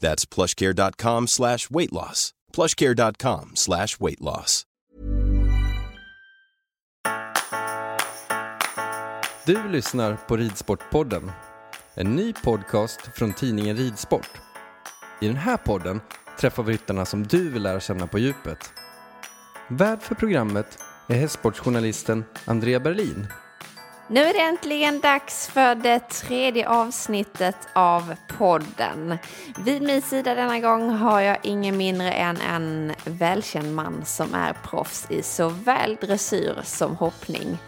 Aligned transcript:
That's 0.00 0.24
plushcare.com 0.34 1.26
slash 1.26 1.70
weight 1.70 1.92
loss. 1.92 2.32
plushcare.com 2.52 3.50
slash 3.54 4.00
weight 4.00 4.20
loss. 4.20 4.66
Du 9.46 9.68
lyssnar 9.68 10.16
på 10.16 10.36
Ridsportpodden, 10.36 11.30
en 11.94 12.16
ny 12.16 12.32
podcast 12.32 13.00
från 13.14 13.32
tidningen 13.32 13.76
Ridsport. 13.76 14.30
I 15.20 15.26
den 15.26 15.36
här 15.36 15.56
podden 15.56 16.00
träffar 16.40 16.62
vi 16.62 16.72
ryttarna 16.72 17.04
som 17.04 17.26
du 17.26 17.50
vill 17.50 17.62
lära 17.62 17.80
känna 17.80 18.06
på 18.06 18.18
djupet. 18.18 18.72
Värd 19.68 20.02
för 20.02 20.14
programmet 20.14 20.78
är 21.08 21.14
hästsportsjournalisten 21.14 22.24
Andrea 22.44 22.80
Berlin. 22.80 23.26
Nu 24.12 24.20
är 24.20 24.32
det 24.32 24.40
äntligen 24.40 25.00
dags 25.00 25.48
för 25.48 25.74
det 25.74 25.98
tredje 26.08 26.68
avsnittet 26.68 27.56
av 27.72 28.14
podden. 28.38 29.18
Vid 29.64 29.82
min 29.82 30.02
sida 30.02 30.34
denna 30.34 30.60
gång 30.60 30.90
har 30.90 31.20
jag 31.20 31.36
ingen 31.42 31.76
mindre 31.76 32.12
än 32.12 32.36
en 32.40 32.92
välkänd 33.04 33.74
man 33.74 34.04
som 34.04 34.34
är 34.34 34.52
proffs 34.52 35.06
i 35.10 35.22
såväl 35.22 35.96
dressyr 36.00 36.60
som 36.64 36.96
hoppning. 36.96 37.58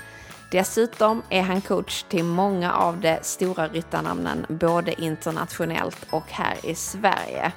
Dessutom 0.51 1.23
är 1.29 1.43
han 1.43 1.61
coach 1.61 2.03
till 2.03 2.25
många 2.25 2.73
av 2.73 3.01
de 3.01 3.19
stora 3.23 3.69
ryttarnamnen 3.69 4.47
både 4.49 5.03
internationellt 5.03 6.07
och 6.11 6.31
här 6.31 6.57
i 6.67 6.75
Sverige. 6.75 7.53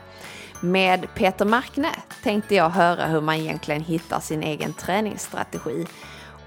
Med 0.62 1.08
Peter 1.14 1.46
Markne 1.46 1.90
tänkte 2.24 2.56
jag 2.56 2.70
höra 2.70 3.06
hur 3.06 3.22
man 3.22 3.36
egentligen 3.36 3.84
hittar 3.84 4.20
sin 4.20 4.44
egen 4.44 4.74
träningsstrategi 4.74 5.86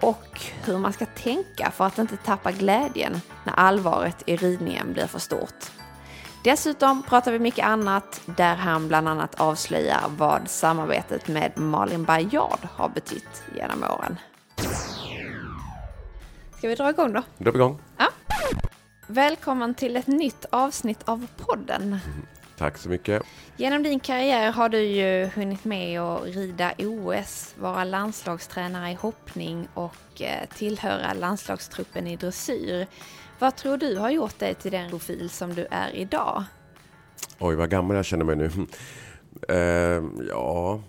och 0.01 0.41
hur 0.65 0.79
man 0.79 0.93
ska 0.93 1.07
tänka 1.07 1.71
för 1.71 1.87
att 1.87 1.99
inte 1.99 2.17
tappa 2.17 2.53
glädjen 2.53 3.21
när 3.45 3.53
allvaret 3.53 4.23
i 4.27 4.37
ridningen 4.37 4.93
blir 4.93 5.07
för 5.07 5.19
stort. 5.19 5.73
Dessutom 6.45 7.03
pratar 7.03 7.33
vi 7.33 7.39
mycket 7.39 7.67
annat 7.67 8.21
där 8.25 8.55
han 8.55 8.89
bland 8.89 9.09
annat 9.09 9.41
avslöjar 9.41 10.01
vad 10.17 10.49
samarbetet 10.49 11.29
med 11.29 11.59
Malin 11.59 12.05
Bajard 12.05 12.69
har 12.77 12.89
betytt 12.89 13.43
genom 13.55 13.83
åren. 13.83 14.19
Ska 16.59 16.69
vi 16.69 16.75
dra 16.75 16.91
igång 16.91 17.13
då? 17.13 17.23
Då 17.39 17.51
är 17.51 17.53
vi 17.53 17.59
igång. 17.59 17.81
Ja. 17.99 18.09
Välkommen 19.07 19.75
till 19.75 19.97
ett 19.97 20.07
nytt 20.07 20.45
avsnitt 20.51 21.09
av 21.09 21.27
podden. 21.37 21.99
Tack 22.59 22.79
så 22.79 22.89
mycket. 22.89 23.23
Genom 23.57 23.83
din 23.83 24.01
karriär 24.01 24.53
har 24.53 24.69
du 24.69 24.81
ju 24.81 25.27
hunnit 25.27 25.65
med 25.65 26.01
att 26.01 26.25
rida 26.25 26.73
OS, 26.79 27.55
vara 27.59 27.85
landslagstränare 27.85 28.91
i 28.91 28.95
hoppning 28.95 29.69
och 29.75 30.23
eh, 30.23 30.49
tillhöra 30.57 31.13
landslagstruppen 31.13 32.07
i 32.07 32.17
dressyr. 32.17 32.87
Vad 33.39 33.57
tror 33.57 33.77
du 33.77 33.97
har 33.97 34.11
gjort 34.11 34.39
dig 34.39 34.55
till 34.55 34.71
den 34.71 34.91
profil 34.91 35.31
som 35.31 35.55
du 35.55 35.67
är 35.71 35.91
idag? 35.95 36.45
Oj, 37.39 37.55
vad 37.55 37.71
gammal 37.71 37.97
jag 37.97 38.05
känner 38.05 38.25
mig 38.25 38.37
nu. 38.37 38.51
Eh, 39.49 40.03
ja, 40.29 40.83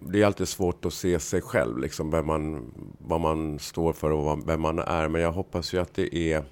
det 0.00 0.22
är 0.22 0.26
alltid 0.26 0.48
svårt 0.48 0.84
att 0.84 0.92
se 0.92 1.20
sig 1.20 1.40
själv, 1.40 1.78
liksom, 1.78 2.10
vem 2.10 2.26
man, 2.26 2.72
vad 2.98 3.20
man 3.20 3.58
står 3.58 3.92
för 3.92 4.10
och 4.10 4.48
vem 4.48 4.60
man 4.60 4.78
är. 4.78 5.08
Men 5.08 5.20
jag 5.20 5.32
hoppas 5.32 5.74
ju 5.74 5.78
att 5.78 5.94
det 5.94 6.16
är 6.16 6.44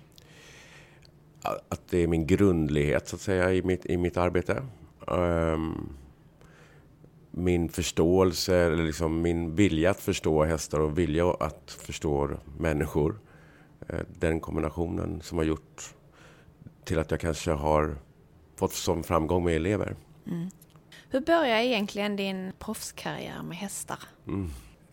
att 1.68 1.88
det 1.88 1.98
är 1.98 2.06
min 2.06 2.26
grundlighet 2.26 3.08
så 3.08 3.16
att 3.16 3.22
säga 3.22 3.52
i 3.52 3.62
mitt, 3.62 3.86
i 3.86 3.96
mitt 3.96 4.16
arbete. 4.16 4.62
Ehm, 5.08 5.88
min 7.30 7.68
förståelse, 7.68 8.56
eller 8.56 8.84
liksom 8.84 9.22
min 9.22 9.54
vilja 9.54 9.90
att 9.90 10.00
förstå 10.00 10.44
hästar 10.44 10.80
och 10.80 10.98
vilja 10.98 11.30
att 11.30 11.78
förstå 11.80 12.30
människor. 12.58 13.18
Eh, 13.88 14.00
den 14.18 14.40
kombinationen 14.40 15.20
som 15.20 15.38
har 15.38 15.44
gjort 15.44 15.94
till 16.84 16.98
att 16.98 17.10
jag 17.10 17.20
kanske 17.20 17.50
har 17.50 17.96
fått 18.56 18.72
som 18.72 19.02
framgång 19.02 19.44
med 19.44 19.56
elever. 19.56 19.96
Hur 21.10 21.20
började 21.20 21.64
egentligen 21.64 22.16
din 22.16 22.52
proffskarriär 22.58 23.42
med 23.42 23.56
hästar? 23.56 23.98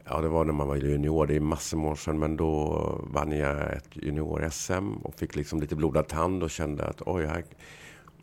Ja, 0.06 0.22
det 0.22 0.28
var 0.28 0.46
när 0.46 0.54
man 0.54 0.68
var 0.68 0.76
junior. 0.76 1.28
Det 1.28 1.36
är 1.36 1.40
massor 1.40 1.78
med 1.78 1.92
år 1.92 1.96
sedan. 1.96 2.20
Men 2.20 2.38
då 2.38 2.78
vann 3.14 3.32
jag 3.32 3.74
ett 3.74 3.90
junior-SM 3.92 4.94
och 5.04 5.16
fick 5.16 5.36
liksom 5.36 5.62
lite 5.62 5.76
blodad 5.76 6.08
tand 6.08 6.44
och 6.44 6.50
kände 6.50 6.86
att 6.86 7.02
oj, 7.06 7.26
här... 7.26 7.44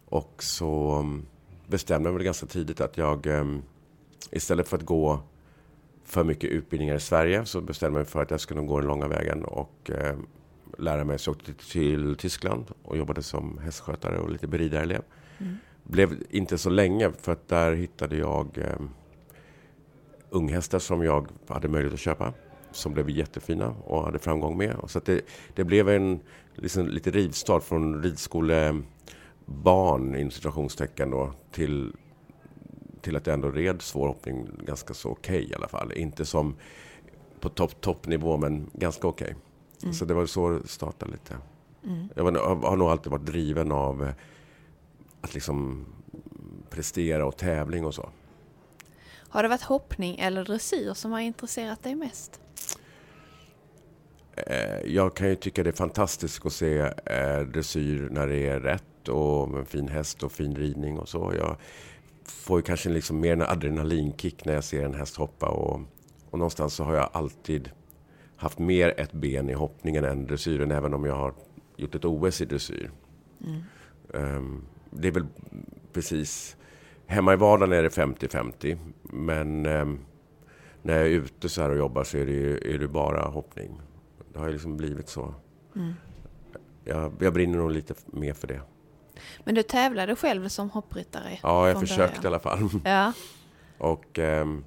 Och 0.05 0.43
så 0.43 0.99
um, 0.99 1.27
bestämde 1.67 2.09
jag 2.09 2.15
mig 2.15 2.25
ganska 2.25 2.47
tidigt 2.47 2.81
att 2.81 2.97
jag 2.97 3.27
um, 3.27 3.63
istället 4.31 4.69
för 4.69 4.77
att 4.77 4.85
gå 4.85 5.21
för 6.05 6.25
mycket 6.25 6.51
utbildningar 6.51 6.95
i 6.95 7.01
Sverige 7.01 7.45
så 7.45 7.61
bestämde 7.61 7.99
jag 7.99 8.05
mig 8.05 8.11
för 8.13 8.23
att 8.23 8.31
jag 8.31 8.41
skulle 8.41 8.61
gå 8.61 8.79
den 8.79 8.89
långa 8.89 9.09
vägen 9.09 9.45
och 9.45 9.91
um, 9.91 10.27
lära 10.79 11.05
mig. 11.05 11.19
Så 11.19 11.31
jag 11.31 11.37
åkte 11.37 11.53
till 11.55 12.17
Tyskland 12.17 12.65
och 12.83 12.97
jobbade 12.97 13.23
som 13.23 13.59
hästskötare 13.59 14.19
och 14.19 14.31
lite 14.31 14.47
beridarelev. 14.47 15.03
Blev 15.83 16.23
inte 16.31 16.59
så 16.59 16.71
länge 16.71 17.13
för 17.13 17.33
att 17.33 17.49
där 17.49 17.73
hittade 17.73 18.17
jag 18.17 18.59
um, 18.79 18.91
unghästar 20.31 20.79
som 20.79 21.03
jag 21.03 21.29
hade 21.49 21.69
möjlighet 21.69 21.95
att 21.95 22.01
köpa. 22.01 22.33
Som 22.73 22.95
blev 22.95 23.11
jättefina 23.11 23.75
och 23.85 24.05
hade 24.05 24.19
framgång 24.19 24.57
med. 24.59 24.77
Så 24.87 24.99
att 24.99 25.05
det, 25.05 25.21
det 25.55 25.65
blev 25.65 25.89
en 25.89 26.21
liksom, 26.55 26.89
lite 26.89 27.11
rivstart 27.11 27.63
från 27.63 28.03
ridskolebarn 28.03 28.85
inom 30.17 30.31
situationstecken 30.31 31.11
då 31.11 31.33
till, 31.51 31.93
till 33.01 33.17
att 33.17 33.27
jag 33.27 33.35
ändå 33.35 33.51
red 33.51 33.83
svårhoppning 33.83 34.49
ganska 34.67 34.95
så 34.95 35.11
okej 35.11 35.51
i 35.51 35.55
alla 35.55 35.69
fall. 35.69 35.93
Inte 35.93 36.25
som 36.25 36.57
på 37.41 37.49
topp 37.49 37.81
toppnivå 37.81 38.37
men 38.37 38.71
ganska 38.73 39.09
okej. 39.09 39.35
Så 39.93 40.05
det 40.05 40.15
var 40.15 40.27
så 40.27 40.51
det 40.51 40.69
startade 40.69 41.13
lite. 41.13 41.37
Jag 42.15 42.25
var, 42.25 42.33
har, 42.33 42.57
har 42.57 42.77
nog 42.77 42.89
alltid 42.89 43.13
varit 43.13 43.27
driven 43.27 43.73
av 43.73 44.03
eh, 44.03 44.13
att 45.21 45.35
liksom 45.35 45.87
prestera 46.71 47.27
och 47.27 47.37
tävling 47.37 47.85
och 47.85 47.95
så. 47.95 48.09
Har 49.31 49.43
det 49.43 49.49
varit 49.49 49.63
hoppning 49.63 50.19
eller 50.19 50.45
dressyr 50.45 50.95
som 50.95 51.13
har 51.13 51.21
intresserat 51.21 51.83
dig 51.83 51.95
mest? 51.95 52.41
Eh, 54.37 54.81
Jag 54.87 55.15
kan 55.17 55.29
ju 55.29 55.35
tycka 55.35 55.63
det 55.63 55.71
är 55.71 55.75
fantastiskt 55.75 56.47
att 56.47 56.53
se 56.53 56.79
eh, 57.07 57.41
dressyr 57.41 58.09
när 58.11 58.27
det 58.27 58.47
är 58.49 58.61
rätt 58.61 59.09
och 59.09 59.49
med 59.51 59.61
en 59.61 59.67
fin 59.67 59.89
häst 59.89 60.23
och 60.23 60.33
fin 60.33 60.57
ridning 60.57 60.99
och 60.99 61.09
så. 61.09 61.35
Jag 61.39 61.57
får 62.25 62.61
kanske 62.61 62.89
liksom 62.89 63.21
mer 63.21 63.33
en 63.33 63.43
adrenalinkick 63.43 64.45
när 64.45 64.55
jag 64.55 64.65
ser 64.65 64.85
en 64.85 64.95
häst 64.95 65.17
hoppa 65.17 65.49
och, 65.49 65.81
och 66.31 66.39
någonstans 66.39 66.75
så 66.75 66.85
har 66.85 66.95
jag 66.95 67.11
alltid 67.13 67.71
haft 68.37 68.59
mer 68.59 68.95
ett 69.01 69.13
ben 69.13 69.51
i 69.51 69.53
hoppningen 69.53 70.05
än 70.05 70.27
dressyren 70.27 70.71
även 70.71 70.95
om 70.95 71.05
jag 71.05 71.15
har 71.17 71.35
gjort 71.77 71.95
ett 71.95 72.05
OS 72.05 72.41
i 72.41 72.45
dressyr. 72.45 72.91
Ehm, 74.15 74.65
det 74.91 75.09
är 75.09 75.13
väl 75.13 75.27
precis... 75.93 76.57
Hemma 77.11 77.33
i 77.33 77.37
vardagen 77.37 77.73
är 77.73 77.83
det 77.83 77.89
50-50 77.89 78.79
men 79.03 79.67
ehm, 79.67 79.99
när 80.83 80.97
jag 80.97 81.07
är 81.07 81.11
ute 81.11 81.49
så 81.49 81.63
här 81.63 81.71
och 81.71 81.77
jobbar 81.77 82.05
så 82.05 82.19
är 82.19 82.27
det, 82.27 82.33
ju, 82.33 82.75
är 82.75 82.79
det 82.79 82.89
bara 82.89 83.23
hoppning. 83.23 83.81
Det 84.33 84.39
har 84.39 84.47
ju 84.47 84.53
liksom 84.53 84.77
blivit 84.77 85.09
så. 85.09 85.35
Mm. 85.77 85.93
Jag, 86.85 87.13
jag 87.21 87.33
brinner 87.33 87.59
nog 87.59 87.71
lite 87.71 87.95
mer 88.07 88.35
för 88.35 88.47
det. 88.47 88.61
Men 89.45 89.55
du 89.55 89.63
tävlade 89.63 90.17
själv 90.17 90.49
som 90.49 90.71
hoppryttare? 90.71 91.39
Ja, 91.43 91.69
jag 91.69 91.81
försökte 91.81 92.19
i 92.19 92.23
början. 92.23 92.27
alla 92.27 92.41
fall. 92.41 92.81
Ja. 92.85 93.13
Och 93.79 94.19
ehm, 94.19 94.65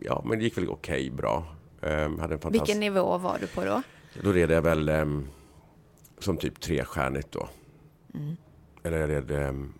ja, 0.00 0.22
men 0.26 0.38
det 0.38 0.44
gick 0.44 0.58
väl 0.58 0.68
okej 0.68 1.10
bra. 1.10 1.46
Um, 1.80 1.90
hade 1.90 2.34
en 2.34 2.40
fantastisk... 2.40 2.52
Vilken 2.52 2.80
nivå 2.80 3.18
var 3.18 3.38
du 3.40 3.46
på 3.46 3.64
då? 3.64 3.82
Då 4.22 4.32
red 4.32 4.50
jag 4.50 4.62
väl 4.62 4.88
ehm, 4.88 5.28
som 6.18 6.36
typ 6.36 6.60
trestjärnigt 6.60 7.32
då. 7.32 7.48
Mm. 8.14 8.36
Eller 8.82 8.98
jag 8.98 9.10
red, 9.10 9.30
ehm, 9.30 9.72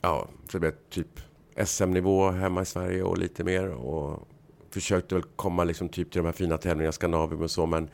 ja, 0.00 0.28
så 0.48 0.52
det 0.52 0.60
blev 0.60 0.72
typ 0.90 1.20
SM-nivå 1.66 2.30
hemma 2.30 2.62
i 2.62 2.64
Sverige 2.64 3.02
och 3.02 3.18
lite 3.18 3.44
mer. 3.44 3.68
Och 3.68 4.28
försökte 4.70 5.14
väl 5.14 5.24
komma 5.36 5.64
liksom 5.64 5.88
typ 5.88 6.10
till 6.10 6.18
de 6.18 6.26
här 6.26 6.32
fina 6.32 6.58
tävlingarna, 6.58 6.92
Skandinavium 6.92 7.42
och 7.42 7.50
så, 7.50 7.66
men 7.66 7.88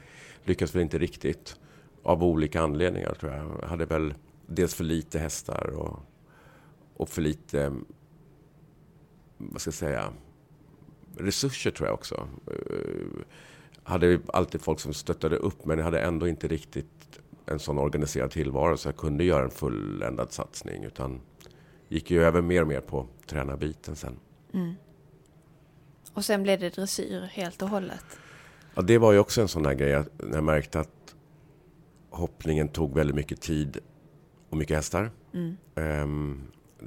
lyckades 0.45 0.75
väl 0.75 0.83
inte 0.83 0.99
riktigt. 0.99 1.56
Av 2.03 2.25
olika 2.25 2.61
anledningar 2.61 3.15
tror 3.15 3.33
jag. 3.33 3.59
Jag 3.62 3.69
hade 3.69 3.87
väl 3.87 4.15
dels 4.47 4.75
för 4.75 4.85
lite 4.85 5.19
hästar 5.19 5.71
och, 5.71 5.99
och 6.97 7.09
för 7.09 7.23
lite, 7.23 7.75
vad 9.39 9.61
ska 9.61 9.69
jag 9.69 9.75
säga, 9.75 10.12
resurser 11.17 11.71
tror 11.71 11.89
jag 11.89 11.95
också. 11.95 12.29
Jag 13.85 13.91
hade 13.91 14.21
alltid 14.27 14.61
folk 14.61 14.81
som 14.81 14.95
stöttade 14.95 15.37
upp 15.37 15.65
men 15.65 15.79
jag 15.79 15.85
hade 15.85 16.01
ändå 16.01 16.29
inte 16.29 16.49
riktigt 16.49 17.21
en 17.47 17.59
sån 17.59 17.79
organiserad 17.79 18.31
tillvaro 18.31 18.77
så 18.77 18.89
jag 18.89 18.97
kunde 18.97 19.25
göra 19.25 19.45
en 19.45 19.51
fulländad 19.51 20.33
satsning 20.33 20.85
utan 20.85 21.21
gick 21.94 22.11
ju 22.11 22.25
över 22.25 22.43
mer 22.43 22.62
och 22.62 22.69
mer 22.69 22.81
på 22.81 23.06
tränarbiten 23.26 23.96
sen. 23.96 24.17
Och 26.12 26.25
sen 26.25 26.43
blev 26.43 26.61
det 26.61 26.75
dressyr 26.75 27.20
helt 27.20 27.62
och 27.62 27.69
hållet. 27.69 28.05
Ja, 28.75 28.82
det 28.82 28.99
var 28.99 29.12
ju 29.12 29.19
också 29.19 29.41
en 29.41 29.49
sån 29.49 29.62
där 29.62 29.75
grej 29.75 29.94
att 29.94 30.08
när 30.17 30.35
jag 30.35 30.44
märkte 30.44 30.81
att 30.81 31.14
hoppningen 32.11 32.69
tog 32.69 32.94
väldigt 32.94 33.17
mycket 33.17 33.41
tid 33.41 33.79
och 34.50 34.56
mycket 34.56 34.76
hästar. 34.76 35.11
Ehm, 35.75 36.43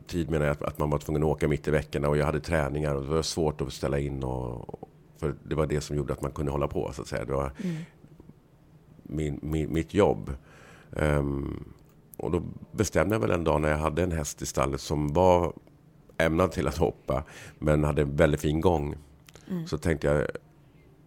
tid 0.07 0.29
menar 0.29 0.45
jag 0.45 0.51
att, 0.51 0.63
att 0.63 0.79
man 0.79 0.89
var 0.89 0.97
tvungen 0.97 1.23
att 1.23 1.29
åka 1.29 1.47
mitt 1.47 1.67
i 1.67 1.71
veckorna 1.71 2.09
och 2.09 2.17
jag 2.17 2.25
hade 2.25 2.39
träningar 2.39 2.95
och 2.95 3.01
det 3.01 3.09
var 3.09 3.21
svårt 3.21 3.61
att 3.61 3.73
ställa 3.73 3.99
in 3.99 4.23
och 4.23 4.79
för 5.17 5.35
det 5.43 5.55
var 5.55 5.65
det 5.65 5.81
som 5.81 5.95
gjorde 5.95 6.13
att 6.13 6.21
man 6.21 6.31
kunde 6.31 6.51
hålla 6.51 6.67
på 6.67 6.91
så 6.93 7.01
att 7.01 7.07
säga. 7.07 7.25
Det 7.25 7.33
var 7.33 7.51
min, 9.03 9.39
min, 9.41 9.73
mitt 9.73 9.93
jobb. 9.93 10.31
Ehm, 10.95 11.73
och 12.17 12.31
då 12.31 12.41
bestämde 12.71 13.15
jag 13.15 13.19
väl 13.19 13.31
en 13.31 13.43
dag 13.43 13.61
när 13.61 13.69
jag 13.69 13.77
hade 13.77 14.03
en 14.03 14.11
häst 14.11 14.41
i 14.41 14.45
stallet 14.45 14.81
som 14.81 15.13
var 15.13 15.53
ämnad 16.17 16.51
till 16.51 16.67
att 16.67 16.77
hoppa 16.77 17.23
men 17.59 17.83
hade 17.83 18.03
väldigt 18.03 18.41
fin 18.41 18.61
gång. 18.61 18.95
Så 19.65 19.77
tänkte 19.77 20.07
jag 20.07 20.27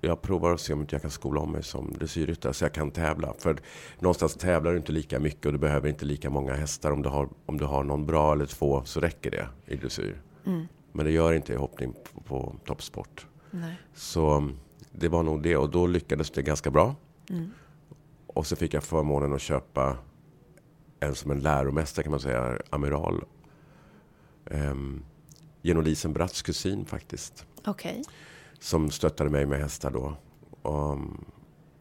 jag 0.01 0.23
provar 0.23 0.53
att 0.53 0.61
se 0.61 0.73
om 0.73 0.87
jag 0.91 1.03
kan 1.03 1.11
skola 1.11 1.41
om 1.41 1.53
mig 1.53 1.63
som 1.63 1.93
dressyrryttare 1.93 2.55
så 2.55 2.65
jag 2.65 2.73
kan 2.73 2.91
tävla. 2.91 3.35
För 3.39 3.57
någonstans 3.99 4.35
tävlar 4.35 4.71
du 4.71 4.77
inte 4.77 4.93
lika 4.93 5.21
mycket 5.21 5.47
och 5.47 5.53
du 5.53 5.59
behöver 5.59 5.89
inte 5.89 6.05
lika 6.05 6.31
många 6.31 6.55
hästar. 6.55 6.91
Om 6.91 7.03
du 7.03 7.09
har, 7.09 7.29
om 7.47 7.59
du 7.59 7.65
har 7.65 7.85
någon 7.85 8.07
bra 8.07 8.33
eller 8.33 8.47
två 8.47 8.83
så 8.85 9.01
räcker 9.01 9.31
det 9.31 9.49
i 9.67 9.77
dressyr. 9.77 10.23
Men 10.93 11.07
det 11.07 11.13
gör 11.13 11.33
inte 11.33 11.53
i 11.53 11.57
hoppning 11.57 11.93
på, 11.93 12.21
på 12.21 12.55
toppsport. 12.65 13.27
Nej. 13.51 13.75
Så 13.95 14.31
mm, 14.31 14.57
det 14.93 15.09
var 15.09 15.23
nog 15.23 15.43
det 15.43 15.57
och 15.57 15.71
då 15.71 15.87
lyckades 15.87 16.31
det 16.31 16.43
ganska 16.43 16.71
bra. 16.71 16.95
Och 18.27 18.47
så 18.47 18.57
fick 18.57 18.75
jag 18.75 18.85
förmånen 18.85 19.33
att 19.33 19.41
köpa 19.41 19.97
en 21.01 21.15
som 21.15 21.31
en 21.31 21.41
läromästare 21.41 22.03
kan 22.03 22.11
man 22.11 22.21
säga, 22.21 22.59
amiral. 22.71 23.25
Um, 24.45 25.05
genom 25.63 25.85
Lisen 25.85 26.13
Bratts 26.13 26.43
kusin 26.43 26.85
faktiskt. 26.85 27.47
Okej. 27.65 28.05
Som 28.59 28.91
stöttade 28.91 29.31
mig 29.31 29.47
med 29.47 29.61
hästar 29.61 29.91
då. 29.91 30.17
Och, 30.63 30.99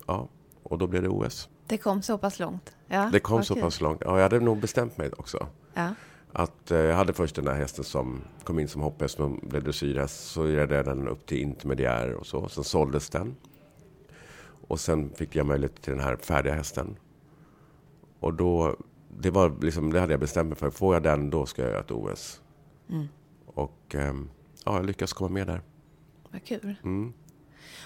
ja, 0.07 0.27
och 0.63 0.77
då 0.77 0.87
blev 0.87 1.01
det 1.03 1.09
OS. 1.09 1.49
Det 1.67 1.77
kom 1.77 2.01
så 2.01 2.17
pass 2.17 2.39
långt? 2.39 2.75
Ja, 2.87 3.09
Det 3.11 3.19
kom 3.19 3.43
så 3.43 3.53
kul. 3.53 3.63
pass 3.63 3.81
långt. 3.81 4.01
Ja, 4.05 4.15
jag 4.15 4.23
hade 4.23 4.39
nog 4.39 4.59
bestämt 4.59 4.97
mig 4.97 5.11
också. 5.17 5.47
Ja. 5.73 5.93
Att 6.33 6.71
eh, 6.71 6.77
jag 6.77 6.95
hade 6.95 7.13
först 7.13 7.35
den 7.35 7.45
där 7.45 7.53
hästen 7.53 7.83
som 7.83 8.21
kom 8.43 8.59
in 8.59 8.67
som 8.67 8.81
hopphäst 8.81 9.19
och 9.19 9.31
blev 9.31 9.63
dressyrhäst. 9.63 10.27
Så 10.27 10.43
red 10.43 10.71
jag 10.71 10.85
den 10.85 11.07
upp 11.07 11.25
till 11.25 11.37
intermediär 11.37 12.13
och 12.13 12.25
så. 12.25 12.49
Sen 12.49 12.63
såldes 12.63 13.09
den. 13.09 13.35
Och 14.67 14.79
sen 14.79 15.09
fick 15.15 15.35
jag 15.35 15.45
möjlighet 15.45 15.81
till 15.81 15.93
den 15.93 16.03
här 16.03 16.15
färdiga 16.15 16.53
hästen. 16.53 16.95
Och 18.19 18.33
då, 18.33 18.75
det 19.21 19.31
var 19.31 19.55
liksom, 19.61 19.93
det 19.93 19.99
hade 19.99 20.13
jag 20.13 20.19
bestämt 20.19 20.49
mig 20.49 20.57
för. 20.57 20.69
Får 20.69 20.95
jag 20.95 21.03
den, 21.03 21.29
då 21.29 21.45
ska 21.45 21.61
jag 21.61 21.71
göra 21.71 21.79
ett 21.79 21.91
OS. 21.91 22.41
Och 23.45 23.95
ehm, 23.95 24.29
ja, 24.65 24.75
jag 24.75 24.85
lyckas 24.85 25.13
komma 25.13 25.29
med 25.29 25.47
där. 25.47 25.61
Vad 26.31 26.43
kul. 26.43 26.75
Mm. 26.83 27.13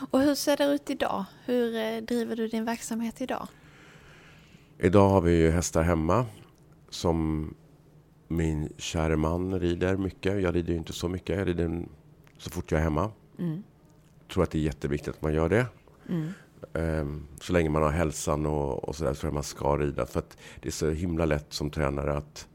Och 0.09 0.19
hur 0.19 0.35
ser 0.35 0.57
det 0.57 0.65
ut 0.65 0.89
idag? 0.89 1.25
Hur 1.45 1.75
eh, 1.75 2.01
driver 2.01 2.35
du 2.35 2.47
din 2.47 2.65
verksamhet 2.65 3.21
idag? 3.21 3.47
Idag 4.77 5.09
har 5.09 5.21
vi 5.21 5.37
ju 5.37 5.49
hästar 5.49 5.83
hemma 5.83 6.25
som 6.89 7.47
min 8.27 8.73
kära 8.77 9.17
man 9.17 9.59
rider 9.59 9.97
mycket. 9.97 10.41
Jag 10.41 10.55
rider 10.55 10.73
ju 10.73 10.77
inte 10.79 10.93
så 10.93 11.09
mycket. 11.09 11.37
Jag 11.37 11.47
rider 11.47 11.85
så 12.37 12.49
fort 12.49 12.71
jag 12.71 12.79
är 12.79 12.83
hemma. 12.83 13.11
tror 14.33 14.43
att 14.43 14.51
det 14.51 14.57
är 14.57 14.63
jätteviktigt 14.63 15.15
att 15.15 15.21
man 15.21 15.33
gör 15.33 15.49
det. 15.49 15.65
Ehm, 16.09 16.31
Så 17.41 17.53
länge 17.53 17.69
man 17.69 17.83
har 17.83 17.89
hälsan 17.91 18.45
och, 18.45 18.89
och 18.89 18.95
sådär 18.95 19.13
tror 19.13 19.27
jag 19.27 19.33
man 19.33 19.43
ska 19.43 19.77
rida. 19.77 20.05
För 20.05 20.19
att 20.19 20.37
det 20.61 20.69
är 20.69 20.71
så 20.71 20.89
himla 20.89 21.25
lätt 21.25 21.53
som 21.53 21.69
tränare 21.69 22.17
att, 22.17 22.47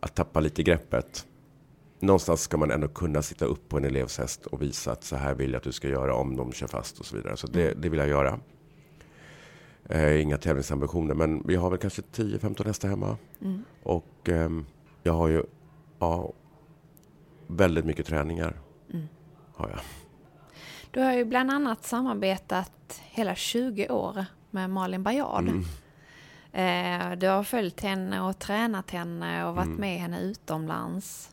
att 0.00 0.14
tappa 0.14 0.40
lite 0.40 0.62
greppet. 0.62 1.26
Någonstans 2.00 2.40
ska 2.40 2.56
man 2.56 2.70
ändå 2.70 2.88
kunna 2.88 3.22
sitta 3.22 3.44
upp 3.44 3.68
på 3.68 3.76
en 3.76 3.84
elevs 3.84 4.18
häst 4.18 4.46
och 4.46 4.62
visa 4.62 4.92
att 4.92 5.04
så 5.04 5.16
här 5.16 5.34
vill 5.34 5.50
jag 5.50 5.56
att 5.58 5.64
du 5.64 5.72
ska 5.72 5.88
göra 5.88 6.14
om 6.14 6.36
de 6.36 6.52
kör 6.52 6.66
fast 6.66 6.98
och 6.98 7.06
så 7.06 7.16
vidare. 7.16 7.36
Så 7.36 7.46
det, 7.46 7.74
det 7.82 7.88
vill 7.88 7.98
jag 7.98 8.08
göra. 8.08 8.40
Eh, 9.88 10.22
inga 10.22 10.38
tävlingsambitioner, 10.38 11.14
men 11.14 11.42
vi 11.46 11.56
har 11.56 11.70
väl 11.70 11.78
kanske 11.78 12.02
10-15 12.02 12.66
hästar 12.66 12.88
hemma. 12.88 13.16
Och 13.82 14.28
ehm, 14.28 14.66
jag 15.02 15.12
har 15.12 15.28
ju 15.28 15.42
ja, 15.98 16.32
väldigt 17.46 17.84
mycket 17.84 18.06
träningar. 18.06 18.60
Har 19.54 19.68
jag. 19.68 19.80
Du 20.96 21.02
har 21.02 21.12
ju 21.12 21.24
bland 21.24 21.50
annat 21.50 21.84
samarbetat 21.84 23.00
hela 23.04 23.34
20 23.34 23.88
år 23.88 24.24
med 24.50 24.70
Malin 24.70 25.02
Bajard. 25.02 25.48
Eh, 26.52 27.10
du 27.18 27.28
har 27.28 27.42
följt 27.42 27.80
henne 27.80 28.20
och 28.20 28.38
tränat 28.38 28.90
henne 28.90 29.46
och 29.46 29.54
varit 29.54 29.78
med 29.78 29.98
henne 29.98 30.20
utomlands. 30.20 31.30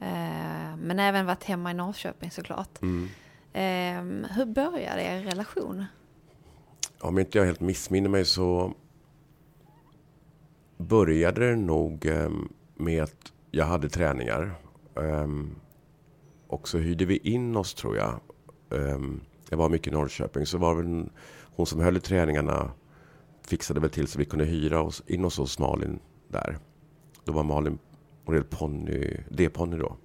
Eh, 0.00 0.76
men 0.78 0.98
även 0.98 1.26
varit 1.26 1.44
hemma 1.44 1.70
i 1.70 1.74
Norrköping 1.74 2.30
såklart. 2.30 2.82
Eh, 3.52 4.02
hur 4.30 4.44
började 4.44 5.02
er 5.02 5.22
relation? 5.22 5.84
Om 7.00 7.18
inte 7.18 7.38
jag 7.38 7.44
helt 7.44 7.60
missminner 7.60 8.08
mig 8.08 8.24
så 8.24 8.74
började 10.76 11.50
det 11.50 11.56
nog 11.56 12.06
ehm, 12.06 12.48
med 12.74 13.02
att 13.02 13.32
jag 13.50 13.66
hade 13.66 13.88
träningar. 13.88 14.54
Ehm, 14.96 15.54
och 16.46 16.68
så 16.68 16.78
hyrde 16.78 17.04
vi 17.04 17.16
in 17.16 17.56
oss 17.56 17.74
tror 17.74 17.96
jag. 17.96 18.20
Ehm, 18.70 19.20
jag 19.50 19.58
var 19.58 19.68
mycket 19.68 19.88
i 19.88 19.90
Norrköping 19.90 20.46
så 20.46 20.58
var 20.58 20.74
väl 20.74 21.10
hon 21.56 21.66
som 21.66 21.80
höll 21.80 21.96
i 21.96 22.00
träningarna 22.00 22.70
fixade 23.46 23.80
väl 23.80 23.90
till 23.90 24.06
så 24.06 24.18
vi 24.18 24.24
kunde 24.24 24.44
hyra 24.44 24.82
oss 24.82 25.02
in 25.06 25.24
oss 25.24 25.38
hos 25.38 25.58
Malin 25.58 25.98
där. 26.28 26.58
Då 27.24 27.32
var 27.32 27.42
Malin 27.42 27.78
och 28.24 28.32
red 28.32 28.50
ponny, 28.50 29.16
D-ponny 29.30 29.76
då. 29.76 29.96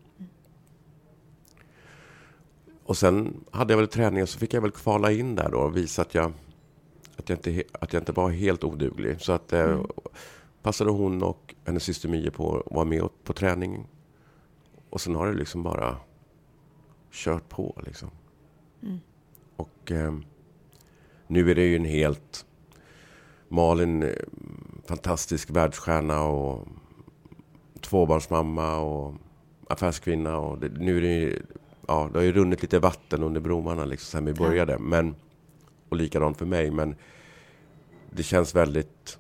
Och 2.84 2.98
sen 2.98 3.44
hade 3.52 3.74
jag 3.74 3.78
väl 3.78 3.88
träningar 3.88 4.26
så 4.26 4.40
fick 4.40 4.54
jag 4.54 4.62
väl 4.62 4.72
kvala 4.72 5.12
in 5.12 5.36
där 5.36 5.52
då 5.52 5.58
och 5.58 5.78
visa 5.78 6.02
att 6.02 6.16
jag 6.16 6.34
att 7.18 7.30
jag 7.30 7.38
inte, 7.38 7.64
att 7.72 7.94
jag 7.94 8.02
inte 8.02 8.12
var 8.12 8.30
helt 8.30 8.64
oduglig. 8.64 9.22
Så 9.22 9.32
att 9.32 9.54
eh, 9.54 9.82
passade 10.62 10.92
hon 10.92 11.24
och 11.24 11.56
hennes 11.66 11.84
syster 11.84 12.10
Mie 12.10 12.32
på 12.32 12.58
att 12.58 12.74
vara 12.76 12.86
med 12.86 13.10
på 13.24 13.34
träning. 13.34 13.88
Och 14.90 15.02
sen 15.02 15.16
har 15.16 15.28
det 15.28 15.34
liksom 15.34 15.64
bara 15.64 15.98
kört 17.12 17.50
på 17.50 17.82
liksom. 17.86 18.10
Och 19.56 19.92
eh, 19.92 20.14
nu 21.28 21.52
är 21.52 21.56
det 21.56 21.66
ju 21.66 21.76
en 21.76 21.86
helt 21.86 22.46
Malin, 23.50 24.04
eh, 24.04 24.10
fantastisk 24.86 25.50
världsstjärna 25.50 26.24
och 26.24 26.68
tvåbarnsmamma 27.82 28.78
och 28.78 29.14
affärskvinna. 29.70 30.38
Och 30.38 30.60
det, 30.60 30.70
nu 30.70 30.98
är 30.98 31.02
det 31.02 31.14
ju, 31.14 31.42
ja, 31.88 32.10
det 32.14 32.20
har 32.20 32.24
ju 32.24 32.32
runnit 32.32 32.62
lite 32.62 32.80
vatten 32.80 33.24
under 33.24 33.42
broarna 33.42 33.86
liksom 33.86 34.18
sen 34.18 34.26
vi 34.26 34.34
började. 34.34 34.80
Men, 34.80 35.16
och 35.90 35.98
likadant 35.98 36.38
för 36.38 36.46
mig. 36.46 36.72
Men 36.72 36.96
det 38.10 38.24
känns 38.24 38.56
väldigt 38.56 39.20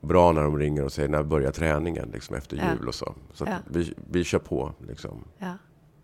bra 0.00 0.32
när 0.32 0.42
de 0.42 0.58
ringer 0.58 0.84
och 0.84 0.92
säger 0.92 1.08
när 1.08 1.22
börjar 1.22 1.52
träningen 1.52 2.10
liksom 2.12 2.36
efter 2.36 2.56
Ja. 2.56 2.72
jul 2.72 2.88
och 2.88 2.94
så. 2.94 3.14
Så 3.32 3.44
Ja. 3.44 3.56
vi, 3.70 3.94
vi 4.10 4.24
kör 4.24 4.38
på 4.38 4.72
liksom. 4.88 5.24
Ja. 5.38 5.52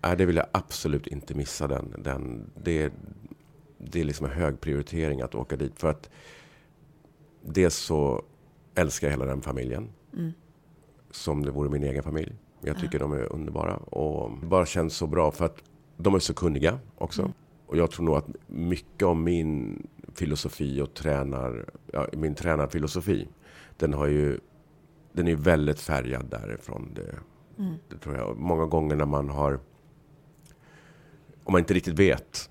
Nej, 0.03 0.17
det 0.17 0.27
vill 0.27 0.37
jag 0.37 0.47
absolut 0.53 1.07
inte 1.07 1.35
missa. 1.35 1.69
Den, 1.69 1.95
den, 1.99 2.51
det, 2.63 2.93
det 3.79 4.01
är 4.01 4.05
liksom 4.05 4.27
en 4.27 4.33
hög 4.33 4.61
prioritering 4.61 5.21
att 5.21 5.35
åka 5.35 5.57
dit. 5.57 5.73
För 5.81 5.91
att 5.91 6.11
dels 7.43 7.75
så 7.75 8.23
älskar 8.75 9.07
jag 9.07 9.13
hela 9.13 9.25
den 9.25 9.43
familjen. 9.43 9.89
Som 11.11 11.45
det 11.45 11.51
vore 11.51 11.71
min 11.71 11.83
egen 11.83 12.03
familj. 12.03 12.35
Jag 12.61 12.79
tycker 12.79 12.99
de 12.99 13.13
är 13.13 13.33
underbara. 13.33 13.77
Och 13.77 14.39
det 14.41 14.47
bara 14.47 14.67
känns 14.67 14.97
så 14.97 15.07
bra 15.07 15.31
för 15.31 15.45
att 15.45 15.63
de 15.97 16.15
är 16.15 16.19
så 16.19 16.35
kunniga 16.35 16.79
också. 16.95 17.33
och 17.67 17.77
jag 17.79 17.91
tror 17.91 18.07
nog 18.07 18.17
att 18.17 18.29
mycket 18.47 19.03
av 19.03 19.17
min 19.17 19.83
filosofi 20.15 20.81
och 20.81 20.95
tränar, 20.95 21.71
ja, 21.93 22.07
min 22.13 22.35
tränarfilosofi, 22.35 23.29
den 23.77 23.93
har 23.93 24.07
ju, 24.07 24.41
den 25.13 25.29
är 25.29 25.37
väldigt 25.37 25.81
färgad 25.81 26.27
därifrån. 26.31 26.91
Det, 26.95 27.19
mm. 27.59 27.75
det 27.89 27.99
tror 27.99 28.17
jag. 28.17 28.37
Många 28.37 28.67
gånger 28.67 28.97
när 28.97 29.07
man 29.07 29.29
har, 29.29 29.61
om 31.45 31.53
man 31.53 31.59
inte 31.59 31.75
riktigt 31.75 31.99
vet, 31.99 32.51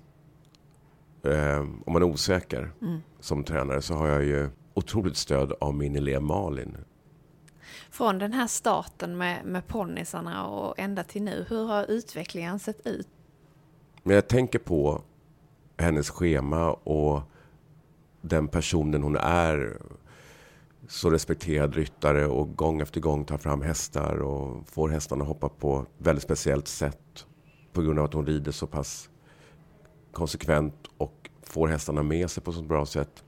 eh, 1.24 1.60
om 1.60 1.92
man 1.92 2.02
är 2.02 2.06
osäker 2.06 2.72
mm. 2.82 3.00
som 3.20 3.44
tränare 3.44 3.82
så 3.82 3.94
har 3.94 4.08
jag 4.08 4.24
ju 4.24 4.50
otroligt 4.74 5.16
stöd 5.16 5.52
av 5.60 5.74
min 5.74 5.96
elev 5.96 6.22
Malin. 6.22 6.76
Från 7.90 8.18
den 8.18 8.32
här 8.32 8.46
starten 8.46 9.18
med, 9.18 9.44
med 9.44 9.66
ponnysarna 9.66 10.46
och 10.46 10.78
ända 10.78 11.04
till 11.04 11.22
nu, 11.22 11.46
hur 11.48 11.66
har 11.66 11.90
utvecklingen 11.90 12.58
sett 12.58 12.86
ut? 12.86 13.08
Men 14.02 14.14
jag 14.14 14.28
tänker 14.28 14.58
på 14.58 15.02
hennes 15.76 16.10
schema 16.10 16.72
och 16.72 17.22
den 18.20 18.48
personen 18.48 19.02
hon 19.02 19.16
är. 19.16 19.76
Så 20.88 21.10
respekterad 21.10 21.74
ryttare 21.74 22.26
och 22.26 22.56
gång 22.56 22.80
efter 22.80 23.00
gång 23.00 23.24
tar 23.24 23.38
fram 23.38 23.62
hästar 23.62 24.16
och 24.16 24.68
får 24.68 24.88
hästarna 24.88 25.24
hoppa 25.24 25.48
på 25.48 25.80
ett 25.80 25.88
väldigt 25.98 26.24
speciellt 26.24 26.68
sätt. 26.68 27.26
På 27.72 27.82
grund 27.82 27.98
av 27.98 28.04
att 28.04 28.14
hon 28.14 28.26
rider 28.26 28.52
så 28.52 28.66
pass 28.66 29.10
konsekvent 30.12 30.88
och 30.96 31.30
får 31.42 31.68
hästarna 31.68 32.02
med 32.02 32.30
sig 32.30 32.42
på 32.42 32.52
så 32.52 32.62
bra 32.62 32.86
sätt. 32.86 33.24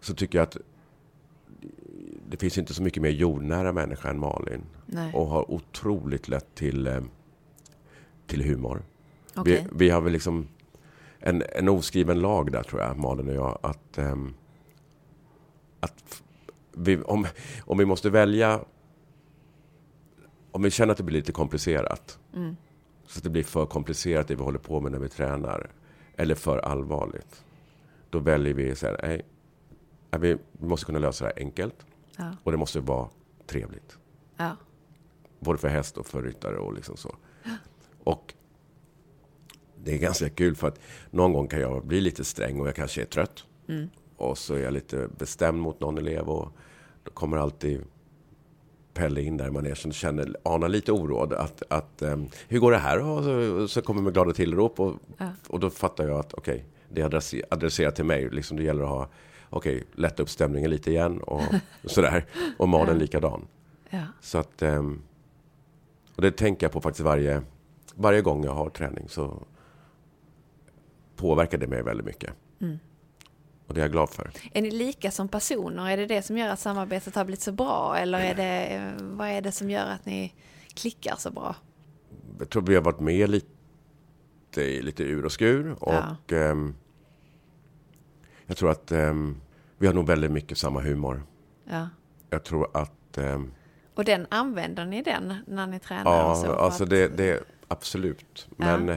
Så 0.00 0.14
tycker 0.14 0.38
jag 0.38 0.42
att 0.42 0.56
det 2.28 2.36
finns 2.36 2.58
inte 2.58 2.74
så 2.74 2.82
mycket 2.82 3.02
mer 3.02 3.10
jordnära 3.10 3.72
människa 3.72 4.10
än 4.10 4.18
Malin. 4.18 4.64
Nej. 4.86 5.12
Och 5.14 5.26
har 5.26 5.50
otroligt 5.50 6.28
lätt 6.28 6.54
till, 6.54 6.86
eh, 6.86 7.00
till 8.26 8.44
humor. 8.44 8.82
Okay. 9.36 9.52
Vi, 9.52 9.66
vi, 9.72 9.90
har 9.90 10.00
väl 10.00 10.12
liksom 10.12 10.48
en, 11.18 11.42
en 11.52 11.68
oskriven 11.68 12.20
lag 12.20 12.52
där 12.52 12.62
tror 12.62 12.82
jag, 12.82 12.98
Malin 12.98 13.28
och 13.28 13.34
jag. 13.34 13.58
Att, 13.62 13.98
um, 13.98 14.34
att 15.80 16.22
vi, 16.72 17.02
om, 17.02 17.26
om 17.60 17.78
vi 17.78 17.84
måste 17.84 18.10
välja, 18.10 18.60
om 20.50 20.62
vi 20.62 20.70
känner 20.70 20.92
att 20.92 20.98
det 20.98 21.04
blir 21.04 21.16
lite 21.16 21.32
komplicerat. 21.32 22.18
Mm. 22.34 22.56
Så 23.08 23.18
att 23.18 23.24
det 23.24 23.30
blir 23.30 23.44
för 23.44 23.66
komplicerat 23.66 24.28
det 24.28 24.34
vi 24.34 24.42
håller 24.42 24.58
på 24.58 24.80
med 24.80 24.92
när 24.92 24.98
vi 24.98 25.08
tränar. 25.08 25.70
Eller 26.16 26.34
för 26.34 26.58
allvarligt. 26.58 27.44
Då 28.10 28.18
väljer 28.18 28.54
vi 28.54 28.74
så 28.74 28.86
här, 28.86 29.00
nej, 29.02 29.22
vi 30.20 30.38
måste 30.52 30.86
kunna 30.86 30.98
lösa 30.98 31.24
det 31.24 31.32
här 31.36 31.42
enkelt. 31.44 31.86
Ja. 32.16 32.36
Och 32.42 32.52
det 32.52 32.58
måste 32.58 32.80
vara 32.80 33.08
trevligt. 33.46 33.98
Ja. 34.36 34.56
Både 35.40 35.58
för 35.58 35.68
häst 35.68 35.98
och 35.98 36.06
för 36.06 36.22
ryttare 36.22 36.56
och 36.56 36.74
liksom 36.74 36.96
så. 36.96 37.16
Och 38.04 38.34
det 39.76 39.94
är 39.94 39.98
ganska 39.98 40.28
kul 40.28 40.56
för 40.56 40.68
att 40.68 40.80
någon 41.10 41.32
gång 41.32 41.48
kan 41.48 41.60
jag 41.60 41.86
bli 41.86 42.00
lite 42.00 42.24
sträng 42.24 42.60
och 42.60 42.68
jag 42.68 42.74
kanske 42.74 43.02
är 43.02 43.06
trött. 43.06 43.44
Mm. 43.68 43.88
Och 44.16 44.38
så 44.38 44.54
är 44.54 44.58
jag 44.58 44.72
lite 44.72 45.08
bestämd 45.18 45.58
mot 45.58 45.80
någon 45.80 45.98
elev 45.98 46.28
och 46.28 46.52
då 47.04 47.10
kommer 47.10 47.36
alltid 47.36 47.84
Pelle 48.98 49.22
in 49.22 49.36
där 49.36 49.46
i 49.46 49.50
manegen 49.50 49.92
känner, 49.92 50.36
anar 50.42 50.68
lite 50.68 50.92
oråd. 50.92 51.32
Att, 51.32 51.62
att, 51.68 52.02
um, 52.02 52.28
hur 52.48 52.58
går 52.58 52.72
det 52.72 52.78
här? 52.78 52.98
Och 52.98 53.24
så, 53.24 53.68
så 53.68 53.82
kommer 53.82 54.02
med 54.02 54.12
glada 54.12 54.32
tillrop 54.32 54.80
och, 54.80 54.94
ja. 55.18 55.30
och 55.48 55.60
då 55.60 55.70
fattar 55.70 56.08
jag 56.08 56.18
att 56.18 56.34
okej, 56.34 56.54
okay, 56.54 56.64
det 56.88 57.00
är 57.00 57.42
adresserat 57.54 57.96
till 57.96 58.04
mig. 58.04 58.30
Liksom, 58.30 58.56
det 58.56 58.62
gäller 58.62 58.82
att 58.82 58.88
ha, 58.88 59.08
okej, 59.50 59.76
okay, 59.76 59.86
lätta 59.94 60.22
upp 60.22 60.30
stämningen 60.30 60.70
lite 60.70 60.90
igen 60.90 61.20
och 61.20 61.42
sådär. 61.84 62.26
Och 62.56 62.68
Malin 62.68 62.94
ja. 62.94 63.00
likadan. 63.00 63.46
Ja. 63.90 64.02
Så 64.20 64.38
att, 64.38 64.62
um, 64.62 65.02
och 66.16 66.22
det 66.22 66.30
tänker 66.30 66.64
jag 66.66 66.72
på 66.72 66.80
faktiskt 66.80 67.04
varje, 67.04 67.42
varje 67.94 68.20
gång 68.20 68.44
jag 68.44 68.54
har 68.54 68.70
träning. 68.70 69.08
Så 69.08 69.42
påverkar 71.16 71.58
det 71.58 71.66
mig 71.66 71.82
väldigt 71.82 72.06
mycket. 72.06 72.30
Mm. 72.60 72.78
Och 73.68 73.74
det 73.74 73.80
är 73.80 73.84
jag 73.84 73.92
glad 73.92 74.10
för. 74.10 74.30
Är 74.52 74.62
ni 74.62 74.70
lika 74.70 75.10
som 75.10 75.28
personer? 75.28 75.90
Är 75.90 75.96
det 75.96 76.06
det 76.06 76.22
som 76.22 76.38
gör 76.38 76.48
att 76.48 76.60
samarbetet 76.60 77.14
har 77.14 77.24
blivit 77.24 77.42
så 77.42 77.52
bra? 77.52 77.96
Eller 77.96 78.20
är 78.20 78.34
det, 78.34 78.92
vad 79.00 79.28
är 79.28 79.40
det 79.40 79.52
som 79.52 79.70
gör 79.70 79.86
att 79.86 80.06
ni 80.06 80.34
klickar 80.74 81.14
så 81.18 81.30
bra? 81.30 81.56
Jag 82.38 82.50
tror 82.50 82.62
vi 82.62 82.74
har 82.74 82.82
varit 82.82 83.00
med 83.00 83.30
lite, 83.30 84.82
lite 84.82 85.02
ur 85.02 85.24
och 85.24 85.32
skur. 85.32 85.76
Ja. 85.80 86.16
Och 86.24 86.32
um, 86.32 86.74
jag 88.46 88.56
tror 88.56 88.70
att 88.70 88.92
um, 88.92 89.40
vi 89.78 89.86
har 89.86 89.94
nog 89.94 90.06
väldigt 90.06 90.30
mycket 90.30 90.58
samma 90.58 90.80
humor. 90.80 91.22
Ja. 91.64 91.88
Jag 92.30 92.44
tror 92.44 92.76
att... 92.76 93.18
Um, 93.18 93.52
och 93.94 94.04
den 94.04 94.26
använder 94.30 94.84
ni 94.84 95.02
den 95.02 95.34
när 95.46 95.66
ni 95.66 95.80
tränar? 95.80 96.10
Ja, 96.10 96.56
alltså 96.58 96.82
att... 96.82 96.90
det, 96.90 97.08
det 97.08 97.42
absolut. 97.68 98.48
Men 98.56 98.88
ja. 98.88 98.96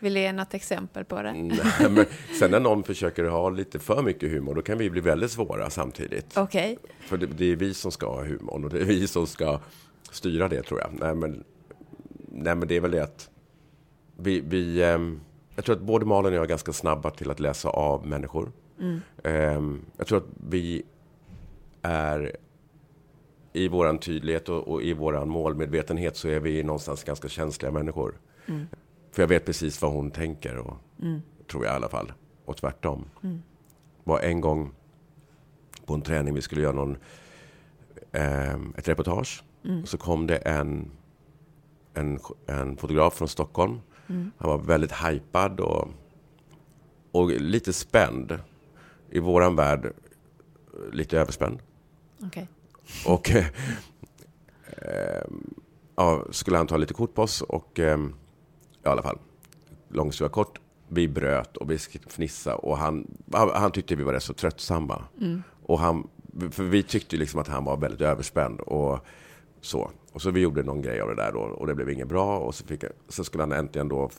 Vill 0.00 0.14
du 0.14 0.20
ge 0.20 0.32
något 0.32 0.54
exempel 0.54 1.04
på 1.04 1.22
det? 1.22 1.32
Nej, 1.32 1.90
men 1.90 2.06
sen 2.38 2.50
när 2.50 2.60
någon 2.60 2.84
försöker 2.84 3.24
ha 3.24 3.50
lite 3.50 3.78
för 3.78 4.02
mycket 4.02 4.30
humor, 4.30 4.54
då 4.54 4.62
kan 4.62 4.78
vi 4.78 4.90
bli 4.90 5.00
väldigt 5.00 5.30
svåra 5.30 5.70
samtidigt. 5.70 6.36
Okej. 6.36 6.78
Okay. 6.82 6.94
För 7.00 7.16
det, 7.16 7.26
det, 7.26 7.52
är 7.52 7.56
vi 7.56 7.74
som 7.74 7.92
ska 7.92 8.06
ha 8.06 8.24
humorn 8.24 8.64
och 8.64 8.70
det 8.70 8.80
är 8.80 8.84
vi 8.84 9.08
som 9.08 9.26
ska 9.26 9.60
styra 10.10 10.48
det, 10.48 10.62
tror 10.62 10.80
jag. 10.80 10.90
Nej, 10.92 11.14
men, 11.14 11.44
nej, 12.28 12.54
men 12.54 12.68
det 12.68 12.76
är 12.76 12.80
väl 12.80 12.90
det 12.90 13.02
att 13.02 13.30
vi... 14.16 14.40
vi 14.40 14.84
um, 14.84 15.20
jag 15.56 15.64
tror 15.64 15.76
att 15.76 15.82
både 15.82 16.06
Malin 16.06 16.32
och 16.32 16.36
jag 16.36 16.44
är 16.44 16.48
ganska 16.48 16.72
snabba 16.72 17.10
till 17.10 17.30
att 17.30 17.40
läsa 17.40 17.68
av 17.68 18.06
människor. 18.06 18.52
Mm. 18.80 19.00
Um, 19.56 19.84
jag 19.96 20.06
tror 20.06 20.18
att 20.18 20.28
vi 20.48 20.82
är 21.82 22.36
i 23.52 23.68
vår 23.68 23.98
tydlighet 23.98 24.48
och, 24.48 24.68
och, 24.68 24.82
i 24.82 24.92
vår 24.92 25.24
målmedvetenhet 25.24 26.16
så 26.16 26.28
är 26.28 26.40
vi 26.40 26.62
någonstans 26.62 27.04
ganska 27.04 27.28
känsliga 27.28 27.72
människor. 27.72 28.14
Mm. 28.46 28.66
För 29.10 29.22
jag 29.22 29.28
vet 29.28 29.44
precis 29.44 29.82
vad 29.82 29.92
hon 29.92 30.10
tänker, 30.10 30.56
och, 30.56 30.76
mm. 31.02 31.20
tror 31.50 31.64
jag 31.64 31.72
i 31.72 31.76
alla 31.76 31.88
fall. 31.88 32.12
Och 32.44 32.56
tvärtom. 32.56 33.04
Mm. 33.22 33.42
var 34.04 34.20
en 34.20 34.40
gång 34.40 34.72
på 35.86 35.94
en 35.94 36.02
träning, 36.02 36.34
vi 36.34 36.42
skulle 36.42 36.62
göra 36.62 36.72
någon, 36.72 36.96
eh, 38.12 38.54
ett 38.76 38.88
reportage. 38.88 39.42
Mm. 39.64 39.82
Och 39.82 39.88
så 39.88 39.98
kom 39.98 40.26
det 40.26 40.36
en, 40.36 40.90
en, 41.94 42.20
en 42.46 42.76
fotograf 42.76 43.14
från 43.14 43.28
Stockholm. 43.28 43.80
Han 44.38 44.50
var 44.50 44.58
väldigt 44.58 44.92
hypad 44.92 45.60
och, 45.60 45.88
och 47.12 47.30
lite 47.30 47.72
spänd. 47.72 48.38
I 49.10 49.18
våran 49.18 49.56
värld 49.56 49.92
lite 50.92 51.18
överspänd. 51.18 51.58
Okay. 52.26 52.46
Och 53.06 53.30
eh, 54.66 55.24
ja, 55.96 56.24
skulle 56.30 56.56
han 56.56 56.66
ta 56.66 56.76
lite 56.76 56.94
kort 56.94 57.14
på 57.14 57.22
oss 57.22 57.42
och 57.42 57.78
eh, 57.78 57.98
i 58.84 58.88
alla 58.88 59.02
fall, 59.02 59.18
lång 59.88 60.06
historia 60.06 60.30
kort, 60.30 60.60
vi 60.88 61.08
bröt 61.08 61.56
och 61.56 61.70
vi 61.70 61.78
fnissade 62.08 62.56
och 62.56 62.78
han, 62.78 63.06
han 63.32 63.72
tyckte 63.72 63.96
vi 63.96 64.04
var 64.04 64.12
rätt 64.12 64.22
så 64.22 64.34
tröttsamma. 64.34 65.04
Mm. 65.20 65.42
Och 65.62 65.78
han, 65.78 66.08
för 66.50 66.62
vi 66.62 66.82
tyckte 66.82 67.16
liksom 67.16 67.40
att 67.40 67.48
han 67.48 67.64
var 67.64 67.76
väldigt 67.76 68.00
överspänd 68.00 68.60
och 68.60 69.06
så. 69.60 69.90
Och 70.12 70.22
så 70.22 70.30
vi 70.30 70.40
gjorde 70.40 70.62
någon 70.62 70.82
grej 70.82 71.00
av 71.00 71.08
det 71.08 71.14
där 71.14 71.32
då 71.32 71.40
och 71.40 71.66
det 71.66 71.74
blev 71.74 71.90
inget 71.90 72.08
bra 72.08 72.38
och 72.38 72.54
så, 72.54 72.66
fick, 72.66 72.84
så 73.08 73.24
skulle 73.24 73.42
han 73.42 73.52
äntligen 73.52 73.88
då 73.88 74.10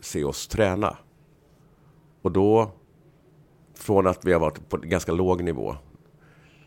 se 0.00 0.24
oss 0.24 0.48
träna. 0.48 0.96
Och 2.22 2.32
då, 2.32 2.70
från 3.74 4.06
att 4.06 4.24
vi 4.24 4.32
har 4.32 4.40
varit 4.40 4.68
på 4.68 4.76
ganska 4.76 5.12
låg 5.12 5.42
nivå, 5.42 5.76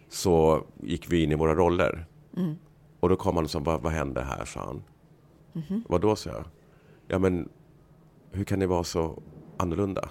så 0.09 0.63
gick 0.81 1.11
vi 1.11 1.23
in 1.23 1.31
i 1.31 1.35
våra 1.35 1.55
roller. 1.55 2.05
Mm. 2.37 2.55
Och 2.99 3.09
då 3.09 3.15
kom 3.15 3.35
han 3.35 3.43
och 3.43 3.51
sa, 3.51 3.59
vad, 3.59 3.81
vad 3.81 3.91
hände 3.91 4.21
här, 4.21 4.45
sa 4.45 4.59
han. 4.59 4.83
Mm 5.53 5.67
-hmm. 5.67 5.83
Vad 5.87 6.01
då, 6.01 6.15
sa 6.15 6.29
jag 6.29 6.43
ja 7.13 7.19
men 7.19 7.49
hur 8.31 8.43
kan 8.43 8.59
ni 8.59 8.65
vara 8.65 8.83
så 8.83 9.21
annorlunda? 9.57 10.09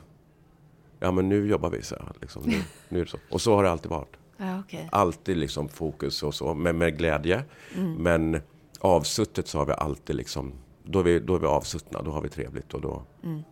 Ja 1.01 1.13
men 1.13 1.29
nu 1.29 1.47
jobbar 1.47 1.71
vi 1.71 1.83
så 1.83 1.95
här, 1.95 2.13
liksom, 2.21 2.43
nu, 2.47 2.63
nu 2.89 3.01
är 3.01 3.05
det 3.05 3.11
så. 3.11 3.19
Och 3.31 3.41
så 3.41 3.57
har 3.57 3.63
det 3.63 3.71
alltid 3.71 3.91
varit. 3.91 4.17
Ja, 4.37 4.59
okay. 4.59 4.89
Alltid 4.93 5.37
liksom 5.37 5.69
fokus 5.69 6.23
och 6.23 6.35
så, 6.35 6.55
men 6.55 6.79
med 6.79 6.99
glädje. 6.99 7.45
Mm. 7.75 7.95
Men 7.95 8.41
avsuttet 8.81 9.49
så 9.49 9.59
har 9.59 9.67
vi 9.67 9.73
alltid 9.73 10.17
liksom, 10.17 10.53
då 10.83 10.99
är 10.99 11.03
vi, 11.03 11.21
då 11.21 11.35
är 11.35 11.39
vi 11.39 11.47
avsuttna, 11.47 12.03
då 12.03 12.11
har 12.11 12.23
vi 12.23 12.29
trevligt 12.29 12.75
och 12.75 12.81
då... 12.81 13.03
Mm. 13.23 13.43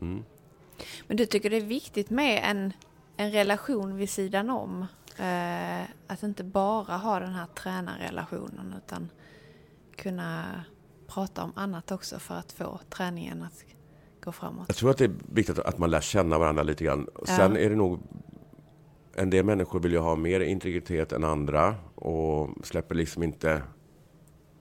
Mm. 0.00 0.24
Men 1.06 1.16
du 1.16 1.26
tycker 1.26 1.50
det 1.50 1.56
är 1.56 1.60
viktigt 1.66 2.10
med 2.10 2.42
en, 2.44 2.72
en 3.16 3.32
relation 3.32 3.96
vid 3.96 4.10
sidan 4.10 4.50
om? 4.50 4.86
Eh, 5.18 5.82
att 6.06 6.22
inte 6.22 6.44
bara 6.44 6.96
ha 6.96 7.20
den 7.20 7.32
här 7.32 7.46
tränarrelationen 7.46 8.74
utan 8.84 9.08
kunna 9.96 10.64
prata 11.06 11.42
om 11.42 11.52
annat 11.56 11.92
också 11.92 12.18
för 12.18 12.34
att 12.34 12.52
få 12.52 12.80
träningen 12.90 13.42
att 13.42 13.64
gå 14.24 14.32
framåt. 14.32 14.64
Jag 14.68 14.76
tror 14.76 14.90
att 14.90 14.98
det 14.98 15.04
är 15.04 15.14
viktigt 15.32 15.58
att 15.58 15.78
man 15.78 15.90
lär 15.90 16.00
känna 16.00 16.38
varandra 16.38 16.62
lite 16.62 16.84
grann. 16.84 17.08
Sen 17.24 17.54
ja. 17.54 17.60
är 17.60 17.70
det 17.70 17.76
nog 17.76 18.00
en 19.14 19.30
del 19.30 19.44
människor 19.44 19.80
vill 19.80 19.92
ju 19.92 19.98
ha 19.98 20.16
mer 20.16 20.40
integritet 20.40 21.12
än 21.12 21.24
andra 21.24 21.74
och 21.94 22.66
släpper 22.66 22.94
liksom 22.94 23.22
inte 23.22 23.62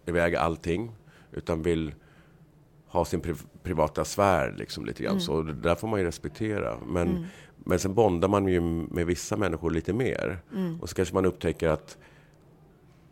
iväg 0.05 0.35
allting 0.35 0.95
utan 1.31 1.61
vill 1.61 1.93
ha 2.87 3.05
sin 3.05 3.21
pri 3.21 3.35
privata 3.63 4.05
sfär 4.05 4.55
liksom 4.57 4.85
lite 4.85 5.03
grann. 5.03 5.11
Mm. 5.11 5.21
Så 5.21 5.41
det 5.41 5.53
där 5.53 5.75
får 5.75 5.87
man 5.87 5.99
ju 5.99 6.05
respektera. 6.05 6.77
Men, 6.87 7.07
mm. 7.07 7.23
men 7.57 7.79
sen 7.79 7.93
bondar 7.93 8.27
man 8.27 8.47
ju 8.47 8.61
med 8.61 9.05
vissa 9.05 9.37
människor 9.37 9.71
lite 9.71 9.93
mer. 9.93 10.39
Mm. 10.53 10.81
Och 10.81 10.89
så 10.89 10.95
kanske 10.95 11.13
man 11.13 11.25
upptäcker 11.25 11.69
att, 11.69 11.97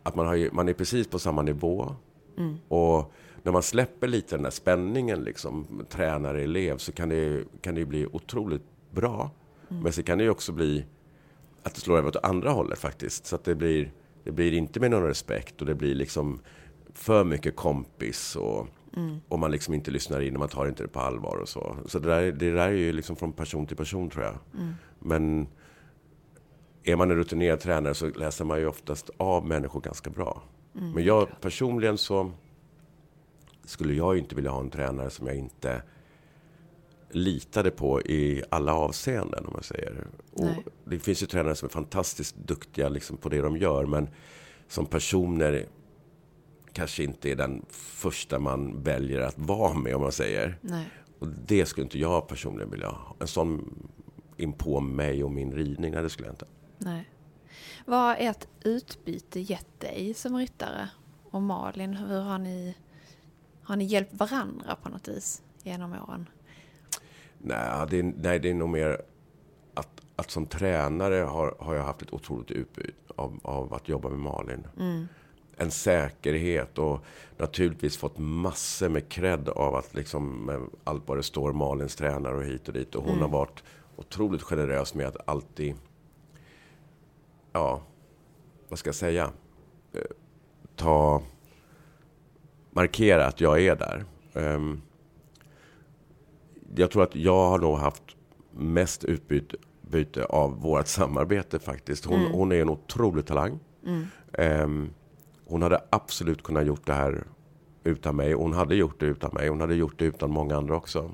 att 0.02 0.14
man, 0.14 0.26
har, 0.26 0.48
man 0.52 0.68
är 0.68 0.72
precis 0.72 1.08
på 1.08 1.18
samma 1.18 1.42
nivå. 1.42 1.96
Mm. 2.38 2.56
Och 2.68 3.12
när 3.44 3.52
man 3.52 3.62
släpper 3.62 4.08
lite 4.08 4.36
den 4.36 4.42
där 4.42 4.50
spänningen, 4.50 5.24
liksom, 5.24 5.84
tränare-elev, 5.88 6.76
så 6.76 6.92
kan 6.92 7.08
det, 7.08 7.44
kan 7.60 7.74
det 7.74 7.84
bli 7.84 8.06
otroligt 8.06 8.62
bra. 8.90 9.30
Mm. 9.70 9.82
Men 9.82 9.92
så 9.92 10.02
kan 10.02 10.18
det 10.18 10.24
ju 10.24 10.30
också 10.30 10.52
bli 10.52 10.84
att 11.62 11.74
det 11.74 11.80
slår 11.80 11.98
över 11.98 12.08
åt 12.08 12.24
andra 12.24 12.50
hållet 12.50 12.78
faktiskt. 12.78 13.26
Så 13.26 13.36
att 13.36 13.44
det 13.44 13.54
blir, 13.54 13.92
det 14.24 14.32
blir 14.32 14.52
inte 14.52 14.80
med 14.80 14.90
någon 14.90 15.02
respekt 15.02 15.60
och 15.60 15.66
det 15.66 15.74
blir 15.74 15.94
liksom 15.94 16.40
för 16.94 17.24
mycket 17.24 17.56
kompis 17.56 18.36
och, 18.36 18.68
mm. 18.96 19.20
och 19.28 19.38
man 19.38 19.50
liksom 19.50 19.74
inte 19.74 19.90
lyssnar 19.90 20.20
in 20.20 20.34
och 20.34 20.40
man 20.40 20.48
tar 20.48 20.66
inte 20.66 20.82
det 20.82 20.88
på 20.88 21.00
allvar 21.00 21.36
och 21.36 21.48
så. 21.48 21.76
Så 21.86 21.98
det 21.98 22.08
där, 22.08 22.32
det 22.32 22.50
där 22.50 22.68
är 22.68 22.72
ju 22.72 22.92
liksom 22.92 23.16
från 23.16 23.32
person 23.32 23.66
till 23.66 23.76
person 23.76 24.10
tror 24.10 24.24
jag. 24.24 24.34
Mm. 24.54 24.74
Men 24.98 25.46
är 26.82 26.96
man 26.96 27.10
en 27.10 27.16
rutinerad 27.16 27.60
tränare 27.60 27.94
så 27.94 28.06
läser 28.06 28.44
man 28.44 28.58
ju 28.58 28.66
oftast 28.66 29.10
av 29.16 29.46
människor 29.46 29.80
ganska 29.80 30.10
bra. 30.10 30.42
Mm. 30.74 30.90
Men 30.90 31.04
jag 31.04 31.40
personligen 31.40 31.98
så 31.98 32.32
skulle 33.64 33.94
jag 33.94 34.18
inte 34.18 34.34
vilja 34.34 34.50
ha 34.50 34.60
en 34.60 34.70
tränare 34.70 35.10
som 35.10 35.26
jag 35.26 35.36
inte 35.36 35.82
litade 37.10 37.70
på 37.70 38.02
i 38.02 38.42
alla 38.48 38.74
avseenden. 38.74 39.46
om 39.46 39.52
man 39.52 39.62
säger. 39.62 40.06
Det 40.84 40.98
finns 40.98 41.22
ju 41.22 41.26
tränare 41.26 41.54
som 41.54 41.66
är 41.66 41.70
fantastiskt 41.70 42.36
duktiga 42.36 42.88
liksom, 42.88 43.16
på 43.16 43.28
det 43.28 43.40
de 43.40 43.56
gör. 43.56 43.86
Men 43.86 44.08
som 44.68 44.86
personer 44.86 45.66
kanske 46.72 47.04
inte 47.04 47.30
är 47.30 47.36
den 47.36 47.64
första 47.70 48.38
man 48.38 48.82
väljer 48.82 49.20
att 49.20 49.38
vara 49.38 49.74
med 49.74 49.94
om 49.94 50.02
man 50.02 50.12
säger. 50.12 50.58
Nej. 50.60 50.90
Och 51.18 51.28
det 51.28 51.66
skulle 51.66 51.84
inte 51.84 51.98
jag 51.98 52.28
personligen 52.28 52.70
vilja 52.70 52.88
ha. 52.88 53.16
En 53.20 53.26
sån 53.26 53.74
in 54.36 54.52
på 54.52 54.80
mig 54.80 55.24
och 55.24 55.30
min 55.30 55.52
ridning, 55.52 55.90
nej 55.92 56.02
det 56.02 56.10
skulle 56.10 56.28
jag 56.28 56.32
inte. 56.32 56.46
Nej. 56.78 57.10
Vad 57.86 57.98
har 57.98 58.16
ert 58.18 58.48
utbyte 58.64 59.40
gett 59.40 59.80
dig 59.80 60.14
som 60.14 60.36
ryttare? 60.36 60.88
Och 61.30 61.42
Malin, 61.42 61.94
hur 61.94 62.20
har 62.20 62.38
ni, 62.38 62.76
har 63.64 63.76
ni 63.76 63.84
hjälpt 63.84 64.14
varandra 64.14 64.76
på 64.82 64.88
något 64.88 65.08
vis 65.08 65.42
genom 65.62 65.92
åren? 65.92 66.28
Nej, 67.38 67.86
det 67.90 67.98
är, 67.98 68.02
nej, 68.02 68.38
det 68.38 68.50
är 68.50 68.54
nog 68.54 68.68
mer 68.68 69.02
att, 69.74 70.00
att 70.16 70.30
som 70.30 70.46
tränare 70.46 71.14
har, 71.14 71.56
har 71.58 71.74
jag 71.74 71.84
haft 71.84 72.02
ett 72.02 72.12
otroligt 72.12 72.50
utbyte 72.50 72.92
av, 73.16 73.40
av 73.42 73.74
att 73.74 73.88
jobba 73.88 74.08
med 74.08 74.18
Malin. 74.18 74.66
Mm. 74.78 75.08
En 75.56 75.70
säkerhet 75.70 76.78
och 76.78 77.04
naturligtvis 77.36 77.96
fått 77.96 78.18
massor 78.18 78.88
med 78.88 79.08
cred 79.08 79.48
av 79.48 79.74
att 79.74 79.94
liksom 79.94 80.50
allt 80.84 81.08
vad 81.08 81.18
det 81.18 81.22
står 81.22 81.52
Malins 81.52 81.96
tränare 81.96 82.36
och 82.36 82.44
hit 82.44 82.68
och 82.68 82.74
dit. 82.74 82.94
Och 82.94 83.02
hon 83.02 83.12
mm. 83.12 83.22
har 83.22 83.38
varit 83.38 83.62
otroligt 83.96 84.42
generös 84.42 84.94
med 84.94 85.06
att 85.06 85.28
alltid, 85.28 85.74
ja, 87.52 87.82
vad 88.68 88.78
ska 88.78 88.88
jag 88.88 88.94
säga, 88.94 89.30
eh, 89.92 90.00
ta, 90.76 91.22
markera 92.74 93.26
att 93.26 93.40
jag 93.40 93.60
är 93.60 93.76
där. 93.76 94.04
Um, 94.32 94.82
jag 96.76 96.90
tror 96.90 97.02
att 97.02 97.16
jag 97.16 97.48
har 97.48 97.58
nog 97.58 97.78
haft 97.78 98.02
mest 98.50 99.04
utbyte 99.04 100.24
av 100.24 100.60
vårt 100.60 100.86
samarbete 100.86 101.58
faktiskt. 101.58 102.04
Hon, 102.04 102.20
mm. 102.20 102.32
hon 102.32 102.52
är 102.52 102.62
en 102.62 102.68
otrolig 102.68 103.26
talang. 103.26 103.58
Mm. 103.86 104.06
Um, 104.62 104.90
hon 105.46 105.62
hade 105.62 105.80
absolut 105.90 106.42
kunnat 106.42 106.66
gjort 106.66 106.86
det 106.86 106.92
här 106.92 107.24
utan 107.84 108.16
mig. 108.16 108.32
Hon 108.32 108.52
hade 108.52 108.74
gjort 108.74 109.00
det 109.00 109.06
utan 109.06 109.30
mig. 109.34 109.48
Hon 109.48 109.60
hade 109.60 109.74
gjort 109.74 109.98
det 109.98 110.04
utan 110.04 110.30
många 110.30 110.56
andra 110.56 110.76
också. 110.76 111.10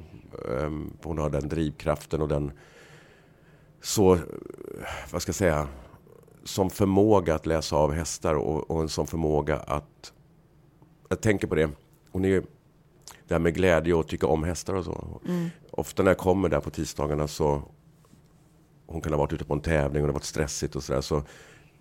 Um, 0.48 0.92
hon 1.02 1.18
har 1.18 1.30
den 1.30 1.48
drivkraften 1.48 2.22
och 2.22 2.28
den 2.28 2.52
så, 3.82 4.18
vad 5.10 5.22
ska 5.22 5.28
jag 5.28 5.34
säga, 5.34 5.68
som 6.44 6.70
förmåga 6.70 7.34
att 7.34 7.46
läsa 7.46 7.76
av 7.76 7.92
hästar 7.92 8.34
och, 8.34 8.70
och 8.70 8.80
en 8.80 8.88
sån 8.88 9.06
förmåga 9.06 9.56
att, 9.56 10.12
jag 11.10 11.20
tänker 11.20 11.46
på 11.46 11.54
det, 11.54 11.70
hon 12.10 12.24
är 12.24 12.28
ju 12.28 12.42
det 13.28 13.34
här 13.34 13.38
med 13.38 13.54
glädje 13.54 13.94
och 13.94 14.08
tycka 14.08 14.26
om 14.26 14.44
hästar 14.44 14.74
och 14.74 14.84
så. 14.84 15.20
Mm. 15.28 15.48
Ofta 15.70 16.02
när 16.02 16.10
jag 16.10 16.18
kommer 16.18 16.48
där 16.48 16.60
på 16.60 16.70
tisdagarna 16.70 17.28
så, 17.28 17.62
hon 18.86 19.00
kan 19.00 19.12
ha 19.12 19.18
varit 19.18 19.32
ute 19.32 19.44
på 19.44 19.54
en 19.54 19.60
tävling 19.60 20.02
och 20.02 20.06
det 20.06 20.12
har 20.12 20.18
varit 20.18 20.24
stressigt 20.24 20.76
och 20.76 20.82
sådär, 20.82 21.00
så 21.00 21.22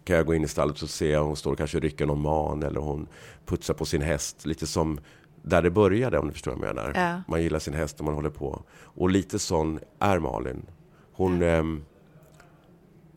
kan 0.03 0.15
jag 0.15 0.25
gå 0.25 0.33
in 0.33 0.43
i 0.43 0.47
stallet 0.47 0.81
och 0.81 0.89
se 0.89 1.17
hon 1.17 1.35
står 1.35 1.51
och 1.51 1.57
kanske 1.57 1.79
rycker 1.79 2.05
någon 2.05 2.21
man 2.21 2.63
eller 2.63 2.79
hon 2.79 3.07
putsar 3.45 3.73
på 3.73 3.85
sin 3.85 4.01
häst. 4.01 4.45
Lite 4.45 4.67
som 4.67 4.99
där 5.41 5.61
det 5.61 5.71
började 5.71 6.19
om 6.19 6.27
du 6.27 6.33
förstår 6.33 6.51
vad 6.51 6.67
jag 6.67 6.75
menar. 6.75 6.93
Ja. 6.95 7.21
Man 7.27 7.43
gillar 7.43 7.59
sin 7.59 7.73
häst 7.73 7.99
och 7.99 8.05
man 8.05 8.13
håller 8.13 8.29
på. 8.29 8.63
Och 8.71 9.09
lite 9.09 9.39
sån 9.39 9.79
är 9.99 10.19
Malin. 10.19 10.65
Hon... 11.11 11.41
Ja. 11.41 11.47
Ähm, 11.47 11.85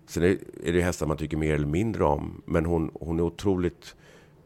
sen 0.07 0.23
är, 0.23 0.39
är, 0.65 0.73
det 0.73 0.83
hästar 0.83 1.07
man 1.07 1.17
tycker 1.17 1.37
mer 1.37 1.55
eller 1.55 1.67
mindre 1.67 2.05
om. 2.05 2.43
Men 2.45 2.67
hon, 2.67 2.91
hon 2.95 3.19
är 3.19 3.23
otroligt 3.23 3.97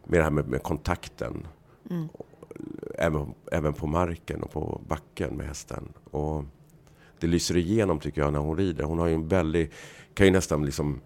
med 0.05 0.21
det 0.21 0.25
här 0.25 0.31
med, 0.31 0.49
med 0.49 0.63
kontakten. 0.63 1.47
Mm 1.91 2.09
även, 2.99 3.35
även 3.53 3.73
på 3.73 3.87
marken 3.87 4.43
och 4.43 4.51
på 4.51 4.81
backen 4.89 5.37
med 5.37 5.47
hästen. 5.47 5.89
Och 6.11 6.45
det 7.21 7.27
lyser 7.27 7.57
igenom 7.57 8.01
tycker 8.01 8.21
jag 8.21 8.33
när 8.33 8.39
hon 8.39 8.57
rider. 8.57 8.85
Hon 8.85 8.99
har 8.99 9.07
ju 9.07 9.15
en 9.15 9.29
väldigt, 9.29 9.73
kan 10.15 10.27
ju 10.27 10.33
nästan 10.33 10.65
liksom 10.65 11.01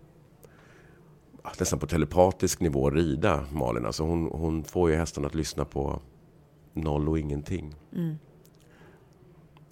nästan 1.58 1.78
på 1.78 1.86
telepatisk 1.86 2.60
nivå 2.60 2.90
rida 2.90 3.44
Malin. 3.52 3.86
Alltså 3.86 4.02
hon, 4.02 4.30
hon 4.32 4.64
får 4.64 4.90
ju 4.90 4.96
hästen 4.96 5.24
att 5.24 5.34
lyssna 5.34 5.64
på 5.64 6.00
noll 6.72 7.08
och 7.08 7.18
ingenting. 7.18 7.74
Mm. 7.92 8.16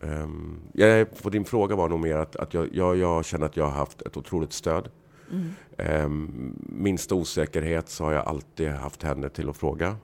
Um, 0.01 0.61
ja, 0.73 1.05
på 1.23 1.31
din 1.31 1.45
fråga 1.45 1.77
var 1.77 1.89
nog 1.89 2.01
mer 2.01 2.17
att, 2.17 2.37
att 2.37 2.55
jag, 2.55 2.69
jag, 2.75 2.97
jag 2.97 3.25
känner 3.25 3.47
att 3.47 3.57
jag 3.57 3.65
har 3.65 3.73
haft 3.73 4.03
ett 4.03 4.17
otroligt 4.17 4.53
stöd. 4.53 4.89
Mm. 5.31 6.05
Um, 6.05 6.55
minsta 6.69 7.15
osäkerhet 7.15 7.89
så 7.89 8.05
har 8.05 8.13
jag 8.13 8.27
alltid 8.27 8.69
haft 8.69 9.03
henne 9.03 9.29
till 9.29 9.49
att 9.49 9.57
fråga. 9.57 9.97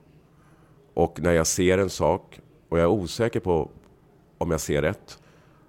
Och 0.94 1.20
när 1.20 1.32
jag 1.32 1.46
ser 1.46 1.78
en 1.78 1.90
sak 1.90 2.40
och 2.68 2.78
jag 2.78 2.84
är 2.84 2.88
osäker 2.88 3.40
på 3.40 3.70
om 4.38 4.50
jag 4.50 4.60
ser 4.60 4.82
rätt 4.82 5.18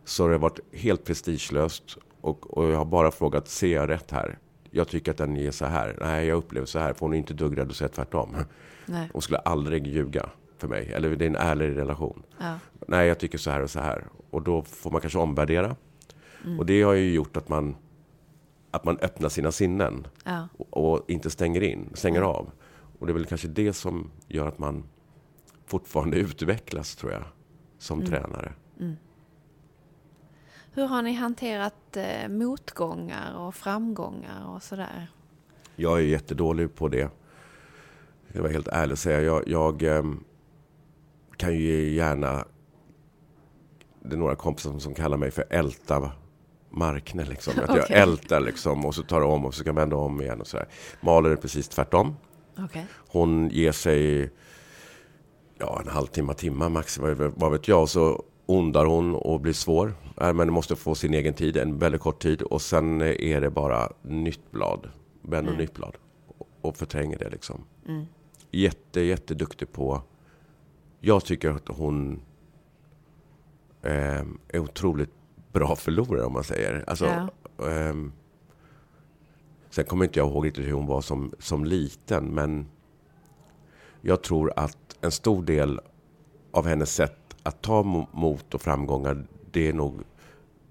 så 0.03 0.23
har 0.23 0.29
det 0.29 0.37
varit 0.37 0.59
helt 0.73 1.05
prestigelöst 1.05 1.97
och, 2.21 2.57
och 2.57 2.71
jag 2.71 2.77
har 2.77 2.85
bara 2.85 3.11
frågat, 3.11 3.47
ser 3.47 3.73
jag 3.73 3.89
rätt 3.89 4.11
här? 4.11 4.37
Jag 4.71 4.87
tycker 4.87 5.11
att 5.11 5.17
den 5.17 5.37
är 5.37 5.51
så 5.51 5.65
här. 5.65 5.97
Nej, 6.01 6.27
jag 6.27 6.37
upplever 6.37 6.65
så 6.65 6.79
här. 6.79 6.93
För 6.93 6.99
hon 6.99 7.13
är 7.13 7.17
inte 7.17 7.33
dugg 7.33 7.57
rädd 7.57 7.69
att 7.69 7.75
säga 7.75 7.87
tvärtom. 7.87 8.35
Nej. 8.85 9.09
Hon 9.13 9.21
skulle 9.21 9.39
aldrig 9.39 9.87
ljuga 9.87 10.29
för 10.57 10.67
mig. 10.67 10.91
Eller 10.93 11.15
det 11.15 11.25
är 11.25 11.29
en 11.29 11.35
ärlig 11.35 11.77
relation. 11.77 12.23
Ja. 12.39 12.59
Nej, 12.87 13.07
jag 13.07 13.19
tycker 13.19 13.37
så 13.37 13.51
här 13.51 13.61
och 13.61 13.69
så 13.69 13.79
här. 13.79 14.05
Och 14.29 14.41
då 14.41 14.61
får 14.63 14.91
man 14.91 15.01
kanske 15.01 15.19
omvärdera. 15.19 15.75
Mm. 16.45 16.59
Och 16.59 16.65
det 16.65 16.81
har 16.81 16.93
ju 16.93 17.13
gjort 17.13 17.37
att 17.37 17.49
man, 17.49 17.75
att 18.71 18.83
man 18.83 18.97
öppnar 18.97 19.29
sina 19.29 19.51
sinnen. 19.51 20.07
Ja. 20.23 20.47
Och, 20.57 20.93
och, 20.93 21.09
inte 21.09 21.29
stänger 21.29 21.63
in, 21.63 21.89
stänger 21.93 22.21
ja. 22.21 22.27
av. 22.27 22.51
Och 22.99 23.05
det 23.07 23.11
är 23.11 23.13
väl 23.13 23.25
kanske 23.25 23.47
det 23.47 23.73
som 23.73 24.11
gör 24.27 24.47
att 24.47 24.59
man 24.59 24.83
fortfarande 25.65 26.17
utvecklas, 26.17 26.95
tror 26.95 27.11
jag, 27.11 27.23
som 27.77 27.99
mm. 27.99 28.11
tränare. 28.11 28.53
Mm. 28.79 28.95
Hur 30.71 30.85
har 30.85 31.01
ni 31.01 31.13
hanterat 31.13 31.97
eh, 31.97 32.29
motgångar 32.29 33.35
och 33.37 33.55
framgångar 33.55 34.47
och 34.47 34.63
sådär? 34.63 35.07
Jag 35.75 35.97
är 35.97 36.03
jättedålig 36.03 36.75
på 36.75 36.87
det. 36.87 37.09
Jag 38.27 38.41
var 38.41 38.49
helt 38.49 38.67
ärlig 38.67 38.91
och 38.91 38.99
säga. 38.99 39.21
Jag, 39.21 39.47
jag 39.47 39.83
eh, 39.83 40.03
kan 41.37 41.53
ju 41.55 41.93
gärna... 41.93 42.45
Det 43.99 44.15
är 44.15 44.17
några 44.17 44.35
kompisar 44.35 44.79
som 44.79 44.93
kallar 44.93 45.17
mig 45.17 45.31
för 45.31 45.45
älta 45.49 46.11
Markne. 46.69 47.25
Liksom. 47.25 47.53
Att 47.57 47.69
okay. 47.69 47.77
jag 47.77 47.91
ältar 47.91 48.39
liksom, 48.39 48.85
och 48.85 48.95
så 48.95 49.03
tar 49.03 49.21
om 49.21 49.45
och 49.45 49.53
så 49.53 49.63
kan 49.63 49.75
vända 49.75 49.95
om 49.95 50.21
igen. 50.21 50.41
och 50.41 50.47
så 50.47 50.57
där. 50.57 50.67
Malin 51.01 51.31
är 51.31 51.35
precis 51.35 51.67
tvärtom. 51.67 52.15
Okay. 52.65 52.83
Hon 53.07 53.49
ger 53.49 53.71
sig 53.71 54.31
ja, 55.57 55.81
en 55.81 55.87
halvtimme, 55.87 56.33
timme 56.33 56.69
max, 56.69 56.97
vad 57.35 57.51
vet 57.51 57.67
jag. 57.67 57.89
Så 57.89 58.23
ondar 58.45 58.85
hon 58.85 59.15
och 59.15 59.41
blir 59.41 59.53
svår. 59.53 59.93
Äh, 60.21 60.33
men 60.33 60.53
måste 60.53 60.75
få 60.75 60.95
sin 60.95 61.13
egen 61.13 61.33
tid, 61.33 61.57
en 61.57 61.77
väldigt 61.77 62.01
kort 62.01 62.21
tid. 62.21 62.41
Och 62.41 62.61
sen 62.61 63.01
är 63.01 63.41
det 63.41 63.49
bara 63.49 63.91
nytt 64.01 64.51
blad. 64.51 64.89
Ben 65.21 65.45
och 65.45 65.53
mm. 65.53 65.57
nytt 65.57 65.73
blad. 65.73 65.97
Och 66.61 66.77
förtränger 66.77 67.17
det 67.17 67.29
liksom. 67.29 67.63
Mm. 67.87 68.05
Jätte, 68.51 69.01
jätteduktig 69.01 69.71
på... 69.71 70.01
Jag 70.99 71.25
tycker 71.25 71.49
att 71.49 71.67
hon 71.67 72.21
eh, 73.81 74.23
är 74.47 74.59
otroligt 74.59 75.11
bra 75.53 75.75
förlorare 75.75 76.25
om 76.25 76.33
man 76.33 76.43
säger. 76.43 76.83
Alltså, 76.87 77.05
ja. 77.05 77.29
eh, 77.69 77.95
sen 79.69 79.85
kommer 79.85 80.05
inte 80.05 80.19
jag 80.19 80.27
ihåg 80.27 80.45
riktigt 80.45 80.65
hur 80.65 80.71
hon 80.71 80.87
var 80.87 81.01
som, 81.01 81.31
som 81.39 81.65
liten. 81.65 82.25
Men 82.25 82.67
jag 84.01 84.23
tror 84.23 84.53
att 84.55 84.84
en 85.05 85.11
stor 85.11 85.43
del 85.43 85.79
av 86.51 86.67
hennes 86.67 86.93
sätt 86.93 87.35
att 87.43 87.61
ta 87.61 87.83
mot 88.11 88.53
och 88.53 88.61
framgångar, 88.61 89.27
det 89.51 89.69
är 89.69 89.73
nog 89.73 90.01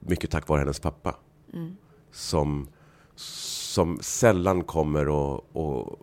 mycket 0.01 0.31
tack 0.31 0.49
vare 0.49 0.59
hennes 0.59 0.81
pappa. 0.81 1.17
Mm. 1.53 1.77
Som, 2.11 2.69
som 3.17 3.99
sällan 4.03 4.65
kommer 4.65 5.09
och, 5.09 5.57
och 5.57 5.99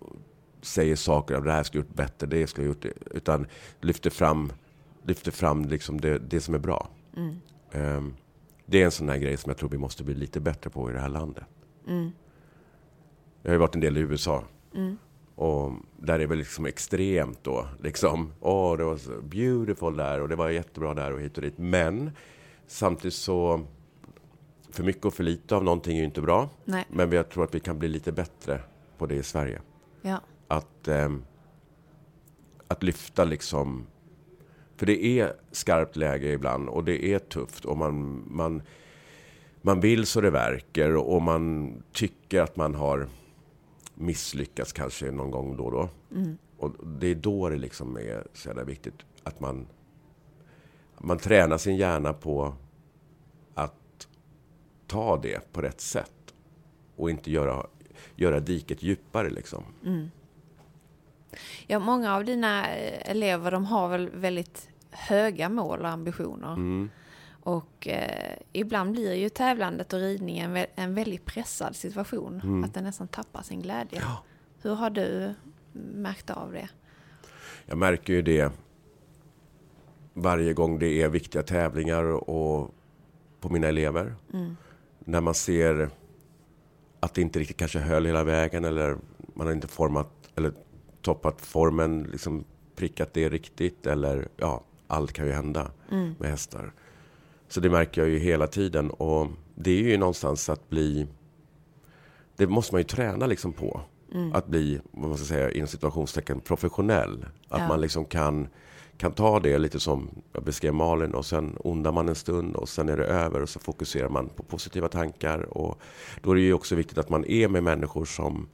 säger 0.62 0.96
saker 0.96 1.36
av 1.36 1.44
det 1.44 1.52
här 1.52 1.64
skulle 1.64 1.82
jag 1.82 1.88
gjort 1.88 1.96
bättre, 1.96 2.28
det 2.28 2.48
skulle 2.48 2.68
jag 2.68 2.76
gjort, 2.76 2.86
utan 3.12 3.48
lyfter 3.82 4.10
fram, 4.10 4.52
lyfter 5.04 5.32
fram 5.32 5.66
liksom 5.66 6.02
det, 6.02 6.20
det 6.20 6.40
som 6.40 6.56
är 6.56 6.60
bra. 6.60 6.90
Mm. 7.18 7.36
Um, 7.74 8.16
det 8.66 8.82
är 8.82 8.86
en 8.86 8.92
sån 8.92 9.10
här 9.10 9.18
grej 9.18 9.38
som 9.38 9.50
jag 9.50 9.58
tror 9.58 9.70
vi 9.70 9.78
måste 9.78 10.04
bli 10.04 10.14
lite 10.14 10.40
bättre 10.40 10.70
på 10.70 10.90
i 10.90 10.94
det 10.94 11.00
här 11.00 11.10
landet. 11.10 11.44
Mm. 11.88 12.12
Jag 13.42 13.50
har 13.50 13.54
ju 13.54 13.60
varit 13.60 13.76
en 13.76 13.82
del 13.82 13.98
i 13.98 14.00
USA. 14.00 14.44
Mm. 14.76 14.98
Och 15.42 15.74
där 15.98 16.20
är 16.20 16.28
väl 16.28 16.38
liksom 16.38 16.66
extremt 16.66 17.44
då. 17.44 17.68
Liksom, 17.84 18.34
åh, 18.40 18.78
det 18.78 18.84
var 18.84 18.98
så 18.98 19.22
beautiful 19.22 19.98
där 19.98 20.22
och 20.22 20.30
det 20.30 20.36
var 20.36 20.50
jättebra 20.50 20.94
där 20.94 21.14
och 21.14 21.22
hit 21.22 21.38
och 21.38 21.42
dit. 21.44 21.58
Men 21.58 22.12
samtidigt 22.68 23.14
så, 23.14 23.62
för 24.70 24.84
mycket 24.84 25.06
och 25.06 25.14
för 25.14 25.24
lite 25.24 25.56
av 25.56 25.64
någonting 25.64 25.96
är 25.96 26.00
ju 26.00 26.06
inte 26.06 26.22
bra. 26.22 26.50
Nej. 26.66 26.86
Men 26.90 27.12
jag 27.12 27.30
tror 27.30 27.44
att 27.44 27.56
vi 27.56 27.60
kan 27.60 27.80
bli 27.80 27.88
lite 27.88 28.12
bättre 28.12 28.62
på 28.98 29.06
det 29.06 29.16
i 29.16 29.24
Sverige. 29.24 29.62
Ja. 30.02 30.22
Att, 30.48 30.88
ehm, 30.88 31.24
att 32.68 32.84
lyfta 32.84 33.24
liksom, 33.24 33.86
för 34.78 34.86
det 34.86 35.06
är 35.06 35.34
skarpt 35.52 35.96
läge 35.96 36.32
ibland 36.32 36.70
och 36.70 36.84
det 36.84 37.06
är 37.06 37.20
tufft 37.20 37.66
och 37.66 37.78
man, 37.78 38.24
man, 38.28 38.62
man 39.62 39.80
vill 39.80 40.06
så 40.06 40.22
det 40.22 40.32
verkar 40.32 40.96
och 40.96 41.22
man 41.22 41.74
tycker 41.92 42.42
att 42.42 42.56
man 42.56 42.76
har 42.76 43.08
misslyckats 44.02 44.74
kanske 44.74 45.12
någon 45.12 45.32
gång 45.32 45.58
då 45.58 45.64
och 45.64 45.72
då. 45.72 45.90
Och 46.58 46.88
det 46.88 47.08
är 47.08 47.16
då 47.16 47.50
det 47.50 47.58
liksom 47.58 47.98
är 47.98 48.28
så 48.34 48.50
jävla 48.50 48.64
viktigt 48.64 48.94
att 49.24 49.40
man, 49.40 49.68
man 50.98 51.18
tränar 51.18 51.58
sin 51.58 51.76
hjärna 51.76 52.14
på 52.14 52.54
att 53.54 54.08
ta 54.88 55.18
det 55.18 55.54
på 55.54 55.62
rätt 55.62 55.82
sätt 55.82 56.34
och 56.96 57.10
inte 57.10 57.32
göra, 57.32 57.66
göra 58.16 58.40
diket 58.40 58.84
djupare 58.84 59.30
liksom. 59.30 59.64
ja, 61.68 61.80
många 61.80 62.16
av 62.16 62.26
dina 62.26 62.76
eh, 62.76 63.12
elever 63.12 63.52
de 63.52 63.66
har 63.66 63.90
väl 63.90 64.10
väldigt 64.10 64.70
höga 64.90 65.50
mål 65.50 65.80
och 65.80 65.90
ambitioner. 65.90 66.54
Mm. 66.54 66.90
Och 67.44 67.88
eh, 67.88 68.36
ibland 68.54 68.92
blir 68.92 69.14
ju 69.14 69.30
tävlandet 69.30 69.94
och 69.94 70.00
ridningen 70.00 70.66
en 70.76 70.94
väldigt 70.94 71.26
pressad 71.26 71.76
situation. 71.76 72.42
Mm. 72.44 72.64
Att 72.64 72.74
den 72.74 72.84
nästan 72.84 73.08
tappar 73.08 73.42
sin 73.42 73.62
glädje. 73.62 74.04
Hur 74.62 74.76
har 74.76 74.90
du 74.90 75.34
märkt 75.74 76.30
av 76.30 76.52
det? 76.52 76.70
Jag 77.66 77.78
märker 77.78 78.14
ju 78.14 78.22
det 78.22 78.52
varje 80.14 80.54
gång 80.54 80.80
det 80.80 81.02
är 81.02 81.10
viktiga 81.10 81.44
tävlingar 81.44 82.04
och 82.04 82.74
på 83.40 83.50
mina 83.50 83.68
elever. 83.68 84.16
När 85.00 85.22
man 85.22 85.34
ser 85.34 85.90
att 87.00 87.14
det 87.14 87.22
inte 87.22 87.40
riktigt 87.40 87.58
kanske 87.58 87.80
höll 87.80 88.06
hela 88.06 88.24
vägen 88.24 88.66
eller 88.66 88.98
man 89.34 89.48
har 89.48 89.54
inte 89.54 89.68
format 89.68 90.12
eller 90.36 90.54
toppat 91.02 91.42
formen, 91.42 92.04
liksom 92.04 92.44
prickat 92.76 93.14
det 93.14 93.30
riktigt 93.30 93.88
eller 93.88 94.28
ja, 94.38 94.64
allt 94.88 95.14
kan 95.14 95.26
ju 95.26 95.32
hända 95.32 95.72
med 95.90 96.30
hästar. 96.30 96.74
Så 97.52 97.60
det 97.60 97.70
märker 97.70 98.02
jag 98.02 98.10
ju 98.10 98.20
hela 98.20 98.48
tiden 98.48 98.90
och 98.90 99.28
det 99.56 99.72
är 99.72 99.84
ju 99.84 99.98
någonstans 99.98 100.50
att 100.50 100.70
bli 100.70 101.08
det 102.36 102.48
måste 102.48 102.74
man 102.74 102.80
ju 102.80 102.84
träna 102.88 103.26
liksom 103.26 103.54
på. 103.54 103.82
Att 104.34 104.48
bli, 104.48 104.82
vad 104.92 105.10
man 105.10 105.18
ska 105.18 105.26
säga, 105.26 105.52
inom 105.52 105.68
situationstecken 105.68 106.40
professionell. 106.40 107.26
Att 107.50 107.60
Ja. 107.60 107.68
man 107.68 107.82
liksom 107.82 108.06
kan, 108.06 108.48
kan 108.98 109.12
ta 109.12 109.40
det 109.40 109.58
lite 109.58 109.80
som 109.80 110.10
jag 110.34 110.44
beskrev 110.44 110.74
Malin 110.74 111.14
och 111.14 111.26
sen 111.26 111.56
ondar 111.60 111.92
man 111.92 112.10
en 112.10 112.16
stund 112.16 112.56
och 112.56 112.70
sen 112.70 112.90
är 112.90 112.98
det 112.98 113.06
över 113.06 113.42
och 113.42 113.50
så 113.50 113.60
fokuserar 113.60 114.10
man 114.10 114.30
på 114.30 114.44
positiva 114.44 114.88
tankar. 114.88 115.58
Och 115.58 115.82
då 116.22 116.32
är 116.32 116.36
det 116.36 116.42
ju 116.42 116.54
också 116.54 116.76
viktigt 116.76 116.98
att 116.98 117.10
man 117.10 117.26
är 117.26 117.48
med 117.48 117.64
människor 117.64 118.06
som, 118.06 118.48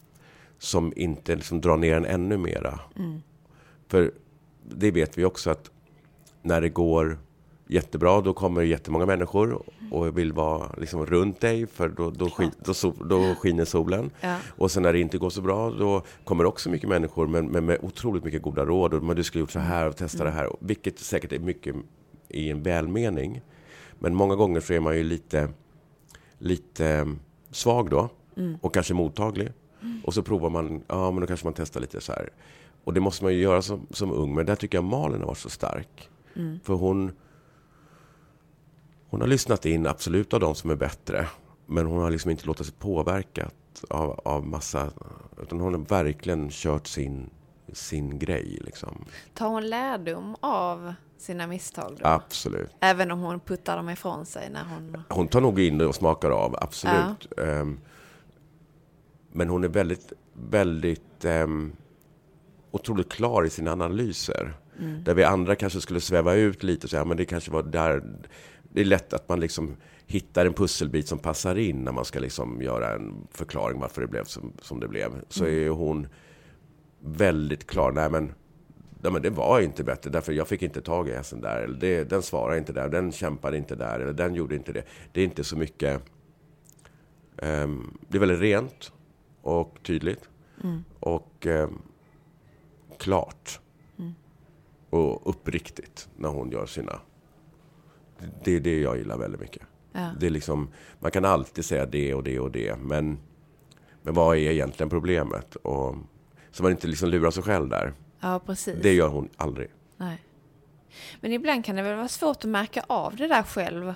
som 0.60 0.94
inte 0.96 1.36
liksom 1.36 1.62
drar 1.62 1.78
ner 1.78 1.96
en 1.96 2.06
ännu 2.06 2.38
mera. 2.38 2.80
För 3.88 4.12
det 4.64 4.92
vet 4.92 5.18
vi 5.18 5.26
också 5.26 5.50
att 5.50 5.72
när 6.42 6.62
det 6.62 6.70
går 6.70 7.20
jättebra, 7.68 8.22
då 8.22 8.34
kommer 8.34 8.62
jättemånga 8.62 9.06
människor 9.06 9.62
och 9.92 10.18
vill 10.18 10.34
vara 10.34 10.72
liksom 10.78 11.06
runt 11.06 11.42
dig, 11.42 11.68
för 11.68 11.90
då, 11.90 12.10
då, 12.10 12.30
skin, 12.30 12.52
då, 12.60 12.94
då 13.06 13.36
skiner 13.36 13.66
solen. 13.66 14.10
Ja. 14.22 14.38
Och 14.48 14.72
sen 14.72 14.84
när 14.84 14.94
det 14.94 15.00
inte 15.00 15.18
går 15.18 15.30
så 15.30 15.42
bra, 15.42 15.70
då 15.72 16.02
kommer 16.24 16.46
också 16.46 16.70
mycket 16.70 16.90
människor, 16.90 17.28
men, 17.28 17.48
men 17.48 17.66
med 17.66 17.78
otroligt 17.82 18.24
mycket 18.24 18.42
goda 18.42 18.66
råd. 18.66 18.94
Och, 18.94 19.04
men 19.04 19.16
du 19.16 19.24
skulle 19.24 19.40
gjort 19.40 19.52
så 19.52 19.60
här 19.60 19.88
och 19.88 19.98
testa 19.98 20.24
det 20.24 20.32
här. 20.32 20.50
Vilket 20.60 21.00
säkert 21.00 21.32
är 21.32 21.40
mycket 21.40 21.76
i 22.30 22.50
en 22.50 22.64
välmening. 22.64 23.42
Men 24.00 24.16
många 24.16 24.36
gånger 24.36 24.60
så 24.60 24.74
är 24.74 24.80
man 24.80 24.98
ju 24.98 25.04
lite, 25.04 25.50
lite 26.38 26.88
eh, 26.88 27.06
svag 27.52 27.90
då. 27.90 28.10
Och 28.62 28.74
kanske 28.74 28.94
mottaglig. 28.94 29.52
Och 30.04 30.14
så 30.14 30.24
provar 30.24 30.50
man, 30.50 30.84
ja 30.88 31.12
men 31.12 31.22
då 31.22 31.28
kanske 31.28 31.46
man 31.46 31.54
testar 31.54 31.82
lite 31.82 32.02
så 32.02 32.12
här. 32.12 32.30
Och 32.84 32.94
det 32.94 33.00
måste 33.00 33.24
man 33.24 33.34
ju 33.34 33.40
göra 33.40 33.62
som, 33.62 33.88
som 33.90 34.12
ung. 34.12 34.36
Men 34.36 34.46
där 34.46 34.56
tycker 34.56 34.78
jag 34.78 34.86
Malin 34.86 35.20
har 35.20 35.28
varit 35.28 35.38
så 35.38 35.50
stark. 35.50 36.10
För 36.64 36.74
hon, 36.74 37.12
hon 39.10 39.22
har 39.22 39.28
lyssnat 39.28 39.66
in 39.66 39.88
absolut 39.88 40.34
av 40.34 40.40
de 40.40 40.56
som 40.56 40.70
är 40.70 40.76
bättre. 40.76 41.28
Men 41.66 41.86
hon 41.86 42.02
har 42.02 42.12
liksom 42.12 42.32
inte 42.32 42.46
låtit 42.46 42.66
sig 42.66 42.76
påverkat 42.80 43.84
av, 43.90 44.22
av 44.26 44.48
massa... 44.48 44.92
Utan 45.42 45.60
hon 45.60 45.74
har 45.74 45.82
verkligen 45.82 46.50
kört 46.52 46.88
sin, 46.88 47.30
sin 47.74 48.20
grej. 48.20 48.60
Liksom. 48.62 49.06
Tar 49.34 49.48
hon 49.48 49.70
lärdom 49.70 50.36
av 50.40 50.94
sina 51.18 51.48
misstag 51.48 51.98
då? 52.00 52.08
Absolut. 52.08 52.70
Även 52.80 53.12
om 53.12 53.20
hon 53.20 53.40
puttar 53.40 53.78
dem 53.78 53.90
ifrån 53.90 54.26
sig 54.26 54.50
när 54.50 54.64
hon... 54.64 55.04
Hon 55.10 55.28
tar 55.28 55.42
nog 55.42 55.60
in 55.60 55.78
det 55.78 55.86
och 55.86 55.96
smakar 55.96 56.30
av, 56.30 56.56
absolut. 56.62 57.40
Ehm, 57.40 57.80
men 59.32 59.50
hon 59.50 59.64
är 59.64 59.68
väldigt, 59.68 60.14
väldigt 60.34 61.26
um, 61.26 61.76
otroligt 62.72 63.12
klar 63.12 63.46
i 63.46 63.50
sina 63.50 63.72
analyser. 63.72 64.54
Där 64.80 65.14
vi 65.14 65.24
andra 65.24 65.56
kanske 65.56 65.82
skulle 65.82 66.02
sväva 66.02 66.34
ut 66.34 66.64
lite 66.64 66.86
och 66.86 66.90
säga, 66.90 67.06
men 67.06 67.18
det 67.18 67.26
kanske 67.26 67.52
var 67.52 67.64
där. 67.64 68.04
Det 68.70 68.82
är 68.82 68.86
lätt 68.86 69.14
att 69.14 69.30
man 69.30 69.40
liksom 69.40 69.76
hittar 70.06 70.46
en 70.46 70.54
pusselbit 70.54 71.08
som 71.08 71.20
passar 71.20 71.56
in 71.56 71.84
när 71.84 71.92
man 71.92 72.06
ska 72.06 72.20
liksom 72.20 72.62
göra 72.62 72.94
en 72.94 73.28
förklaring 73.32 73.80
varför 73.80 74.02
det 74.02 74.08
blev 74.08 74.24
som, 74.24 74.54
som 74.62 74.80
det 74.80 74.88
blev. 74.88 75.12
Så 75.30 75.46
är 75.46 75.70
hon 75.70 76.08
väldigt 77.00 77.68
klar. 77.68 77.92
Nej, 77.92 78.10
men 78.10 78.34
Ja, 79.02 79.10
men 79.10 79.22
det 79.22 79.30
var 79.30 79.62
inte 79.62 79.84
bättre 79.84 80.10
därför 80.10 80.34
jag 80.34 80.48
fick 80.48 80.62
inte 80.62 80.82
tag 80.82 81.10
i 81.10 81.14
hästen 81.14 81.42
där. 81.42 81.62
Eller 81.62 81.78
det, 81.78 82.04
den 82.04 82.22
svarade 82.22 82.58
inte 82.58 82.74
där, 82.74 82.90
den 82.90 83.12
kämpade 83.12 83.58
inte 83.58 83.76
där, 83.76 84.00
eller 84.00 84.14
den 84.14 84.36
gjorde 84.36 84.56
inte 84.56 84.72
det. 84.72 84.84
Det 85.12 85.22
är 85.22 85.26
inte 85.26 85.44
så 85.44 85.58
mycket... 85.58 86.02
ehm, 87.38 87.98
det 88.08 88.18
är 88.18 88.20
väldigt 88.20 88.40
rent 88.40 88.94
och 89.42 89.78
tydligt. 89.84 90.30
Och 91.00 91.46
ehm, 91.46 91.82
klart. 92.98 93.60
Och 94.90 95.30
uppriktigt 95.30 96.10
när 96.18 96.30
hon 96.30 96.52
gör 96.52 96.66
sina... 96.66 97.00
Det 98.44 98.56
är 98.56 98.60
det 98.60 98.80
jag 98.80 98.98
gillar 98.98 99.18
väldigt 99.18 99.42
mycket. 99.42 99.64
Ja. 99.92 100.10
Det 100.20 100.26
är 100.26 100.30
liksom, 100.30 100.70
man 101.00 101.12
kan 101.12 101.26
alltid 101.26 101.66
säga 101.66 101.86
det 101.86 102.14
och 102.14 102.24
det 102.24 102.40
och 102.40 102.52
det, 102.52 102.76
men, 102.80 103.18
men 104.02 104.14
vad 104.14 104.38
är 104.38 104.52
egentligen 104.52 104.90
problemet? 104.90 105.56
Och, 105.56 105.96
så 106.52 106.64
man 106.64 106.72
inte 106.72 106.88
liksom 106.88 107.10
lurar 107.10 107.32
sig 107.32 107.44
själv 107.44 107.70
där. 107.70 107.94
Ja, 108.20 108.40
precis. 108.46 108.80
Det 108.82 108.94
gör 108.94 109.08
hon 109.08 109.30
aldrig. 109.38 109.70
Nej. 109.98 110.24
Men 111.22 111.34
ibland 111.34 111.66
kan 111.66 111.76
det 111.76 111.82
väl 111.82 111.96
vara 111.96 112.08
svårt 112.08 112.38
att 112.38 112.50
märka 112.50 112.84
av 112.88 113.16
det 113.16 113.28
där 113.28 113.44
själv 113.44 113.94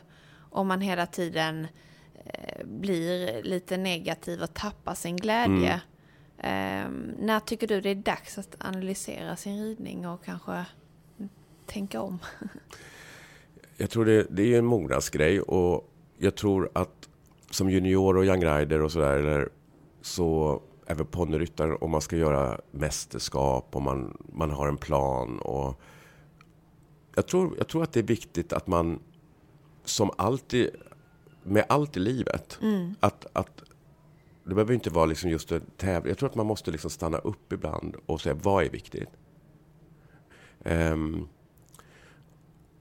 om 0.51 0.67
man 0.67 0.81
hela 0.81 1.05
tiden 1.05 1.67
eh, 2.25 2.65
blir 2.65 3.43
lite 3.43 3.77
negativ 3.77 4.41
och 4.41 4.53
tappar 4.53 4.95
sin 4.95 5.17
glädje. 5.17 5.81
Ehm, 6.37 7.13
när 7.19 7.39
tycker 7.39 7.67
du 7.67 7.81
det 7.81 7.89
är 7.89 7.95
dags 7.95 8.37
att 8.37 8.55
analysera 8.59 9.35
sin 9.35 9.63
ridning 9.63 10.07
och 10.07 10.25
kanske 10.25 10.65
tänka 11.65 12.01
om? 12.01 12.19
Jag 13.81 13.89
tror 13.89 14.05
det, 14.05 14.27
det 14.29 14.53
är 14.53 14.59
en 14.59 14.65
mognadsgrej 14.65 15.41
och 15.41 15.89
jag 16.17 16.35
tror 16.35 16.69
att 16.73 17.09
som 17.49 17.69
junior 17.69 18.17
och 18.17 18.25
young 18.25 18.45
rider 18.45 18.81
och 18.81 18.91
sådär, 18.91 19.17
eller 19.17 19.49
så 20.01 20.61
även 20.85 21.05
ponnyryttare, 21.05 21.75
om 21.75 21.91
man 21.91 22.01
ska 22.01 22.17
göra 22.17 22.61
mästerskap 22.71 23.75
och 23.75 23.81
man, 23.81 24.17
man 24.33 24.51
har 24.51 24.67
en 24.67 24.77
plan 24.77 25.39
och 25.39 25.81
jag 27.15 27.27
tror, 27.27 27.55
jag 27.57 27.67
tror 27.67 27.83
att 27.83 27.93
det 27.93 27.99
är 27.99 28.03
viktigt 28.03 28.53
att 28.53 28.67
man 28.67 28.99
som 29.85 30.11
alltid, 30.17 30.69
med 31.43 31.65
allt 31.69 31.97
i 31.97 31.99
livet, 31.99 32.59
att, 32.99 33.25
att 33.33 33.63
det 34.43 34.55
behöver 34.55 34.73
inte 34.73 34.89
vara 34.89 35.05
liksom 35.05 35.29
just 35.29 35.51
en 35.51 35.61
tävling. 35.77 36.09
Jag 36.09 36.17
tror 36.17 36.29
att 36.29 36.35
man 36.35 36.45
måste 36.45 36.71
liksom 36.71 36.89
stanna 36.89 37.17
upp 37.17 37.53
ibland 37.53 37.95
och 38.05 38.21
säga 38.21 38.35
vad 38.41 38.63
är 38.63 38.69
viktigt. 38.69 39.09
Ehm, 40.63 41.27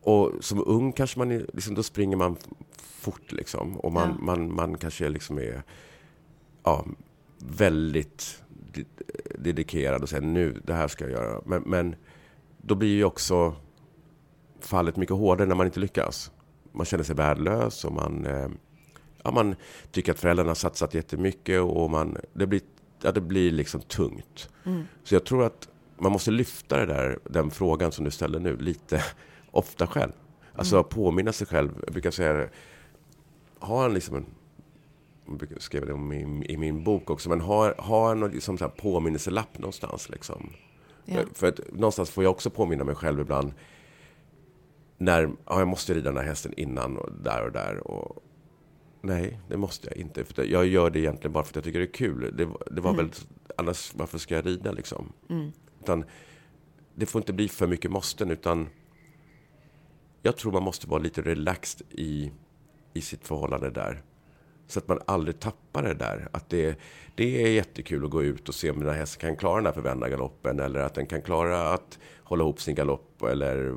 och 0.01 0.33
som 0.41 0.63
ung 0.67 0.93
kanske 0.93 1.19
man, 1.19 1.31
är- 1.31 1.47
liksom, 1.53 1.75
då 1.75 1.83
springer 1.83 2.17
man 2.17 2.37
fort 2.77 3.33
liksom. 3.33 3.77
Och 3.81 3.93
man, 3.93 4.09
Ja. 4.09 4.25
man, 4.25 4.55
man 4.55 4.79
kanske 4.79 5.09
liksom 5.09 5.39
är 5.39 5.63
ja, 6.65 6.87
väldigt 7.39 8.43
de- 8.73 8.85
dedikerad 9.39 10.03
och 10.03 10.09
säger 10.09 10.23
nu, 10.27 10.61
det 10.65 10.75
här 10.75 10.89
ska 10.89 11.05
jag 11.05 11.13
göra. 11.13 11.41
Men, 11.47 11.63
men 11.67 11.97
då 12.63 12.75
blir 12.75 12.89
ju 12.97 13.05
också 13.05 13.55
fallet 14.61 14.97
mycket 14.97 15.17
hårdare 15.17 15.49
när 15.49 15.55
man 15.55 15.67
inte 15.67 15.81
lyckas. 15.81 16.31
Man 16.73 16.87
känner 16.87 17.05
sig 17.05 17.17
värdelös 17.17 17.85
och 17.85 17.93
man, 17.93 18.27
eh, 18.27 18.49
ja, 19.23 19.31
man 19.31 19.55
tycker 19.91 20.13
att 20.13 20.19
föräldrarna 20.19 20.51
har 20.51 20.55
satsat 20.55 20.95
jättemycket 20.95 21.61
och 21.61 21.91
man, 21.91 22.17
det, 22.33 22.47
blir, 22.47 22.61
ja, 23.03 23.13
det 23.13 23.21
blir 23.21 23.51
liksom 23.51 23.81
tungt. 23.81 24.49
Så 25.05 25.15
jag 25.15 25.25
tror 25.25 25.45
att 25.45 25.69
man 25.99 26.13
måste 26.13 26.31
lyfta 26.31 26.77
det 26.77 26.87
där, 26.87 27.19
den 27.25 27.51
frågan 27.51 27.93
som 27.93 28.05
du 28.05 28.11
ställer 28.11 28.39
nu 28.41 28.57
lite 28.57 29.05
ofta 29.51 29.87
själv. 29.87 30.13
Alltså 30.55 30.85
påminna 30.85 31.33
sig 31.33 31.47
själv. 31.47 31.71
Jag 31.85 31.93
brukar 31.93 32.11
säga 32.11 32.33
det, 32.33 32.51
ha 33.59 33.85
en, 33.85 33.95
liksom 33.95 34.17
en 34.17 34.27
Jag 35.51 35.63
skrev 35.63 35.87
det 35.87 35.93
om 35.93 36.13
i, 36.13 36.53
i 36.53 36.57
min 36.57 36.85
bok 36.85 37.11
också. 37.11 37.29
Men 37.29 37.41
ha, 37.41 37.75
ha 37.79 38.11
en 38.13 38.21
liksom 38.21 38.59
så 38.59 38.65
här 38.65 38.71
påminnelselapp 38.71 39.59
någonstans. 39.59 40.09
Liksom. 40.09 40.53
Ja. 41.05 41.15
För, 41.15 41.35
för 41.35 41.47
att 41.47 41.61
någonstans 41.73 42.11
får 42.11 42.25
jag 42.25 42.31
också 42.31 42.51
påminna 42.51 42.85
mig 42.85 42.95
själv 42.95 43.21
ibland. 43.21 43.53
När 44.99 45.23
ja, 45.47 45.59
jag 45.59 45.69
måste 45.69 45.95
rida 45.95 46.11
den 46.11 46.17
här 46.17 46.25
hästen 46.25 46.53
innan 46.57 46.97
och 46.97 47.13
där 47.13 47.45
och 47.47 47.53
där. 47.53 47.87
Och, 47.87 48.23
nej, 49.01 49.41
det 49.49 49.57
måste 49.57 49.89
jag 49.89 49.97
inte. 49.97 50.25
För 50.25 50.45
jag 50.45 50.67
gör 50.67 50.91
det 50.91 50.99
egentligen 50.99 51.33
bara 51.33 51.45
för 51.45 51.51
att 51.51 51.57
jag 51.57 51.65
tycker 51.65 51.79
det 51.79 51.85
är 51.85 51.93
kul. 51.93 52.21
Det, 52.37 52.49
det 52.71 52.81
var 52.81 52.91
Mm. 52.91 52.97
väl, 52.97 53.11
annars 53.57 53.93
varför 53.95 54.19
ska 54.19 54.35
jag 54.35 54.47
rida 54.47 54.73
liksom? 54.73 55.13
Mm. 55.29 55.53
Utan 55.83 56.05
det 56.95 57.07
får 57.07 57.21
inte 57.21 57.33
bli 57.33 57.49
för 57.49 57.67
mycket 57.67 57.91
måsten. 57.91 58.31
Utan 58.31 58.69
jag 60.23 60.37
tror 60.37 60.53
man 60.53 60.63
måste 60.63 60.87
vara 60.87 61.03
lite 61.03 61.23
relaxed 61.23 61.87
i, 61.91 62.31
i 62.95 63.01
sitt 63.01 63.27
förhållande 63.27 63.71
där. 63.71 64.03
Så 64.67 64.79
att 64.79 64.89
man 64.89 65.01
aldrig 65.07 65.41
tappar 65.41 65.83
det 65.83 65.95
där. 65.95 66.29
Att 66.33 66.51
det, 66.51 66.79
det 67.15 67.43
är 67.43 67.49
jättekul 67.51 68.05
att 68.05 68.11
gå 68.11 68.23
ut 68.23 68.49
och 68.49 68.55
se 68.55 68.71
om 68.71 68.79
den 68.79 68.89
här 68.89 68.97
hästen 68.97 69.21
kan 69.21 69.37
klara 69.37 69.57
den 69.57 69.67
här 69.67 69.73
förvända 69.73 70.09
galoppen. 70.09 70.61
Eller 70.61 70.81
att 70.81 70.95
den 70.95 71.07
kan 71.07 71.23
klara 71.23 71.73
att 71.73 71.99
hålla 72.23 72.45
ihop 72.45 72.61
sin 72.61 72.75
galopp. 72.75 73.23
Eller 73.23 73.75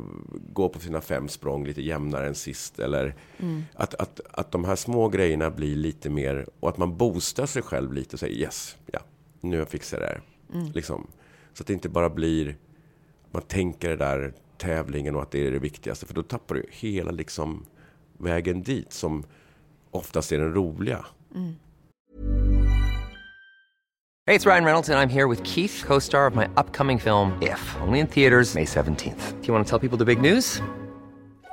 gå 0.53 0.69
på 0.69 0.79
sina 0.79 1.01
fem 1.01 1.27
språng 1.27 1.65
lite 1.65 1.81
jämnare 1.81 2.27
än 2.27 2.35
sist. 2.35 2.79
Eller 2.79 3.15
att, 3.73 3.93
att, 3.93 4.19
att 4.31 4.51
de 4.51 4.65
här 4.65 4.75
små 4.75 5.09
grejerna 5.09 5.51
blir 5.51 5.75
lite 5.75 6.09
mer... 6.09 6.47
Och 6.59 6.69
att 6.69 6.77
man 6.77 6.97
boostar 6.97 7.45
sig 7.45 7.61
själv 7.61 7.93
lite 7.93 8.15
och 8.15 8.19
säger 8.19 8.35
yes, 8.35 8.77
ja, 8.85 8.99
nu 9.41 9.55
har 9.55 9.61
jag 9.61 9.69
fixat 9.69 9.99
det 9.99 10.05
här. 10.05 10.21
Liksom. 10.73 11.07
Så 11.53 11.63
att 11.63 11.67
det 11.67 11.73
inte 11.73 11.89
bara 11.89 12.09
blir... 12.09 12.57
Man 13.31 13.41
tänker 13.41 13.89
det 13.89 13.95
där 13.95 14.33
tävlingen 14.63 15.15
och 15.15 15.21
att 15.21 15.31
det 15.31 15.47
är 15.47 15.51
det 15.51 15.59
viktigaste. 15.59 16.05
För 16.05 16.13
då 16.13 16.23
tappar 16.23 16.55
du 16.55 16.65
hela 16.71 17.11
liksom 17.11 17.65
vägen 18.17 18.63
dit 18.63 18.93
som 18.93 19.23
oftast 19.91 20.31
är 20.31 20.37
den 20.37 20.53
roliga. 20.53 21.05
Hej, 24.25 24.37
det 24.39 24.45
är 24.45 24.49
Ryan 24.49 24.65
Reynolds, 24.65 24.89
jag 24.89 25.03
är 25.03 25.07
här 25.07 25.27
med 25.27 25.47
Keith, 25.47 25.85
co 25.85 25.99
star 25.99 26.27
of 26.27 26.35
my 26.35 26.45
upcoming 26.45 26.99
film, 26.99 27.31
If, 27.41 27.75
only 27.87 27.99
in 27.99 28.07
theaters, 28.07 28.55
May 28.55 28.65
17th. 28.65 29.41
Do 29.41 29.47
you 29.47 29.53
want 29.53 29.67
to 29.67 29.79
tell 29.79 29.89
people 29.89 30.05
the 30.05 30.15
big 30.15 30.21
news? 30.31 30.61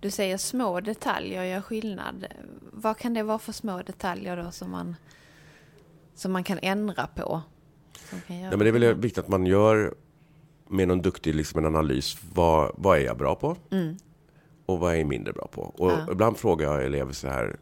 Du 0.00 0.10
säger 0.10 0.36
små 0.36 0.80
detaljer 0.80 1.44
gör 1.44 1.60
skillnad. 1.60 2.26
Vad 2.72 2.98
kan 2.98 3.14
det 3.14 3.22
vara 3.22 3.38
för 3.38 3.52
små 3.52 3.82
detaljer 3.82 4.36
då 4.36 4.50
som 4.50 4.70
man, 4.70 4.96
som 6.14 6.32
man 6.32 6.44
kan 6.44 6.58
ändra 6.62 7.06
på? 7.06 7.42
Kan 8.26 8.40
Ja, 8.40 8.50
men 8.50 8.58
det 8.58 8.68
är 8.68 8.72
väl 8.72 8.94
viktigt 8.94 9.24
att 9.24 9.28
man 9.28 9.46
gör 9.46 9.94
med 10.68 10.88
någon 10.88 11.02
duktig 11.02 11.34
liksom, 11.34 11.58
en 11.58 11.66
analys. 11.66 12.18
Vad, 12.34 12.72
vad 12.78 12.98
är 12.98 13.02
jag 13.04 13.16
bra 13.18 13.34
på? 13.34 13.56
Och 14.66 14.78
vad 14.78 14.92
är 14.92 14.96
jag 14.96 15.06
mindre 15.06 15.32
bra 15.32 15.48
på? 15.52 15.62
Och 15.62 15.90
Ja. 15.90 16.12
ibland 16.12 16.36
frågar 16.36 16.72
jag 16.72 16.84
elever 16.84 17.12
så 17.12 17.28
här. 17.28 17.56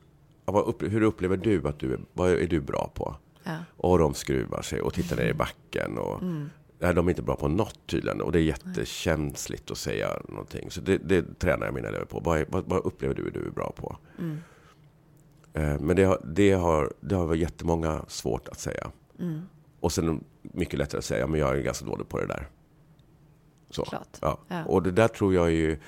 hur 0.81 1.03
upplever 1.03 1.37
du 1.37 1.69
att 1.69 1.79
du 1.79 1.93
är, 1.93 2.01
vad 2.13 2.31
är 2.31 2.47
du 2.47 2.61
bra 2.61 2.91
på? 2.95 3.17
Ja. 3.45 3.57
Och 3.77 3.99
de 3.99 4.15
skruvar 4.15 4.63
sig 4.63 4.81
och 4.81 4.95
tittar 4.95 5.17
ner 5.17 5.29
i 5.29 5.35
backen. 5.35 5.99
Och, 5.99 6.23
nej, 6.85 6.95
de 6.95 7.07
är 7.07 7.11
inte 7.11 7.23
bra 7.23 7.37
på 7.37 7.49
något 7.49 7.79
tydligen. 7.87 8.21
Och 8.21 8.33
det 8.33 8.39
är 8.39 8.43
jättekänsligt 8.43 9.71
att 9.71 9.79
säga 9.79 10.09
någonting. 10.29 10.71
Så 10.71 10.81
det, 10.81 10.99
det 10.99 11.39
tränar 11.39 11.67
jag 11.67 11.75
mina 11.75 11.89
elever 11.89 12.05
på. 12.07 12.21
Vad, 12.21 12.45
vad, 12.49 12.65
vad 12.67 12.87
upplever 12.87 13.15
du 13.15 13.27
att 13.29 13.35
du 13.35 13.47
är 13.47 13.51
bra 13.51 13.73
på? 13.77 13.97
Eh, 15.53 15.81
Men 15.81 15.97
det 15.97 16.05
har, 16.05 16.21
det, 16.25 16.53
har, 16.53 16.93
det 17.01 17.15
har 17.15 17.27
väl 17.27 17.41
jättemånga 17.41 18.05
svårt 18.09 18.49
att 18.49 18.59
säga. 18.61 18.91
Och 19.81 19.93
sen 19.93 20.25
mycket 20.43 20.79
lättare 20.79 20.99
att 20.99 21.05
säga, 21.05 21.27
men 21.27 21.41
jag 21.41 21.59
är 21.59 21.63
ganska 21.63 21.85
dålig 21.87 22.09
på 22.09 22.21
det 22.21 22.27
där. 22.27 22.49
Så. 23.71 23.85
Klart. 23.85 24.19
Ja. 24.21 24.39
Ja. 24.49 24.65
Och 24.65 24.83
det 24.83 24.91
där 24.91 25.09
tror 25.09 25.35
jag 25.35 25.47
är 25.47 25.51
ju, 25.51 25.79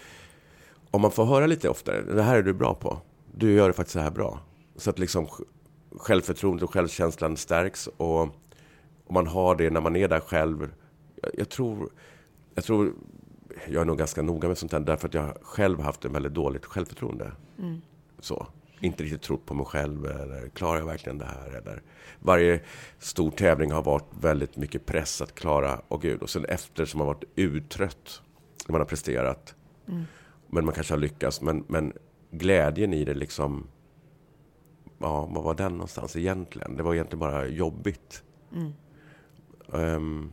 om 0.91 1.01
man 1.01 1.11
får 1.11 1.25
höra 1.25 1.47
lite 1.47 1.69
oftare, 1.69 2.03
det 2.03 2.23
här 2.23 2.37
är 2.39 2.43
du 2.43 2.53
bra 2.55 2.75
på. 2.75 2.99
Du 3.35 3.53
gör 3.53 3.67
det 3.69 3.73
faktiskt 3.73 3.93
så 3.93 4.01
här 4.01 4.11
bra. 4.11 4.41
Så 4.77 4.91
att 4.91 4.99
liksom 4.99 5.27
sj- 5.27 5.45
självförtroendet 5.99 6.63
och 6.63 6.73
självkänslan 6.73 7.37
stärks. 7.37 7.87
Och 7.97 8.21
om 8.21 8.33
man 9.11 9.27
har 9.27 9.57
det 9.57 9.71
när 9.71 9.81
man 9.81 9.97
är 9.97 10.09
där 10.09 10.21
själv. 10.21 10.71
Jag, 11.23 11.31
jag 11.39 11.49
tror, 11.49 11.91
jag 12.55 12.65
tror, 12.65 12.93
jag 13.69 13.81
är 13.81 13.85
nog 13.85 13.99
ganska 13.99 14.23
noga 14.23 14.49
med 14.49 14.59
sånt 14.59 14.73
här, 14.73 14.81
därför 14.81 15.09
att 15.09 15.15
jag 15.15 15.37
själv 15.43 15.81
haft 15.81 16.05
ett 16.05 16.13
väldigt 16.13 16.35
dåligt 16.35 16.65
självförtroende. 16.67 17.33
Så. 18.19 18.47
Inte 18.81 19.03
riktigt 19.03 19.23
trott 19.23 19.47
på 19.47 19.55
mig 19.55 19.67
själv 19.67 20.07
eller 20.07 20.49
klarar 20.49 20.79
jag 20.79 20.87
verkligen 20.87 21.19
det 21.19 21.25
här? 21.25 21.49
Eller, 21.49 21.83
varje 22.21 22.61
stor 22.99 23.31
tävling 23.31 23.73
har 23.73 23.83
varit 23.83 24.09
väldigt 24.21 24.57
mycket 24.57 24.87
press 24.87 25.21
att 25.21 25.35
klara. 25.35 25.81
Och 25.89 26.03
gud, 26.03 26.23
och 26.23 26.31
sen 26.31 26.45
efter 26.45 26.85
som 26.85 26.99
man 26.99 27.07
varit 27.07 27.25
uttrött 27.35 28.23
när 28.67 28.73
man 28.73 28.81
har 28.81 28.87
presterat. 28.87 29.55
Men 30.47 30.65
man 30.65 30.75
kanske 30.75 30.95
har 30.95 30.99
lyckats. 30.99 31.41
Men, 31.41 31.65
men 31.69 31.93
glädjen 32.31 32.93
i 32.93 33.05
det 33.05 33.15
liksom. 33.15 33.67
Ja, 34.99 35.27
vad 35.27 35.45
var 35.45 35.55
den 35.55 35.73
någonstans 35.73 36.17
egentligen? 36.17 36.77
Det 36.77 36.83
var 36.83 36.95
egentligen 36.95 37.19
bara 37.21 37.47
jobbigt. 37.47 38.23
Ehm, 39.73 40.33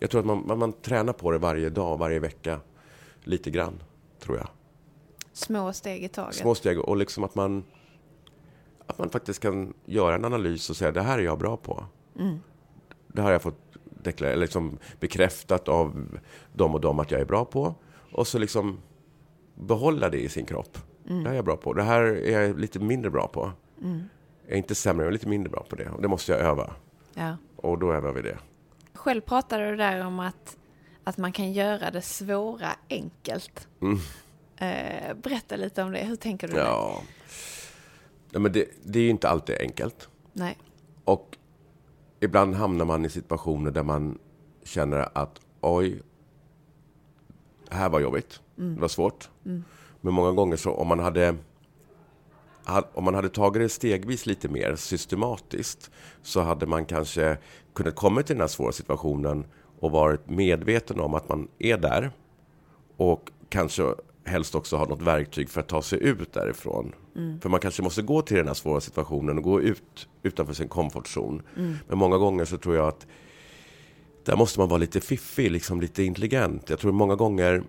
Jag 0.00 0.10
tror 0.10 0.20
att 0.20 0.26
man, 0.26 0.46
man, 0.46 0.58
man 0.58 0.72
tränar 0.72 1.12
på 1.12 1.30
det 1.30 1.38
varje 1.38 1.70
dag, 1.70 1.98
varje 1.98 2.18
vecka. 2.18 2.60
Lite 3.20 3.50
grann, 3.50 3.82
tror 4.20 4.36
jag. 4.36 4.48
Små 5.32 5.72
steg 5.72 6.04
i 6.04 6.08
taget. 6.08 6.34
Små 6.34 6.54
steg 6.54 6.78
och 6.78 6.96
liksom 6.96 7.24
att 7.24 7.34
man, 7.34 7.64
att 8.86 8.98
man 8.98 9.10
faktiskt 9.10 9.40
kan 9.40 9.74
göra 9.84 10.14
en 10.14 10.24
analys 10.24 10.70
och 10.70 10.76
säga 10.76 10.92
det 10.92 11.02
här 11.02 11.18
är 11.18 11.22
jag 11.22 11.38
bra 11.38 11.56
på. 11.56 11.84
Mm. 12.18 12.38
Det 13.08 13.22
har 13.22 13.32
jag 13.32 13.42
fått 13.42 13.76
liksom 14.18 14.78
bekräftat 15.00 15.68
av 15.68 16.18
dem 16.52 16.74
och 16.74 16.80
dem 16.80 16.98
att 16.98 17.10
jag 17.10 17.20
är 17.20 17.24
bra 17.24 17.44
på. 17.44 17.74
Och 18.12 18.26
så 18.26 18.38
liksom 18.38 18.78
behålla 19.54 20.08
det 20.08 20.20
i 20.20 20.28
sin 20.28 20.46
kropp. 20.46 20.78
Mm. 21.08 21.22
Det 21.22 21.28
här 21.28 21.34
är 21.34 21.38
jag 21.38 21.44
bra 21.44 21.56
på. 21.56 21.72
Det 21.72 21.82
här 21.82 22.02
är 22.02 22.40
jag 22.40 22.60
lite 22.60 22.78
mindre 22.78 23.10
bra 23.10 23.28
på. 23.28 23.52
Mm. 23.82 24.02
Jag 24.44 24.52
är 24.52 24.56
inte 24.56 24.74
sämre, 24.74 25.04
jag 25.04 25.08
är 25.08 25.12
lite 25.12 25.28
mindre 25.28 25.50
bra 25.50 25.66
på 25.68 25.76
det. 25.76 25.90
Och 25.90 26.02
det 26.02 26.08
måste 26.08 26.32
jag 26.32 26.40
öva. 26.40 26.72
Ja. 27.14 27.36
Och 27.56 27.78
då 27.78 27.92
övar 27.92 28.12
vi 28.12 28.22
det. 28.22 28.38
Själv 28.98 29.20
pratade 29.20 29.70
du 29.70 29.76
där 29.76 30.06
om 30.06 30.20
att, 30.20 30.56
att 31.04 31.16
man 31.18 31.32
kan 31.32 31.52
göra 31.52 31.90
det 31.90 32.02
svåra 32.02 32.68
enkelt. 32.90 33.68
Mm. 33.82 33.98
Eh, 34.56 35.14
berätta 35.14 35.56
lite 35.56 35.82
om 35.82 35.92
det. 35.92 35.98
Hur 35.98 36.16
tänker 36.16 36.48
du 36.48 36.54
där? 36.54 36.60
Ja. 36.64 37.02
Nej, 38.30 38.40
men 38.42 38.52
det, 38.52 38.68
det 38.84 38.98
är 38.98 39.02
ju 39.02 39.10
inte 39.10 39.28
alltid 39.28 39.56
enkelt. 39.60 40.08
Nej. 40.32 40.58
Och 41.04 41.36
ibland 42.20 42.54
hamnar 42.54 42.84
man 42.84 43.04
i 43.04 43.10
situationer 43.10 43.70
där 43.70 43.82
man 43.82 44.18
känner 44.64 45.08
att 45.18 45.40
oj, 45.60 46.02
det 47.68 47.74
här 47.76 47.88
var 47.88 48.00
jobbigt. 48.00 48.40
Mm. 48.58 48.74
Det 48.74 48.80
var 48.80 48.88
svårt. 48.88 49.30
Mm. 49.46 49.64
Men 50.00 50.14
många 50.14 50.32
gånger 50.32 50.56
så 50.56 50.72
om 50.72 50.86
man 50.86 50.98
hade 50.98 51.36
ha- 52.66 52.88
om 52.94 53.04
man 53.04 53.14
hade 53.14 53.28
tagit 53.28 53.62
det 53.62 53.68
stegvis 53.68 54.26
lite 54.26 54.48
mer 54.48 54.76
systematiskt 54.76 55.90
så 56.22 56.40
hade 56.40 56.66
man 56.66 56.84
kanske 56.86 57.38
kunnat 57.78 57.96
komma 57.96 58.22
till 58.22 58.34
den 58.34 58.40
här 58.40 58.48
svåra 58.48 58.72
situationen 58.72 59.44
och 59.80 59.90
varit 59.90 60.30
medveten 60.30 61.00
om 61.00 61.14
att 61.14 61.28
man 61.28 61.48
är 61.58 61.76
där 61.76 62.10
och 62.96 63.30
kanske 63.48 63.94
helst 64.24 64.54
också 64.54 64.76
ha 64.76 64.86
något 64.86 65.02
verktyg 65.02 65.50
för 65.50 65.60
att 65.60 65.68
ta 65.68 65.82
sig 65.82 66.02
ut 66.02 66.32
därifrån. 66.32 66.94
Mm. 67.16 67.40
För 67.40 67.48
man 67.48 67.60
kanske 67.60 67.82
måste 67.82 68.02
gå 68.02 68.22
till 68.22 68.36
den 68.36 68.46
här 68.46 68.54
svåra 68.54 68.80
situationen 68.80 69.38
och 69.38 69.44
gå 69.44 69.60
ut 69.60 70.08
utanför 70.22 70.54
sin 70.54 70.68
komfortzon. 70.68 71.42
Mm. 71.56 71.76
Men 71.88 71.98
många 71.98 72.18
gånger 72.18 72.44
så 72.44 72.56
tror 72.56 72.76
jag 72.76 72.88
att 72.88 73.06
där 74.24 74.36
måste 74.36 74.60
man 74.60 74.68
vara 74.68 74.78
lite 74.78 75.00
fiffig, 75.00 75.50
liksom 75.50 75.80
lite 75.80 76.02
intelligent. 76.02 76.70
Jag 76.70 76.78
tror 76.78 76.92
många 76.92 77.14
gånger 77.14 77.62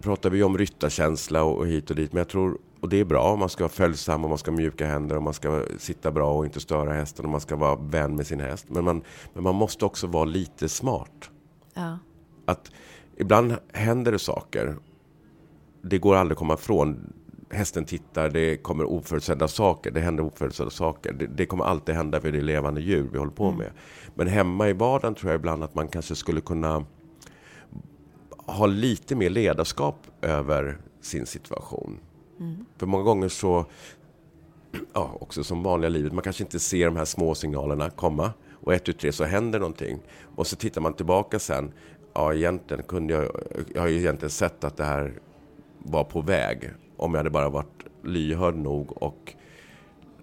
pratar 0.00 0.30
vi 0.30 0.42
om 0.42 0.58
ryttarkänsla 0.58 1.42
och, 1.42 1.66
hit 1.66 1.90
och 1.90 1.96
dit, 1.96 2.12
men 2.12 2.18
jag 2.18 2.28
tror, 2.28 2.58
och 2.86 2.90
det 2.90 3.00
är 3.00 3.04
bra, 3.04 3.36
man 3.36 3.48
ska 3.48 3.64
vara 3.64 3.72
följsam 3.72 4.24
och 4.24 4.28
man 4.28 4.38
ska 4.38 4.50
ha 4.50 4.56
mjuka 4.56 4.86
händer 4.86 5.16
och 5.16 5.22
man 5.22 5.34
ska 5.34 5.64
sitta 5.78 6.10
bra 6.10 6.32
och 6.32 6.44
inte 6.44 6.60
störa 6.60 6.92
hästen 6.92 7.24
och 7.24 7.30
man 7.30 7.40
ska 7.40 7.56
vara 7.56 7.76
vän 7.76 8.16
med 8.16 8.26
sin 8.26 8.40
häst. 8.40 8.66
Men 8.68 8.84
man, 8.84 9.02
men 9.34 9.42
man 9.42 9.54
måste 9.54 9.84
också 9.84 10.06
vara 10.06 10.24
lite 10.24 10.68
smart. 10.68 11.30
Ja. 11.74 11.98
Att 12.44 12.70
ibland 13.16 13.56
händer 13.72 14.12
det 14.12 14.18
saker. 14.18 14.76
Det 15.82 15.98
går 15.98 16.16
aldrig 16.16 16.34
att 16.34 16.38
komma 16.38 16.54
ifrån. 16.54 17.12
Hästen 17.50 17.84
tittar, 17.84 18.28
det 18.28 18.56
kommer 18.56 18.84
oförutsedda 18.84 19.48
saker. 19.48 19.90
Det 19.90 20.00
händer 20.00 20.24
oförutsedda 20.24 20.70
saker. 20.70 21.12
Det, 21.12 21.26
det 21.26 21.46
kommer 21.46 21.64
alltid 21.64 21.94
hända 21.94 22.20
för 22.20 22.32
det 22.32 22.38
är 22.38 22.42
levande 22.42 22.80
djur 22.80 23.08
vi 23.12 23.18
håller 23.18 23.32
på 23.32 23.50
med. 23.50 23.70
Men 24.14 24.26
hemma 24.26 24.68
i 24.68 24.72
vardagen 24.72 25.14
tror 25.14 25.32
jag 25.32 25.38
ibland 25.38 25.64
att 25.64 25.74
man 25.74 25.88
kanske 25.88 26.14
skulle 26.14 26.40
kunna 26.40 26.84
ha 28.36 28.66
lite 28.66 29.14
mer 29.14 29.30
ledarskap 29.30 30.06
över 30.22 30.78
sin 31.00 31.26
situation. 31.26 31.98
Mm. 32.40 32.66
För 32.76 32.86
många 32.86 33.04
gånger 33.04 33.28
så, 33.28 33.64
ja, 34.92 35.16
också 35.20 35.44
som 35.44 35.62
vanliga 35.62 35.88
livet, 35.88 36.12
man 36.12 36.22
kanske 36.22 36.44
inte 36.44 36.58
ser 36.58 36.86
de 36.86 36.96
här 36.96 37.04
små 37.04 37.34
signalerna 37.34 37.90
komma. 37.90 38.32
Och 38.52 38.74
ett, 38.74 38.84
tu, 38.84 38.92
tre 38.92 39.12
så 39.12 39.24
händer 39.24 39.58
någonting. 39.58 39.98
Och 40.36 40.46
så 40.46 40.56
tittar 40.56 40.80
man 40.80 40.94
tillbaka 40.94 41.38
sen. 41.38 41.72
Ja, 42.12 42.34
egentligen 42.34 42.82
kunde 42.82 43.14
jag, 43.14 43.30
jag 43.74 43.80
har 43.80 43.88
ju 43.88 43.98
egentligen 43.98 44.30
sett 44.30 44.64
att 44.64 44.76
det 44.76 44.84
här 44.84 45.12
var 45.78 46.04
på 46.04 46.20
väg. 46.20 46.70
Om 46.96 47.14
jag 47.14 47.18
hade 47.18 47.30
bara 47.30 47.48
varit 47.48 47.84
lyhörd 48.02 48.56
nog 48.56 49.02
och 49.02 49.34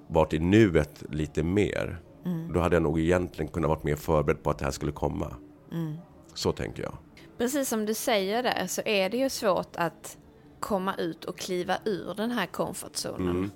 varit 0.08 0.34
i 0.34 0.40
nuet 0.40 1.04
lite 1.10 1.44
mer. 1.44 2.00
Mm. 2.26 2.54
Då 2.54 2.60
hade 2.60 2.76
jag 2.76 2.84
nog 2.84 3.00
egentligen 3.00 3.52
kunnat 3.52 3.70
varit 3.70 3.84
mer 3.84 3.96
förberedd 3.96 4.44
på 4.44 4.50
att 4.50 4.58
det 4.58 4.66
här 4.66 4.72
skulle 4.72 4.92
komma. 4.92 5.36
Mm. 5.72 5.96
Så 6.34 6.52
tänker 6.52 6.84
jag. 6.84 6.98
Precis 7.38 7.70
som 7.70 7.86
du 7.86 7.94
säger 7.94 8.44
där 8.44 8.68
så 8.68 8.82
är 8.86 9.10
det 9.10 9.18
ju 9.18 9.30
svårt 9.30 9.76
att 9.76 10.18
komma 10.64 10.96
ut 10.96 11.26
och 11.26 11.38
kliva 11.38 11.78
ur 11.86 12.14
den 12.14 12.32
här 12.32 12.46
komfortzonen. 12.46 13.30
Mm. 13.30 13.52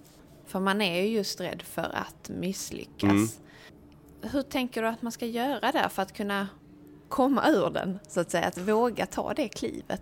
För 0.46 0.60
man 0.60 0.82
är 0.82 1.02
ju 1.02 1.08
just 1.08 1.42
rädd 1.42 1.62
för 1.62 1.96
att 1.96 2.30
misslyckas. 2.30 3.04
Mm. 3.04 3.28
Hur 4.22 4.42
tänker 4.42 4.82
du 4.82 4.88
att 4.88 5.02
man 5.02 5.12
ska 5.12 5.26
göra 5.26 5.72
där 5.72 5.90
för 5.90 6.02
att 6.02 6.14
kunna 6.14 6.48
komma 7.10 7.50
ur 7.50 7.70
den? 7.70 8.00
Så 8.08 8.20
att 8.20 8.32
säga, 8.32 8.48
att 8.48 8.58
våga 8.58 9.06
ta 9.06 9.34
det 9.34 9.48
klivet. 9.48 10.02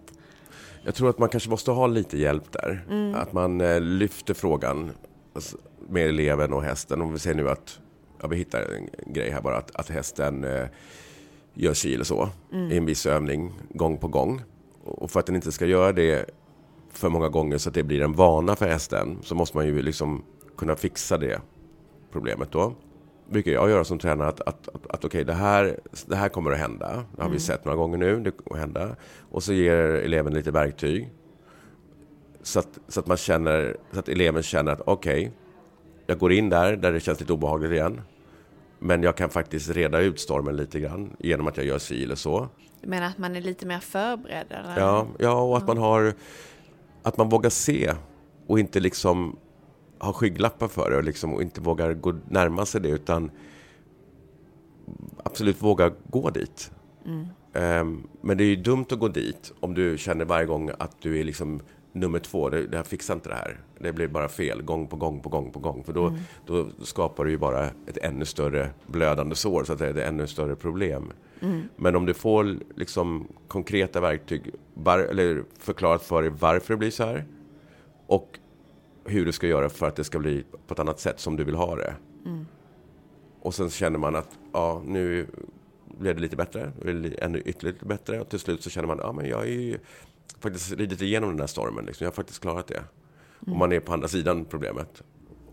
Jag 0.83 0.95
tror 0.95 1.09
att 1.09 1.19
man 1.19 1.29
kanske 1.29 1.49
måste 1.49 1.71
ha 1.71 1.87
lite 1.87 2.17
hjälp 2.17 2.51
där. 2.51 2.85
Mm. 2.89 3.15
Att 3.15 3.33
man 3.33 3.61
eh, 3.61 3.81
lyfter 3.81 4.33
frågan 4.33 4.91
alltså, 5.33 5.57
med 5.89 6.09
eleven 6.09 6.53
och 6.53 6.63
hästen. 6.63 7.01
Om 7.01 7.13
vi 7.13 7.19
säger 7.19 7.35
nu 7.35 7.49
att 7.49 7.79
ja, 8.21 8.27
vi 8.27 8.37
hittar 8.37 8.61
en 8.61 9.13
grej 9.13 9.29
här 9.29 9.41
bara, 9.41 9.57
att, 9.57 9.75
att 9.75 9.89
hästen 9.89 10.43
eh, 10.43 10.67
gör 11.53 11.73
si 11.73 11.93
eller 11.93 12.03
så 12.03 12.29
Mm. 12.51 12.71
i 12.71 12.77
en 12.77 12.85
viss 12.85 13.05
övning 13.05 13.53
gång 13.69 13.97
på 13.97 14.07
gång. 14.07 14.43
Och 14.83 15.11
för 15.11 15.19
att 15.19 15.25
den 15.25 15.35
inte 15.35 15.51
ska 15.51 15.65
göra 15.65 15.91
det 15.91 16.29
för 16.97 17.09
många 17.09 17.29
gånger 17.29 17.57
så 17.57 17.69
att 17.69 17.75
det 17.75 17.83
blir 17.83 18.01
en 18.01 18.13
vana 18.13 18.55
för 18.55 18.67
hästen 18.67 19.17
så 19.21 19.35
måste 19.35 19.57
man 19.57 19.65
ju 19.67 19.81
liksom 19.81 20.23
kunna 20.57 20.75
fixa 20.75 21.17
det 21.17 21.41
problemet 22.11 22.51
då. 22.51 22.73
Brukar 23.29 23.51
jag 23.51 23.69
göra 23.69 23.83
som 23.83 23.99
tränare 23.99 24.27
att, 24.27 24.41
att, 24.41 24.67
att, 24.75 24.87
att 24.87 25.05
okej, 25.05 25.23
det, 25.23 25.33
här, 25.33 25.79
det 26.05 26.15
här 26.15 26.29
kommer 26.29 26.51
att 26.51 26.57
hända. 26.57 26.87
Det 27.15 27.21
har 27.21 27.29
vi 27.29 27.35
Mm. 27.35 27.39
sett 27.39 27.65
några 27.65 27.77
gånger 27.77 27.97
nu, 27.97 28.19
det 28.19 28.31
kommer 28.31 28.61
att 28.61 28.65
hända. 28.67 28.95
Och 29.31 29.43
så 29.43 29.53
ger 29.53 29.75
eleven 29.77 30.33
lite 30.33 30.51
verktyg. 30.51 31.09
Så 32.41 32.59
att, 32.59 32.79
så 32.87 32.99
att, 32.99 33.07
man 33.07 33.17
känner, 33.17 33.77
så 33.91 33.99
att 33.99 34.09
eleven 34.09 34.43
känner 34.43 34.71
att 34.71 34.81
okej, 34.85 35.31
jag 36.07 36.19
går 36.19 36.31
in 36.31 36.49
där, 36.49 36.75
där 36.75 36.93
det 36.93 36.99
känns 36.99 37.19
lite 37.19 37.33
obehagligt 37.33 37.71
igen. 37.71 38.01
Men 38.79 39.03
jag 39.03 39.15
kan 39.17 39.29
faktiskt 39.29 39.69
reda 39.69 39.99
ut 39.99 40.19
stormen 40.19 40.55
lite 40.55 40.79
grann 40.79 41.15
genom 41.19 41.47
att 41.47 41.57
jag 41.57 41.65
gör 41.65 41.77
si 41.79 42.03
eller 42.03 42.15
så. 42.15 42.47
Du 42.81 42.89
menar 42.89 43.07
att 43.07 43.17
man 43.17 43.35
är 43.35 43.41
lite 43.41 43.65
mer 43.65 43.79
förberedd? 43.79 44.45
Eller? 44.49 44.79
Ja, 44.79 45.07
ja 45.19 45.41
och 45.41 45.57
att 45.57 45.67
man 45.67 45.77
har 45.77 46.13
att 47.05 47.17
man 47.17 47.29
vågar 47.29 47.49
se 47.49 47.93
och 48.47 48.59
inte 48.59 48.79
liksom 48.79 49.35
ha 49.99 50.13
skygglappar 50.13 50.67
för 50.67 50.91
det 50.91 50.97
och, 50.97 51.03
liksom, 51.03 51.33
och 51.33 51.41
inte 51.41 51.61
vågar 51.61 51.93
gå 51.93 52.13
närma 52.29 52.65
sig 52.65 52.81
det 52.81 52.89
utan 52.89 53.31
absolut 55.23 55.61
våga 55.63 55.91
gå 56.09 56.29
dit. 56.29 56.71
Mm. 57.05 57.25
Ehm, 57.53 58.07
men 58.21 58.37
det 58.37 58.43
är 58.43 58.47
ju 58.47 58.55
dumt 58.55 58.85
att 58.89 58.99
gå 58.99 59.07
dit 59.07 59.53
om 59.59 59.73
du 59.73 59.97
känner 59.97 60.25
varje 60.25 60.45
gång 60.45 60.71
att 60.79 61.01
du 61.01 61.19
är 61.19 61.23
liksom 61.23 61.59
nummer 61.91 62.19
två. 62.19 62.49
Det, 62.49 62.67
det 62.67 62.77
här 62.77 62.83
fixar 62.83 63.13
inte 63.13 63.29
det 63.29 63.35
här. 63.35 63.59
Det 63.79 63.93
blir 63.93 64.07
bara 64.07 64.29
fel 64.29 64.61
gång 64.61 64.87
på 64.87 64.95
gång 64.95 65.19
på 65.19 65.29
gång 65.29 65.51
på 65.51 65.59
gång. 65.59 65.83
För 65.83 65.93
då, 65.93 66.07
Mm. 66.07 66.19
då 66.45 66.67
skapar 66.81 67.25
du 67.25 67.31
ju 67.31 67.37
bara 67.37 67.65
ett 67.65 67.97
ännu 67.97 68.25
större 68.25 68.69
blödande 68.87 69.35
sår, 69.35 69.63
så 69.63 69.73
att 69.73 69.79
säga. 69.79 69.93
Det 69.93 70.01
är 70.01 70.05
ett 70.05 70.09
ännu 70.13 70.27
större 70.27 70.55
problem. 70.55 71.11
Mm. 71.41 71.61
Men 71.75 71.95
om 71.95 72.05
du 72.05 72.13
får 72.13 72.57
liksom 72.75 73.27
konkreta 73.47 74.01
verktyg, 74.01 74.51
var, 74.73 74.99
eller 74.99 75.43
förklarat 75.59 76.03
för 76.03 76.21
dig 76.21 76.31
varför 76.39 76.73
det 76.73 76.77
blir 76.77 76.91
så 76.91 77.05
här 77.05 77.25
och 78.07 78.39
hur 79.05 79.25
du 79.25 79.31
ska 79.31 79.47
göra 79.47 79.69
för 79.69 79.87
att 79.87 79.95
det 79.95 80.03
ska 80.03 80.19
bli 80.19 80.43
på 80.67 80.73
ett 80.73 80.79
annat 80.79 80.99
sätt 80.99 81.19
som 81.19 81.35
du 81.35 81.43
vill 81.43 81.55
ha 81.55 81.75
det. 81.75 81.95
Mm. 82.25 82.45
Och 83.39 83.53
sen 83.53 83.69
känner 83.69 83.99
man 83.99 84.15
att 84.15 84.39
ja, 84.53 84.81
nu 84.85 85.27
blev 85.97 86.15
det 86.15 86.21
lite 86.21 86.35
bättre, 86.35 86.71
ännu 87.21 87.39
ytterligare 87.39 87.73
lite 87.73 87.85
bättre 87.85 88.21
och 88.21 88.29
till 88.29 88.39
slut 88.39 88.63
så 88.63 88.69
känner 88.69 88.87
man 88.87 88.99
ja, 89.01 89.11
men 89.11 89.25
jag 89.25 89.41
är 89.41 89.61
ju 89.61 89.77
faktiskt 90.39 90.71
ridit 90.71 91.01
igenom 91.01 91.29
den 91.29 91.39
här 91.39 91.47
stormen. 91.47 91.85
Liksom. 91.85 92.05
Jag 92.05 92.11
har 92.11 92.15
faktiskt 92.15 92.41
klarat 92.41 92.67
det. 92.67 92.83
Och 93.39 93.57
man 93.57 93.71
är 93.71 93.79
på 93.79 93.93
andra 93.93 94.07
sidan 94.07 94.45
problemet. 94.45 95.03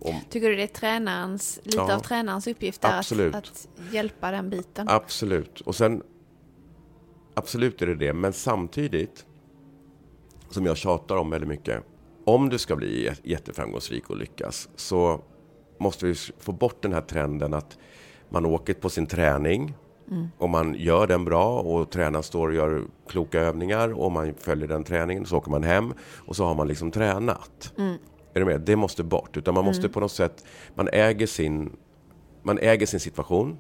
Om, 0.05 0.15
Tycker 0.31 0.49
du 0.51 0.57
det 0.57 0.63
är 0.63 0.67
tränarens, 0.67 1.61
lite 1.63 1.77
Ja. 1.79 1.95
av 1.97 2.01
tränarens 2.01 2.47
uppgift 2.47 2.81
där 2.83 2.99
Absolut. 2.99 3.35
att, 3.35 3.45
att 3.89 3.93
hjälpa 3.95 4.31
den 4.31 4.51
biten? 4.51 4.89
Absolut. 4.89 5.61
Och 5.61 5.75
sen, 5.75 6.03
absolut 7.35 7.83
är 7.83 7.87
det 7.87 7.95
det. 7.95 8.13
Men 8.13 8.33
samtidigt, 8.33 9.27
som 10.51 10.67
jag 10.67 10.77
tjatar 10.77 11.17
om 11.17 11.31
väldigt 11.31 11.49
mycket. 11.49 11.83
Om 12.25 12.49
du 12.49 12.59
ska 12.59 12.77
bli 12.77 13.09
jä- 13.09 13.21
jätteframgångsrik 13.23 14.11
och 14.11 14.17
lyckas 14.17 14.69
så 14.77 15.21
måste 15.81 16.07
vi 16.07 16.15
få 16.39 16.53
bort 16.53 16.83
den 16.83 16.93
här 16.93 17.01
trenden 17.01 17.55
att 17.55 17.79
man 18.29 18.47
åker 18.47 18.75
på 18.75 18.89
sin 18.91 19.07
träning 19.07 19.75
Mm. 20.11 20.29
och 20.39 20.49
man 20.51 20.75
gör 20.75 21.07
den 21.07 21.25
bra 21.25 21.61
och 21.61 21.91
tränaren 21.91 22.23
står 22.23 22.49
och 22.49 22.55
gör 22.55 22.85
kloka 23.09 23.41
övningar 23.41 23.93
och 24.01 24.13
man 24.13 24.35
följer 24.35 24.69
den 24.69 24.85
träningen 24.85 25.27
så 25.27 25.37
åker 25.37 25.51
man 25.51 25.63
hem 25.63 25.95
och 26.27 26.37
så 26.37 26.45
har 26.45 26.55
man 26.55 26.69
liksom 26.69 26.91
tränat. 26.91 27.73
Mm. 27.79 27.97
Är 28.35 28.41
du 28.41 28.45
med? 28.47 28.61
Det 28.61 28.77
måste 28.77 29.03
bort. 29.05 29.37
Utan 29.37 29.55
man 29.55 29.65
måste 29.65 29.83
Mm. 29.83 29.93
på 29.93 30.01
något 30.01 30.13
sätt, 30.13 30.45
man 30.75 30.89
äger 30.93 31.27
sin, 31.27 31.77
man 32.43 32.59
äger 32.59 32.87
sin 32.87 33.01
situation. 33.01 33.59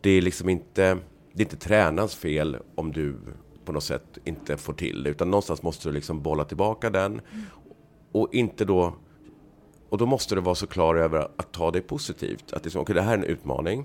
Det 0.00 0.10
är 0.10 0.22
liksom 0.22 0.48
inte, 0.48 0.98
det 1.32 1.42
är 1.42 1.44
inte 1.44 1.56
tränarens 1.56 2.14
fel 2.14 2.56
om 2.74 2.92
du 2.92 3.16
på 3.64 3.72
något 3.72 3.84
sätt 3.84 4.18
inte 4.24 4.56
får 4.56 4.72
till 4.72 5.02
det. 5.02 5.10
Utan 5.10 5.30
någonstans 5.30 5.62
måste 5.62 5.88
du 5.88 5.92
liksom 5.92 6.22
bolla 6.22 6.44
tillbaka 6.44 6.90
den. 6.90 7.20
Och 8.12 8.34
inte 8.34 8.64
då, 8.64 8.94
och 9.88 9.98
då 9.98 10.06
måste 10.06 10.34
du 10.34 10.40
vara 10.40 10.54
så 10.54 10.66
klar 10.66 10.94
över 10.96 11.28
att 11.36 11.52
ta 11.52 11.70
det 11.70 11.80
positivt. 11.80 12.52
Att 12.52 12.64
liksom, 12.64 12.82
okay, 12.82 12.94
det 12.94 13.02
här 13.02 13.12
är 13.12 13.18
en 13.18 13.24
utmaning. 13.24 13.84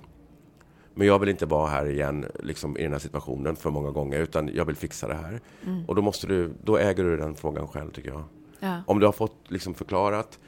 Men 0.93 1.07
jag 1.07 1.19
vill 1.19 1.29
inte 1.29 1.45
vara 1.45 1.67
här 1.69 1.85
igen 1.89 2.25
liksom, 2.43 2.77
i 2.77 2.83
den 2.83 2.91
här 2.91 2.99
situationen 2.99 3.55
för 3.55 3.69
många 3.69 3.91
gånger, 3.91 4.19
utan 4.19 4.49
jag 4.53 4.65
vill 4.65 4.75
fixa 4.75 5.07
det 5.07 5.13
här. 5.13 5.39
Mm. 5.65 5.85
Och 5.85 5.95
då, 5.95 6.01
måste 6.01 6.27
du, 6.27 6.53
då 6.63 6.77
äger 6.77 7.03
du 7.03 7.17
den 7.17 7.35
frågan 7.35 7.67
själv, 7.67 7.91
tycker 7.91 8.09
jag. 8.09 8.23
Ja. 8.59 8.81
Om 8.87 8.99
du 8.99 9.05
har 9.05 9.13
fått 9.13 9.35
liksom, 9.47 9.73
förklarat, 9.73 10.39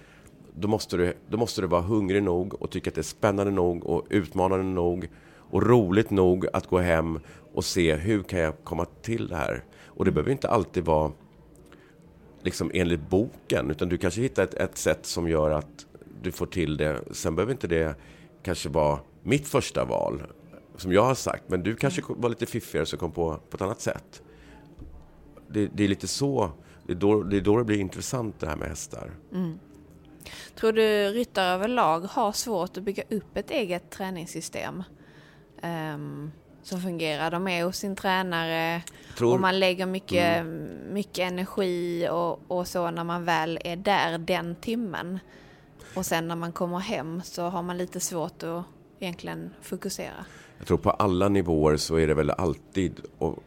då 0.56 0.68
måste, 0.68 0.98
du, 0.98 1.14
då 1.30 1.38
måste 1.38 1.62
du 1.62 1.68
vara 1.68 1.82
hungrig 1.82 2.24
nog 2.24 2.62
och 2.62 2.70
tycka 2.72 2.90
att 2.90 2.96
det 2.96 3.02
är 3.02 3.04
spännande 3.04 3.52
nog 3.52 3.86
och 3.86 4.06
utmanande 4.10 4.66
nog 4.66 5.10
och 5.52 5.64
roligt 5.64 6.10
nog 6.10 6.48
att 6.54 6.68
gå 6.68 6.80
hem 6.80 7.20
och 7.54 7.66
se 7.66 7.96
hur 7.96 8.24
kan 8.24 8.40
jag 8.40 8.54
komma 8.64 8.86
till 9.02 9.28
det 9.28 9.36
här. 9.36 9.64
Och 9.86 10.06
det 10.06 10.12
behöver 10.12 10.32
inte 10.32 10.50
alltid 10.50 10.86
vara 10.86 11.12
liksom 12.42 12.72
enligt 12.74 13.10
boken, 13.10 13.72
utan 13.72 13.90
du 13.90 13.98
kanske 13.98 14.22
hittar 14.22 14.44
ett, 14.44 14.54
ett 14.54 14.78
sätt 14.78 15.06
som 15.06 15.30
gör 15.30 15.52
att 15.52 15.86
du 16.22 16.32
får 16.32 16.46
till 16.46 16.78
det. 16.78 17.02
Sen 17.12 17.36
behöver 17.36 17.52
inte 17.52 17.68
det 17.68 17.96
kanske 18.44 18.70
vara 18.70 19.00
mitt 19.24 19.48
första 19.48 19.86
val, 19.86 20.24
som 20.76 20.94
jag 20.94 21.04
har 21.04 21.16
sagt, 21.16 21.44
men 21.48 21.64
du 21.64 21.76
kanske 21.76 22.02
var 22.08 22.30
lite 22.30 22.46
fiffigare 22.46 22.86
så 22.86 22.98
kom 22.98 23.12
på, 23.12 23.40
på 23.50 23.56
ett 23.56 23.62
annat 23.62 23.82
sätt. 23.82 24.22
Det, 25.48 25.70
det 25.74 25.84
är 25.84 25.88
lite 25.88 26.08
så, 26.08 26.52
det 26.90 26.94
är, 26.94 26.96
då, 26.96 27.24
det 27.24 27.38
är 27.38 27.42
då 27.42 27.58
det 27.58 27.64
blir 27.64 27.80
intressant 27.80 28.40
det 28.40 28.48
här 28.48 28.56
med 28.56 28.70
hästar. 28.70 29.12
Mm. 29.34 29.60
Tror 30.56 30.72
du 30.72 31.10
ryttare 31.10 31.54
överlag 31.54 32.00
har 32.00 32.32
svårt 32.32 32.78
att 32.78 32.84
bygga 32.84 33.04
upp 33.10 33.38
ett 33.38 33.52
eget 33.52 33.90
träningssystem 33.90 34.84
ehm, 35.62 36.32
som 36.64 36.82
fungerar? 36.82 37.32
De 37.32 37.48
är 37.48 37.64
hos 37.64 37.78
sin 37.78 37.96
tränare 37.96 38.82
Tror- 39.18 39.34
och 39.34 39.40
man 39.40 39.60
lägger 39.60 39.86
mycket, 39.86 40.46
mycket 40.92 41.32
energi 41.32 42.10
och, 42.12 42.42
och 42.48 42.68
så 42.68 42.92
när 42.92 43.04
man 43.04 43.26
väl 43.26 43.60
är 43.64 43.76
där 43.76 44.18
den 44.18 44.56
timmen. 44.56 45.20
Och 45.96 46.06
sen 46.06 46.28
när 46.28 46.36
man 46.36 46.52
kommer 46.52 46.80
hem 46.80 47.22
så 47.24 47.44
har 47.44 47.64
man 47.64 47.78
lite 47.78 48.00
svårt 48.00 48.44
att 48.44 48.64
egentligen 49.00 49.50
fokusera. 49.62 50.26
Jag 50.58 50.68
tror 50.68 50.78
på 50.78 50.90
alla 50.90 51.30
nivåer 51.30 51.78
så 51.78 51.96
är 51.96 52.08
det 52.08 52.14
väl 52.14 52.30
alltid, 52.30 53.02
och 53.18 53.44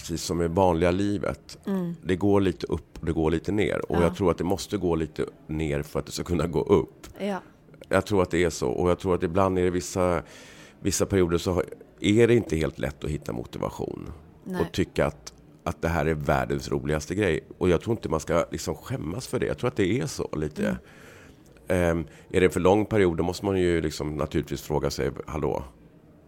precis 0.00 0.22
som 0.22 0.42
i 0.42 0.48
vanliga 0.48 0.90
livet, 0.90 1.58
Mm. 1.66 1.94
det 2.04 2.16
går 2.16 2.40
lite 2.40 2.66
upp 2.66 2.98
och 3.00 3.06
det 3.06 3.12
går 3.12 3.30
lite 3.30 3.52
ner. 3.52 3.90
Och 3.90 3.96
Ja. 3.96 4.02
jag 4.02 4.16
tror 4.16 4.30
att 4.30 4.38
det 4.38 4.44
måste 4.44 4.76
gå 4.76 4.94
lite 4.94 5.24
ner 5.46 5.82
för 5.82 5.98
att 6.00 6.06
det 6.06 6.12
ska 6.12 6.24
kunna 6.24 6.46
gå 6.46 6.62
upp. 6.62 7.06
Ja. 7.18 7.42
Jag 7.88 8.06
tror 8.06 8.22
att 8.22 8.30
det 8.30 8.44
är 8.44 8.50
så. 8.50 8.68
Och 8.70 8.90
jag 8.90 8.98
tror 8.98 9.14
att 9.14 9.22
ibland 9.22 9.58
är 9.58 9.64
det 9.64 9.70
vissa, 9.70 10.22
vissa 10.80 11.06
perioder 11.06 11.38
så 11.38 11.62
är 12.00 12.28
det 12.28 12.34
inte 12.34 12.56
helt 12.56 12.78
lätt 12.78 13.04
att 13.04 13.10
hitta 13.10 13.32
motivation. 13.32 14.12
Nej. 14.44 14.60
Och 14.60 14.72
tycka 14.72 15.06
att, 15.06 15.32
att 15.64 15.82
det 15.82 15.88
här 15.88 16.06
är 16.06 16.14
världens 16.14 16.68
roligaste 16.70 17.14
grej. 17.14 17.40
Och 17.58 17.68
jag 17.68 17.80
tror 17.80 17.96
inte 17.96 18.08
man 18.08 18.20
ska 18.20 18.44
liksom 18.50 18.74
skämmas 18.74 19.26
för 19.26 19.38
det. 19.38 19.46
Jag 19.46 19.58
tror 19.58 19.68
att 19.68 19.76
det 19.76 20.00
är 20.00 20.06
så 20.06 20.28
lite. 20.36 20.62
Mm. 21.68 21.98
Ehm, 21.98 22.04
är 22.30 22.40
det 22.40 22.46
en 22.46 22.52
för 22.52 22.60
lång 22.60 22.86
period 22.86 23.16
då 23.16 23.22
måste 23.24 23.44
man 23.44 23.56
ju 23.60 23.80
liksom 23.80 24.16
naturligtvis 24.16 24.62
fråga 24.62 24.90
sig, 24.90 25.10
hallå, 25.26 25.64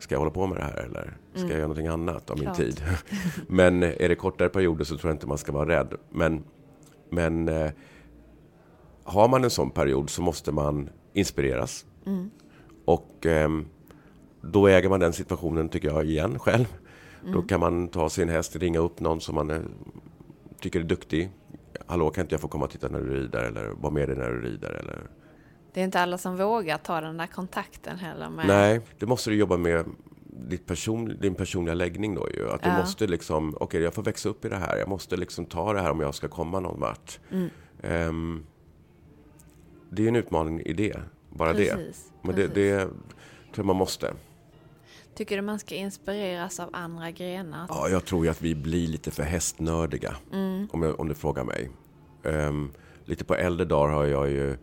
ska 0.02 0.14
jag 0.14 0.18
hålla 0.20 0.30
på 0.30 0.46
med 0.46 0.56
det 0.58 0.62
här 0.64 0.76
eller 0.76 1.16
ska 1.32 1.38
Mm. 1.40 1.50
jag 1.50 1.58
göra 1.58 1.68
någonting 1.68 1.86
annat 1.86 2.30
av 2.30 2.38
min 2.38 2.52
tid? 2.54 2.82
men 3.48 3.82
är 3.82 4.08
det 4.08 4.14
kortare 4.14 4.48
perioder 4.48 4.84
så 4.84 4.96
tror 4.96 5.10
jag 5.10 5.14
inte 5.14 5.26
man 5.26 5.38
ska 5.38 5.52
vara 5.52 5.68
rädd. 5.68 5.94
Men, 6.10 6.44
men 7.10 7.48
eh, 7.48 7.70
har 9.04 9.28
man 9.28 9.44
en 9.44 9.50
sån 9.50 9.70
period 9.70 10.10
så 10.10 10.22
måste 10.22 10.52
man 10.52 10.88
inspireras. 11.12 11.86
Mm. 12.06 12.30
Och 12.84 13.26
ehm, 13.26 13.66
då 14.40 14.66
äger 14.66 14.88
man 14.88 15.00
den 15.00 15.12
situationen, 15.12 15.68
tycker 15.68 15.88
jag, 15.88 16.04
igen 16.04 16.38
själv. 16.38 16.66
Då 17.24 17.28
Mm. 17.28 17.46
kan 17.46 17.60
man 17.60 17.88
ta 17.88 18.08
sin 18.08 18.28
häst, 18.28 18.56
ringa 18.56 18.78
upp 18.78 19.00
någon 19.00 19.20
som 19.20 19.34
man 19.34 19.50
eh, 19.50 19.60
tycker 20.60 20.80
är 20.80 20.84
duktig. 20.84 21.30
Hallå, 21.86 22.10
kan 22.10 22.22
inte 22.24 22.34
jag 22.34 22.40
få 22.40 22.48
komma 22.48 22.64
och 22.64 22.70
titta 22.70 22.88
när 22.88 23.00
du 23.00 23.14
rider? 23.14 23.42
Eller 23.44 23.66
vara 23.80 23.92
med 23.92 24.08
dig 24.08 24.16
när 24.16 24.30
du 24.30 24.40
rider? 24.40 24.70
Eller... 24.70 24.98
Det 25.74 25.80
är 25.80 25.84
inte 25.84 26.00
alla 26.00 26.18
som 26.18 26.36
vågar 26.36 26.78
ta 26.78 27.00
den 27.00 27.16
där 27.16 27.26
kontakten 27.26 27.98
heller 27.98 28.28
med... 28.30 28.46
Nej, 28.46 28.80
det 28.98 29.06
måste 29.06 29.30
du 29.30 29.36
jobba 29.36 29.56
med 29.56 29.84
ditt 30.24 30.66
person, 30.66 31.16
din 31.20 31.34
personliga 31.34 31.74
läggning 31.74 32.14
då 32.14 32.28
ju. 32.30 32.50
Att 32.50 32.62
du 32.62 32.68
Ja. 32.68 32.78
måste 32.78 33.06
liksom, 33.06 33.56
okej 33.60 33.82
jag 33.82 33.94
får 33.94 34.02
växa 34.02 34.28
upp 34.28 34.44
i 34.44 34.48
det 34.48 34.56
här. 34.56 34.76
Jag 34.76 34.88
måste 34.88 35.16
liksom 35.16 35.46
ta 35.46 35.72
det 35.72 35.80
här 35.80 35.90
om 35.90 36.00
jag 36.00 36.14
ska 36.14 36.28
komma 36.28 36.60
någon 36.60 36.80
vart. 36.80 37.18
Mm. 37.30 37.48
Ehm, 37.82 38.46
det 39.90 40.04
är 40.04 40.08
en 40.08 40.16
utmaning 40.16 40.60
i 40.60 40.72
det, 40.72 40.96
bara 41.30 41.52
det. 41.52 41.74
Precis, 41.74 42.12
Men 42.22 42.34
det, 42.36 42.48
precis. 42.48 42.54
det 42.54 42.78
tror 42.78 42.92
jag 43.54 43.66
man 43.66 43.76
måste. 43.76 44.14
Tycker 45.14 45.36
du 45.36 45.42
man 45.42 45.58
ska 45.58 45.74
inspireras 45.74 46.60
av 46.60 46.68
andra 46.72 47.10
grenar? 47.10 47.66
Ja, 47.68 47.88
jag 47.88 48.04
tror 48.04 48.24
ju 48.24 48.30
att 48.30 48.42
vi 48.42 48.54
blir 48.54 48.88
lite 48.88 49.10
för 49.10 49.22
hästnördiga. 49.22 50.16
Mm. 50.32 50.68
Om, 50.72 50.82
jag, 50.82 51.00
om 51.00 51.08
du 51.08 51.14
frågar 51.14 51.44
mig. 51.44 51.70
Ehm, 52.24 52.72
lite 53.04 53.24
på 53.24 53.34
äldre 53.34 53.64
dagar 53.66 53.92
har 53.94 54.04
jag 54.04 54.30
ju 54.30 54.56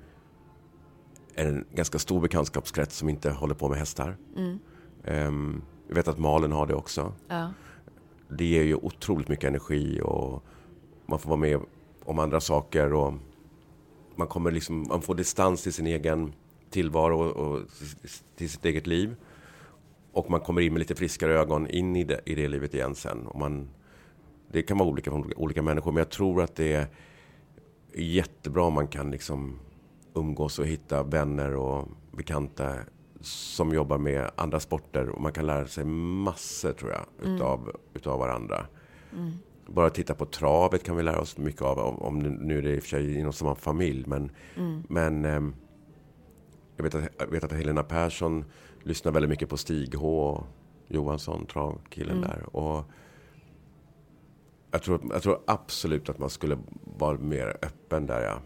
en 1.40 1.66
ganska 1.74 2.00
stor 2.00 2.22
bekantskapskrets 2.22 2.98
som 2.98 3.10
inte 3.10 3.30
håller 3.30 3.56
på 3.56 3.70
med 3.70 3.78
hästar. 3.78 4.18
Mm. 4.36 4.60
Ehm, 5.04 5.62
jag 5.88 5.96
vet 5.96 6.08
att 6.08 6.20
Malen 6.20 6.52
har 6.52 6.68
det 6.68 6.74
också. 6.74 7.14
Ja. 7.28 7.54
Det 8.30 8.46
ger 8.46 8.64
ju 8.64 8.76
otroligt 8.76 9.28
mycket 9.28 9.48
energi 9.48 10.02
och 10.04 10.44
man 11.06 11.20
får 11.20 11.30
vara 11.30 11.40
med 11.40 11.60
om 12.04 12.20
andra 12.20 12.40
saker 12.40 12.94
och 12.94 13.14
man, 14.16 14.28
kommer 14.28 14.52
liksom, 14.52 14.86
man 14.90 15.02
får 15.02 15.16
distans 15.16 15.64
till 15.64 15.74
sin 15.74 15.88
egen 15.88 16.34
tillvaro 16.70 17.20
och, 17.20 17.62
till 18.36 18.50
sitt 18.50 18.66
eget 18.66 18.88
liv. 18.88 19.16
Och 20.12 20.32
man 20.32 20.40
kommer 20.40 20.62
in 20.62 20.74
med 20.74 20.80
lite 20.80 20.96
friskare 20.96 21.40
ögon 21.40 21.68
in 21.68 21.96
i 21.96 22.04
det, 22.04 22.22
i 22.26 22.36
det 22.36 22.48
livet 22.48 22.74
igen 22.74 22.96
sen. 22.96 23.28
Och 23.28 23.40
man, 23.40 23.70
det 24.52 24.62
kan 24.62 24.78
vara 24.78 24.90
olika 24.90 25.12
från 25.12 25.34
olika 25.36 25.62
människor, 25.62 25.92
men 25.92 26.00
jag 26.00 26.10
tror 26.10 26.42
att 26.42 26.56
det 26.56 26.74
är 26.74 26.88
jättebra 27.94 28.64
om 28.64 28.74
man 28.74 28.88
kan 28.88 29.12
liksom 29.12 29.60
umgås 30.20 30.60
och 30.60 30.66
hitta 30.66 31.04
vänner 31.04 31.56
och 31.56 31.88
bekanta 32.12 32.74
som 33.22 33.74
jobbar 33.74 33.98
med 33.98 34.32
andra 34.36 34.60
sporter. 34.60 35.10
Och 35.10 35.22
man 35.22 35.32
kan 35.34 35.46
lära 35.46 35.68
sig 35.68 35.86
massor, 35.86 36.72
tror 36.74 36.92
jag, 36.92 37.06
Mm. 37.24 37.36
utav, 37.36 37.72
utav 37.94 38.20
varandra. 38.20 38.66
Mm. 39.14 39.32
Bara 39.68 39.90
titta 39.90 40.16
på 40.16 40.26
travet 40.26 40.84
kan 40.84 40.96
vi 40.96 41.04
lära 41.04 41.20
oss 41.20 41.38
mycket 41.38 41.62
av. 41.62 41.80
Om, 41.80 41.96
om 42.02 42.20
nu- 42.20 42.58
är 42.58 42.62
det 42.62 42.76
i 42.76 42.80
och 42.80 42.84
för 42.84 42.90
sig 42.90 43.20
inom 43.20 43.34
samma 43.34 43.56
familj. 43.56 44.04
Men, 44.08 44.32
Mm. 44.58 44.84
men 44.90 45.26
ehm, 45.26 45.56
jag, 46.78 46.84
vet 46.84 46.96
att, 46.96 47.04
jag 47.20 47.28
vet 47.28 47.44
att 47.44 47.52
Helena 47.52 47.84
Persson 47.84 48.46
lyssnar 48.84 49.12
väldigt 49.12 49.30
mycket 49.30 49.50
på 49.50 49.58
Stig 49.58 49.96
H. 49.96 50.44
Johansson, 50.88 51.46
travkillen 51.46 52.18
Mm. 52.18 52.30
där. 52.30 52.56
Och 52.56 52.86
jag, 54.72 54.82
tror, 54.84 55.02
jag 55.10 55.22
tror 55.24 55.40
absolut 55.48 56.10
att 56.10 56.20
man 56.20 56.30
skulle 56.30 56.58
vara 56.98 57.18
mer 57.18 57.58
öppen 57.62 58.06
där. 58.06 58.22
Ja. 58.24 58.40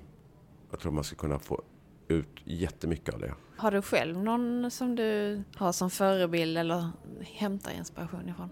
Jag 0.73 0.79
tror 0.79 0.91
man 0.91 1.03
skulle 1.03 1.19
kunna 1.19 1.39
få 1.39 1.61
ut 2.07 2.39
jättemycket 2.43 3.13
av 3.13 3.19
det. 3.19 3.33
Har 3.57 3.71
du 3.71 3.81
själv 3.81 4.17
någon 4.23 4.71
som 4.71 4.95
du 4.95 5.43
har 5.55 5.71
som 5.71 5.89
förebild 5.89 6.57
eller 6.57 6.89
hämtar 7.21 7.71
inspiration 7.71 8.29
ifrån? 8.29 8.49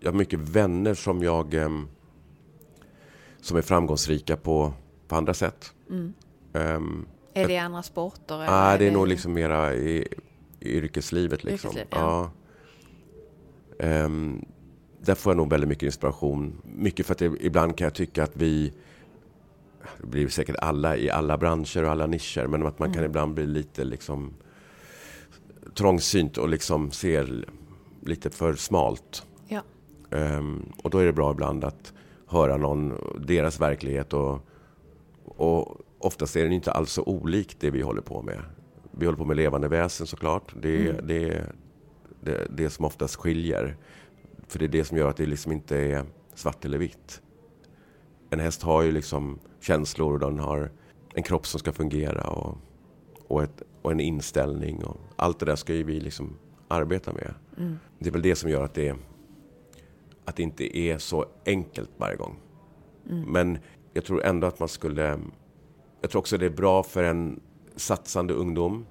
jag 0.00 0.12
har 0.12 0.18
mycket 0.18 0.40
vänner 0.40 0.94
som 0.94 1.22
jag 1.22 1.54
ehm, 1.54 1.88
som 3.40 3.56
är 3.56 3.62
framgångsrika 3.62 4.36
på, 4.36 4.72
på 5.08 5.16
andra 5.16 5.34
sätt. 5.34 5.72
Mm. 5.90 6.14
Ehm, 6.52 7.06
Är 7.34 7.48
det 7.48 7.54
i 7.54 7.58
andra 7.58 7.82
sporter? 7.82 8.38
Nej, 8.38 8.78
det 8.78 8.86
är 8.86 8.90
nog 8.90 9.08
liksom 9.08 9.32
mera 9.32 9.74
i, 9.74 10.08
i 10.60 10.68
yrkeslivet. 10.68 11.44
Liksom. 11.44 11.70
Yrkesliv, 11.70 11.86
ja. 11.90 12.30
ja. 13.78 13.86
Ehm, 13.86 14.44
där 15.00 15.14
får 15.14 15.30
jag 15.30 15.36
nog 15.36 15.50
väldigt 15.50 15.68
mycket 15.68 15.86
inspiration. 15.86 16.62
Mycket 16.64 17.06
för 17.06 17.12
att 17.12 17.18
det, 17.18 17.32
ibland 17.40 17.76
kan 17.76 17.84
jag 17.84 17.94
tycka 17.94 18.24
att 18.24 18.36
vi, 18.36 18.72
det 20.00 20.06
blir 20.06 20.28
säkert 20.28 20.56
alla 20.58 20.96
i 20.96 21.10
alla 21.10 21.38
branscher 21.38 21.84
och 21.84 21.90
alla 21.90 22.06
nischer, 22.06 22.46
men 22.46 22.66
att 22.66 22.78
man 22.78 22.88
kan 22.88 22.98
Mm. 22.98 23.10
ibland 23.10 23.34
bli 23.34 23.46
lite 23.46 23.84
liksom 23.84 24.34
trångsynt 25.74 26.38
och 26.38 26.48
liksom 26.48 26.90
ser 26.90 27.44
lite 28.04 28.30
för 28.30 28.54
smalt. 28.54 29.26
Ja. 29.48 29.60
Ehm, 30.10 30.72
och 30.82 30.90
då 30.90 30.98
är 30.98 31.06
det 31.06 31.12
bra 31.12 31.30
ibland 31.30 31.64
att 31.64 31.92
höra 32.26 32.56
någon, 32.56 32.94
deras 33.26 33.60
verklighet 33.60 34.12
och, 34.12 34.40
och 35.24 35.76
oftast 35.98 36.36
är 36.36 36.42
den 36.42 36.52
inte 36.52 36.72
alls 36.72 36.92
så 36.92 37.02
olik 37.02 37.56
det 37.60 37.70
vi 37.70 37.80
håller 37.82 38.02
på 38.02 38.22
med. 38.22 38.38
Vi 38.90 39.06
håller 39.06 39.18
på 39.18 39.24
med 39.24 39.36
levande 39.36 39.68
väsen 39.68 40.06
såklart. 40.06 40.54
Det 40.62 40.68
är 40.68 40.90
Mm. 40.90 41.06
det, 41.06 41.44
det, 42.20 42.46
det 42.50 42.70
som 42.70 42.84
oftast 42.84 43.16
skiljer. 43.16 43.76
För 44.48 44.58
det 44.58 44.64
är 44.64 44.68
det 44.68 44.84
som 44.84 44.96
gör 44.98 45.10
att 45.10 45.16
det 45.16 45.26
liksom 45.26 45.52
inte 45.52 45.76
är 45.76 46.04
svart 46.34 46.64
eller 46.64 46.78
vitt. 46.78 47.22
En 48.36 48.40
häst 48.40 48.62
har 48.62 48.82
ju 48.82 48.92
liksom 48.92 49.38
känslor 49.60 50.12
och 50.12 50.18
den 50.20 50.38
har 50.38 50.70
en 51.14 51.22
kropp 51.22 51.46
som 51.46 51.60
ska 51.60 51.72
fungera 51.72 52.28
och, 52.28 52.58
och, 53.28 53.42
ett, 53.42 53.62
och 53.82 53.92
en 53.92 54.00
inställning. 54.00 54.84
Och 54.84 54.96
allt 55.16 55.38
det 55.38 55.46
där 55.46 55.56
ska 55.56 55.74
ju 55.74 55.82
vi 55.82 56.00
liksom 56.00 56.36
arbeta 56.68 57.12
med. 57.12 57.34
Mm. 57.58 57.78
Det 57.98 58.08
är 58.08 58.12
väl 58.12 58.22
det 58.22 58.36
som 58.36 58.50
gör 58.50 58.64
att 58.64 58.74
det, 58.74 58.96
att 60.24 60.36
det 60.36 60.42
inte 60.42 60.78
är 60.78 60.98
så 60.98 61.26
enkelt 61.46 61.90
varje 61.96 62.16
gång. 62.16 62.36
Mm. 63.10 63.32
Men 63.32 63.58
jag 63.92 64.04
tror 64.04 64.24
ändå 64.24 64.46
att 64.46 64.58
man 64.58 64.68
skulle... 64.68 65.20
Jag 66.00 66.10
tror 66.10 66.20
också 66.20 66.38
det 66.38 66.46
är 66.46 66.50
bra 66.50 66.82
för 66.82 67.04
en 67.04 67.40
satsande 67.76 68.34
ungdom 68.34 68.86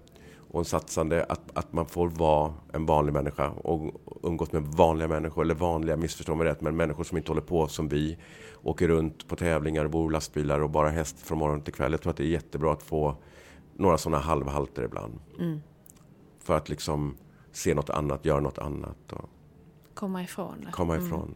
och 0.55 0.61
en 0.61 0.65
satsande 0.65 1.23
att, 1.29 1.57
att 1.57 1.73
man 1.73 1.85
får 1.85 2.09
vara 2.09 2.53
en 2.73 2.85
vanlig 2.85 3.13
människa 3.13 3.49
och 3.49 4.01
umgås 4.23 4.51
med 4.51 4.63
vanliga 4.63 5.07
människor, 5.07 5.41
eller 5.41 5.55
vanliga, 5.55 5.97
missförstå 5.97 6.35
mig 6.35 6.47
rätt, 6.47 6.61
men 6.61 6.75
människor 6.75 7.03
som 7.03 7.17
inte 7.17 7.31
håller 7.31 7.41
på 7.41 7.67
som 7.67 7.87
vi, 7.87 8.17
åker 8.63 8.87
runt 8.87 9.27
på 9.27 9.35
tävlingar, 9.35 9.87
bor 9.87 10.11
i 10.11 10.13
lastbilar 10.13 10.59
och 10.59 10.69
bara 10.69 10.89
häst 10.89 11.19
från 11.19 11.37
morgon 11.37 11.61
till 11.61 11.73
kväll. 11.73 11.91
Jag 11.91 12.01
tror 12.01 12.11
att 12.11 12.17
det 12.17 12.23
är 12.23 12.27
jättebra 12.27 12.73
att 12.73 12.83
få 12.83 13.15
några 13.73 13.97
sådana 13.97 14.23
halvhalter 14.23 14.83
ibland. 14.83 15.19
Mm. 15.39 15.59
För 16.39 16.57
att 16.57 16.69
liksom 16.69 17.17
se 17.51 17.73
något 17.73 17.89
annat, 17.89 18.25
göra 18.25 18.39
något 18.39 18.57
annat 18.57 19.13
och 19.13 19.29
Komma 19.93 20.23
ifrån 20.23 20.67
komma 20.71 20.97
ifrån. 20.97 21.35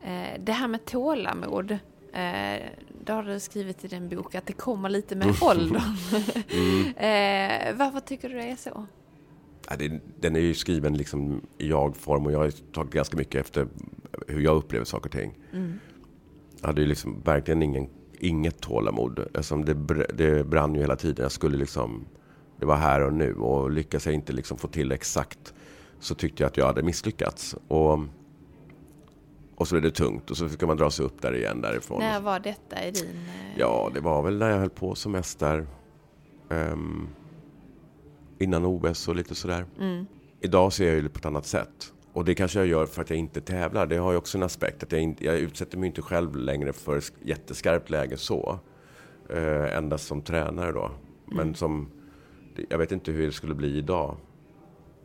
Eh, 0.00 0.40
det 0.40 0.52
här 0.52 0.68
med 0.68 0.84
tålamod. 0.84 1.78
Eh, 2.12 2.62
det 3.04 3.12
har 3.12 3.22
du 3.22 3.40
skrivit 3.40 3.84
i 3.84 3.88
din 3.88 4.08
bok 4.08 4.34
att 4.34 4.46
det 4.46 4.52
kommer 4.52 4.88
lite 4.88 5.16
med 5.16 5.34
åldern. 5.42 5.76
eh, 6.96 7.76
varför 7.76 8.00
tycker 8.00 8.28
du 8.28 8.34
det 8.34 8.50
är 8.50 8.56
så? 8.56 8.86
Ja, 9.68 9.76
det, 9.76 10.00
den 10.20 10.36
är 10.36 10.40
ju 10.40 10.54
skriven 10.54 10.96
liksom 10.96 11.40
i 11.58 11.68
jag-form 11.68 12.26
och 12.26 12.32
jag 12.32 12.38
har 12.38 12.50
tagit 12.50 12.92
ganska 12.92 13.16
mycket 13.16 13.40
efter 13.40 13.66
hur 14.28 14.40
jag 14.40 14.56
upplever 14.56 14.84
saker 14.84 15.06
och 15.06 15.12
ting. 15.12 15.34
Mm. 15.52 15.78
Jag 16.60 16.66
hade 16.66 16.80
ju 16.80 16.86
liksom 16.86 17.20
verkligen 17.20 17.62
ingen, 17.62 17.88
inget 18.18 18.60
tålamod. 18.60 19.18
Eftersom 19.18 19.64
det, 19.64 19.74
det 20.14 20.44
brann 20.46 20.74
ju 20.74 20.80
hela 20.80 20.96
tiden. 20.96 21.22
Jag 21.22 21.32
skulle 21.32 21.56
liksom, 21.56 22.04
det 22.58 22.66
var 22.66 22.76
här 22.76 23.00
och 23.00 23.12
nu 23.12 23.34
och 23.34 23.70
lyckas 23.70 24.06
jag 24.06 24.14
inte 24.14 24.32
liksom 24.32 24.58
få 24.58 24.68
till 24.68 24.92
exakt 24.92 25.54
så 26.00 26.14
tyckte 26.14 26.42
jag 26.42 26.50
att 26.50 26.56
jag 26.56 26.66
hade 26.66 26.82
misslyckats. 26.82 27.56
Och, 27.68 27.98
och 29.62 29.68
så 29.68 29.76
är 29.76 29.80
det 29.80 29.90
tungt 29.90 30.30
och 30.30 30.36
så 30.36 30.48
ska 30.48 30.66
man 30.66 30.76
dra 30.76 30.90
sig 30.90 31.06
upp 31.06 31.22
där 31.22 31.34
igen 31.36 31.60
därifrån. 31.60 31.98
När 31.98 32.20
var 32.20 32.40
detta 32.40 32.84
i 32.86 32.90
din... 32.90 33.04
Eh, 33.04 33.58
Ja, 33.58 33.90
det 33.94 34.00
var 34.00 34.22
väl 34.22 34.38
när 34.38 34.50
jag 34.50 34.58
höll 34.58 34.70
på 34.70 34.94
som 34.94 35.12
mest 35.12 35.38
där. 35.38 35.66
ehm, 36.50 37.08
innan 38.38 38.64
OS 38.66 39.08
och 39.08 39.16
lite 39.16 39.34
sådär. 39.34 39.64
Mm. 39.80 40.06
Idag 40.40 40.72
ser 40.72 40.86
jag 40.86 40.94
ju 40.94 41.02
det 41.02 41.08
på 41.08 41.18
ett 41.18 41.26
annat 41.26 41.46
sätt. 41.46 41.92
Och 42.12 42.24
det 42.24 42.34
kanske 42.34 42.58
jag 42.58 42.68
gör 42.68 42.86
för 42.86 43.02
att 43.02 43.10
jag 43.10 43.18
inte 43.18 43.40
tävlar. 43.40 43.86
Det 43.86 43.96
har 43.96 44.12
ju 44.12 44.18
också 44.18 44.38
en 44.38 44.42
aspekt. 44.44 44.82
Att 44.82 44.92
jag, 44.92 45.00
inte, 45.00 45.24
jag 45.24 45.38
utsätter 45.38 45.78
mig 45.78 45.86
inte 45.86 46.02
själv 46.02 46.36
längre 46.36 46.72
för 46.72 47.00
sk- 47.00 47.12
jätteskarpt 47.22 47.90
läge 47.90 48.16
så. 48.16 48.58
Eh, 49.30 49.76
endast 49.76 50.06
som 50.06 50.22
tränare 50.22 50.72
då. 50.72 50.90
Men 51.26 51.40
Mm. 51.40 51.54
som... 51.54 51.90
Jag 52.68 52.78
vet 52.78 52.92
inte 52.92 53.12
hur 53.12 53.26
det 53.26 53.32
skulle 53.32 53.54
bli 53.54 53.76
idag. 53.78 54.16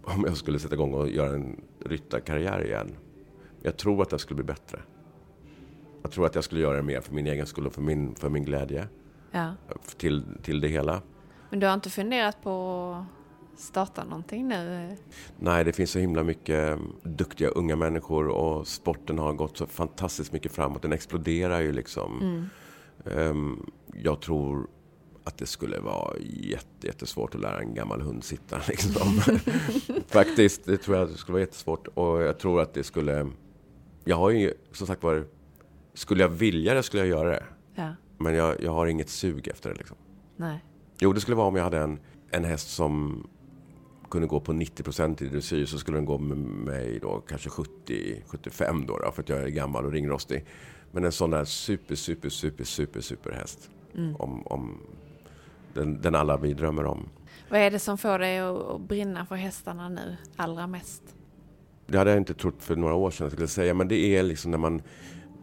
Om 0.03 0.23
jag 0.27 0.37
skulle 0.37 0.59
sätta 0.59 0.73
igång 0.75 0.93
och 0.93 1.09
göra 1.09 1.33
en 1.35 1.61
ryttarkarriär 1.85 2.65
igen. 2.65 2.91
Jag 3.61 3.77
tror 3.77 4.01
att 4.01 4.09
det 4.09 4.19
skulle 4.19 4.35
bli 4.35 4.43
bättre. 4.43 4.79
Jag 6.01 6.11
tror 6.11 6.25
att 6.25 6.35
jag 6.35 6.43
skulle 6.43 6.61
göra 6.61 6.75
det 6.75 6.83
mer 6.83 7.01
för 7.01 7.13
min 7.13 7.27
egen 7.27 7.45
skull 7.45 7.67
och 7.67 7.73
för 7.73 7.81
min, 7.81 8.15
för 8.15 8.29
min 8.29 8.45
glädje. 8.45 8.87
Ja. 9.31 9.53
Till, 9.97 10.23
till 10.43 10.61
det 10.61 10.67
hela. 10.67 11.01
Men 11.49 11.59
du 11.59 11.67
har 11.67 11.73
inte 11.73 11.89
funderat 11.89 12.43
på 12.43 12.91
att 13.53 13.59
starta 13.59 14.03
någonting 14.03 14.47
nu? 14.47 14.97
Nej, 15.39 15.63
det 15.63 15.73
finns 15.73 15.91
så 15.91 15.99
himla 15.99 16.23
mycket 16.23 16.79
duktiga 17.03 17.49
unga 17.49 17.75
människor 17.75 18.27
och 18.27 18.67
sporten 18.67 19.19
har 19.19 19.33
gått 19.33 19.57
så 19.57 19.65
fantastiskt 19.65 20.31
mycket 20.31 20.51
framåt. 20.51 20.81
Den 20.81 20.93
exploderar 20.93 21.61
ju 21.61 21.71
liksom. 21.71 22.21
Mm. 22.21 22.49
Ehm, 23.05 23.65
jag 23.93 24.21
tror 24.21 24.67
att 25.23 25.37
det 25.37 25.45
skulle 25.45 25.79
vara 25.79 26.17
jätte, 26.19 26.87
jättesvårt 26.87 27.35
att 27.35 27.41
lära 27.41 27.59
en 27.59 27.73
gammal 27.73 28.01
hund 28.01 28.23
sitta. 28.23 28.61
Liksom. 28.67 29.21
Faktiskt, 30.07 30.65
det 30.65 30.77
tror 30.77 30.97
jag 30.97 31.09
det 31.09 31.17
skulle 31.17 31.33
vara 31.33 31.41
jättesvårt. 31.41 31.87
Och 31.87 32.21
jag 32.21 32.39
tror 32.39 32.61
att 32.61 32.73
det 32.73 32.83
skulle... 32.83 33.29
Jag 34.07 34.17
har 34.17 34.29
ju 34.29 34.53
som 34.71 34.87
sagt 34.87 35.03
var... 35.03 35.25
Skulle 35.93 36.21
jag 36.23 36.29
vilja 36.29 36.73
det 36.73 36.83
skulle 36.83 37.05
jag 37.05 37.09
göra 37.09 37.29
det. 37.29 37.43
Ja. 37.75 37.95
Men 38.17 38.35
jag, 38.35 38.63
jag 38.63 38.71
har 38.71 38.87
inget 38.87 39.09
sug 39.09 39.47
efter 39.47 39.69
det. 39.69 39.75
Liksom. 39.75 39.97
Nej. 40.35 40.63
Jo, 40.99 41.13
det 41.13 41.21
skulle 41.21 41.37
vara 41.37 41.47
om 41.47 41.55
jag 41.55 41.63
hade 41.63 41.79
en, 41.79 41.99
en 42.31 42.43
häst 42.43 42.69
som 42.69 43.23
kunde 44.09 44.27
gå 44.27 44.39
på 44.39 44.53
90% 44.53 45.23
i 45.23 45.27
dressyr 45.27 45.65
så 45.65 45.77
skulle 45.77 45.97
den 45.97 46.05
gå 46.05 46.17
med 46.17 46.37
mig 46.37 46.99
då 46.99 47.19
kanske 47.27 47.49
70-75 47.49 48.87
då, 48.87 48.97
då 48.97 49.11
för 49.11 49.21
att 49.21 49.29
jag 49.29 49.43
är 49.43 49.47
gammal 49.47 49.85
och 49.85 49.91
ringrostig. 49.91 50.45
Men 50.91 51.03
en 51.03 51.11
sån 51.11 51.29
där 51.29 51.45
super, 51.45 51.95
super, 51.95 52.29
super, 52.29 52.63
super, 52.63 53.01
super 53.01 53.31
häst. 53.31 53.69
Mm. 53.95 54.15
Om, 54.15 54.47
om 54.47 54.77
den, 55.73 56.01
den 56.01 56.15
alla 56.15 56.37
vi 56.37 56.53
drömmer 56.53 56.85
om. 56.85 57.09
Vad 57.49 57.59
är 57.59 57.71
det 57.71 57.79
som 57.79 57.97
får 57.97 58.19
dig 58.19 58.39
att, 58.39 58.81
brinna 58.81 59.25
för 59.25 59.35
hästarna 59.35 59.89
nu 59.89 60.17
allra 60.35 60.67
mest? 60.67 61.16
Det 61.87 61.97
hade 61.97 62.09
jag 62.09 62.17
inte 62.17 62.33
trott 62.33 62.63
för 62.63 62.75
några 62.75 62.93
år 62.93 63.11
sedan 63.11 63.25
jag 63.25 63.31
skulle 63.31 63.47
säga. 63.47 63.73
Men 63.73 63.87
det 63.87 64.17
är 64.17 64.23
liksom 64.23 64.51
när 64.51 64.57
man, 64.57 64.81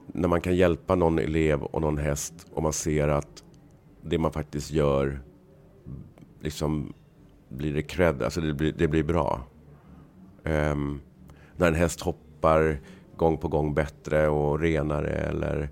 när 0.06 0.28
man 0.28 0.40
kan 0.40 0.56
hjälpa 0.56 0.94
någon 0.94 1.18
elev 1.18 1.62
och 1.62 1.80
någon 1.80 1.98
häst 1.98 2.34
och 2.52 2.62
man 2.62 2.72
ser 2.72 3.08
att 3.08 3.44
det 4.02 4.18
man 4.18 4.32
faktiskt 4.32 4.70
gör 4.70 5.20
liksom 6.40 6.92
blir 7.48 7.74
det 7.74 7.82
cred, 7.82 8.22
alltså 8.22 8.40
det 8.40 8.54
blir, 8.54 8.72
det 8.72 8.88
blir 8.88 9.02
bra. 9.02 9.40
Um, 10.44 11.00
när 11.56 11.68
en 11.68 11.74
häst 11.74 12.00
hoppar 12.00 12.80
gång 13.16 13.38
på 13.38 13.48
gång 13.48 13.74
bättre 13.74 14.28
och 14.28 14.60
renare 14.60 15.10
eller 15.10 15.70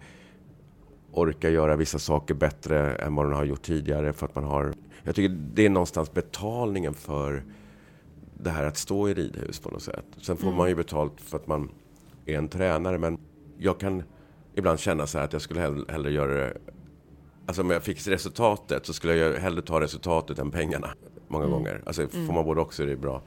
orkar 1.12 1.50
göra 1.50 1.76
vissa 1.76 1.98
saker 1.98 2.34
bättre 2.34 2.94
än 2.94 3.14
vad 3.14 3.26
den 3.26 3.34
har 3.34 3.44
gjort 3.44 3.62
tidigare 3.62 4.12
för 4.12 4.26
att 4.26 4.34
man 4.34 4.44
har... 4.44 4.74
Jag 5.02 5.14
tycker 5.14 5.36
det 5.54 5.66
är 5.66 5.70
någonstans 5.70 6.12
betalningen 6.12 6.94
för 6.94 7.42
det 8.42 8.50
här 8.50 8.64
att 8.64 8.76
stå 8.76 9.08
i 9.08 9.14
ridhus 9.14 9.60
på 9.60 9.70
något 9.70 9.82
sätt. 9.82 10.04
Sen 10.22 10.36
får 10.36 10.46
Mm. 10.46 10.56
man 10.58 10.68
ju 10.68 10.74
betalt 10.74 11.20
för 11.20 11.36
att 11.36 11.46
man 11.46 11.70
är 12.26 12.38
en 12.38 12.48
tränare 12.48 12.98
men 12.98 13.18
jag 13.58 13.80
kan 13.80 14.02
ibland 14.54 14.78
känna 14.78 15.06
så 15.06 15.18
här 15.18 15.24
att 15.24 15.32
jag 15.32 15.42
skulle 15.42 15.60
hell- 15.60 15.86
hellre 15.88 16.10
göra 16.12 16.34
det 16.34 16.56
Alltså 17.46 17.62
om 17.62 17.70
jag 17.70 17.82
fick 17.82 18.06
resultatet 18.08 18.86
så 18.86 18.92
skulle 18.92 19.14
jag 19.16 19.32
hellre 19.40 19.62
ta 19.62 19.80
resultatet 19.80 20.38
än 20.38 20.50
pengarna. 20.50 20.88
Många 21.28 21.44
Mm. 21.44 21.56
gånger. 21.58 21.82
Alltså 21.86 22.08
får 22.08 22.18
Mm. 22.18 22.34
man 22.34 22.44
både 22.44 22.60
också 22.60 22.82
är 22.82 22.86
det 22.86 22.96
bra. 22.96 23.22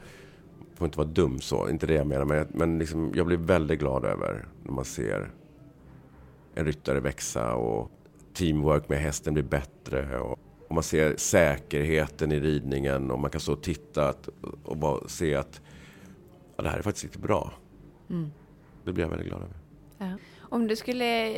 Får 0.75 0.85
inte 0.85 0.97
vara 0.97 1.07
dum 1.07 1.39
så, 1.41 1.69
inte 1.69 1.87
det 1.87 1.93
jag 1.93 2.07
menar. 2.07 2.25
Men, 2.25 2.37
jag- 2.37 2.47
men 2.55 2.79
liksom, 2.79 3.11
jag 3.15 3.25
blir 3.25 3.37
väldigt 3.37 3.79
glad 3.79 4.05
över 4.05 4.45
när 4.63 4.71
man 4.71 4.85
ser 4.85 5.31
en 6.55 6.65
ryttare 6.65 6.99
växa 6.99 7.55
och 7.55 7.91
teamwork 8.33 8.89
med 8.89 8.99
hästen 8.99 9.33
blir 9.33 9.43
bättre. 9.43 10.19
Och, 10.19 10.31
och 10.31 10.34
man 10.75 10.83
ser 10.83 11.17
säkerheten 11.17 12.31
i 12.31 12.39
ridningen 12.39 13.11
och 13.11 13.19
man 13.19 13.29
kan 13.31 13.41
stå 13.41 13.53
och 13.53 13.63
titta 13.63 14.09
att, 14.09 14.29
och 14.63 14.77
bara 14.77 15.07
se 15.07 15.35
att 15.35 15.61
ja, 16.57 16.63
det 16.63 16.69
här 16.69 16.77
är 16.77 16.81
faktiskt 16.81 17.03
lite 17.03 17.19
bra. 17.19 17.51
Mm. 18.09 18.31
Det 18.83 18.93
blir 18.93 19.03
jag 19.03 19.09
väldigt 19.09 19.27
glad 19.27 19.41
över. 19.41 19.55
Ja. 19.97 20.17
Om 20.39 20.67
du 20.67 20.75
skulle 20.75 21.37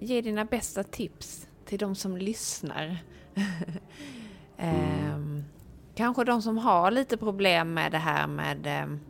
ge 0.00 0.20
dina 0.20 0.44
bästa 0.44 0.82
tips 0.84 1.48
till 1.64 1.78
de 1.78 1.94
som 1.94 2.16
lyssnar. 2.16 2.98
Ehm, 4.56 5.44
kanske 5.94 6.24
de 6.24 6.42
som 6.42 6.58
har 6.58 6.90
lite 6.90 7.16
problem 7.16 7.74
med 7.74 7.92
det 7.92 7.98
här 7.98 8.26
med 8.26 8.66
ehm, 8.66 9.00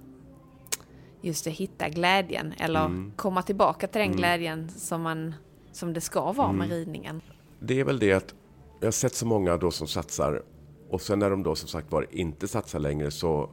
just 1.21 1.47
att 1.47 1.53
hitta 1.53 1.89
glädjen 1.89 2.55
eller 2.59 2.85
Mm. 2.87 3.13
komma 3.17 3.43
tillbaka 3.43 3.87
till 3.87 3.99
den 3.99 4.09
Mm. 4.09 4.17
glädjen 4.19 4.69
som, 4.69 5.03
man, 5.03 5.35
som 5.73 5.93
det 5.93 6.01
ska 6.01 6.33
vara 6.33 6.53
med 6.53 6.67
Mm. 6.67 6.77
ridningen. 6.79 7.21
Det 7.61 7.81
är 7.81 7.85
väl 7.85 7.99
det 7.99 8.13
att 8.13 8.35
jag 8.81 8.87
har 8.87 8.93
sett 8.93 9.15
så 9.15 9.27
många 9.27 9.57
då 9.57 9.71
som 9.71 9.87
satsar 9.89 10.43
och 10.91 11.01
sen 11.01 11.19
när 11.19 11.31
de 11.31 11.43
då 11.43 11.55
som 11.55 11.69
sagt 11.69 11.93
var 11.93 12.07
inte 12.11 12.49
satsar 12.49 12.79
längre 12.79 13.11
så 13.11 13.51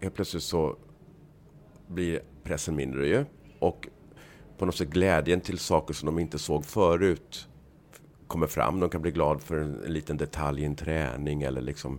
helt 0.00 0.14
plötsligt 0.14 0.42
så 0.42 0.76
blir 1.86 2.20
pressen 2.44 2.76
mindre 2.76 3.06
ju. 3.06 3.24
Och 3.58 3.88
på 4.58 4.66
något 4.66 4.74
sätt 4.76 4.88
glädjen 4.88 5.40
till 5.40 5.58
saker 5.58 5.94
som 5.94 6.06
de 6.06 6.18
inte 6.18 6.38
såg 6.38 6.64
förut 6.64 7.48
kommer 8.26 8.46
fram. 8.46 8.80
De 8.80 8.90
kan 8.90 9.02
bli 9.02 9.10
glad 9.10 9.40
för 9.42 9.56
en, 9.56 9.84
en 9.84 9.92
liten 9.92 10.16
detalj 10.16 10.62
i 10.62 10.64
en 10.64 10.76
träning 10.76 11.42
eller 11.42 11.60
liksom 11.60 11.98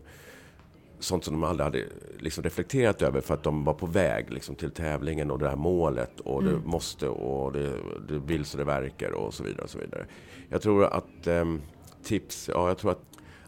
sånt 0.99 1.23
som 1.23 1.33
de 1.33 1.43
aldrig 1.43 1.63
hade 1.65 1.85
liksom 2.19 2.43
reflekterat 2.43 3.01
över 3.01 3.21
för 3.21 3.33
att 3.33 3.43
de 3.43 3.63
var 3.63 3.73
på 3.73 3.85
väg 3.85 4.33
liksom 4.33 4.55
till 4.55 4.71
tävlingen 4.71 5.31
och 5.31 5.39
det 5.39 5.49
här 5.49 5.55
målet 5.55 6.19
och 6.19 6.43
det 6.43 6.49
Mm. 6.49 6.67
måste 6.69 7.07
och 7.07 7.51
det, 7.51 7.73
det 8.07 8.17
vill 8.17 8.45
så 8.45 8.57
det 8.57 8.63
verkar 8.63 9.11
och 9.11 9.33
så 9.33 9.43
vidare. 9.43 9.63
Och 9.63 9.69
så 9.69 9.79
vidare. 9.79 10.05
Jag 10.49 10.61
tror 10.61 10.83
att 10.85 11.27
ehm, 11.27 11.61
tips, 12.05 12.49
ja 12.53 12.67
jag 12.67 12.77
tror 12.77 12.91
att 12.91 13.05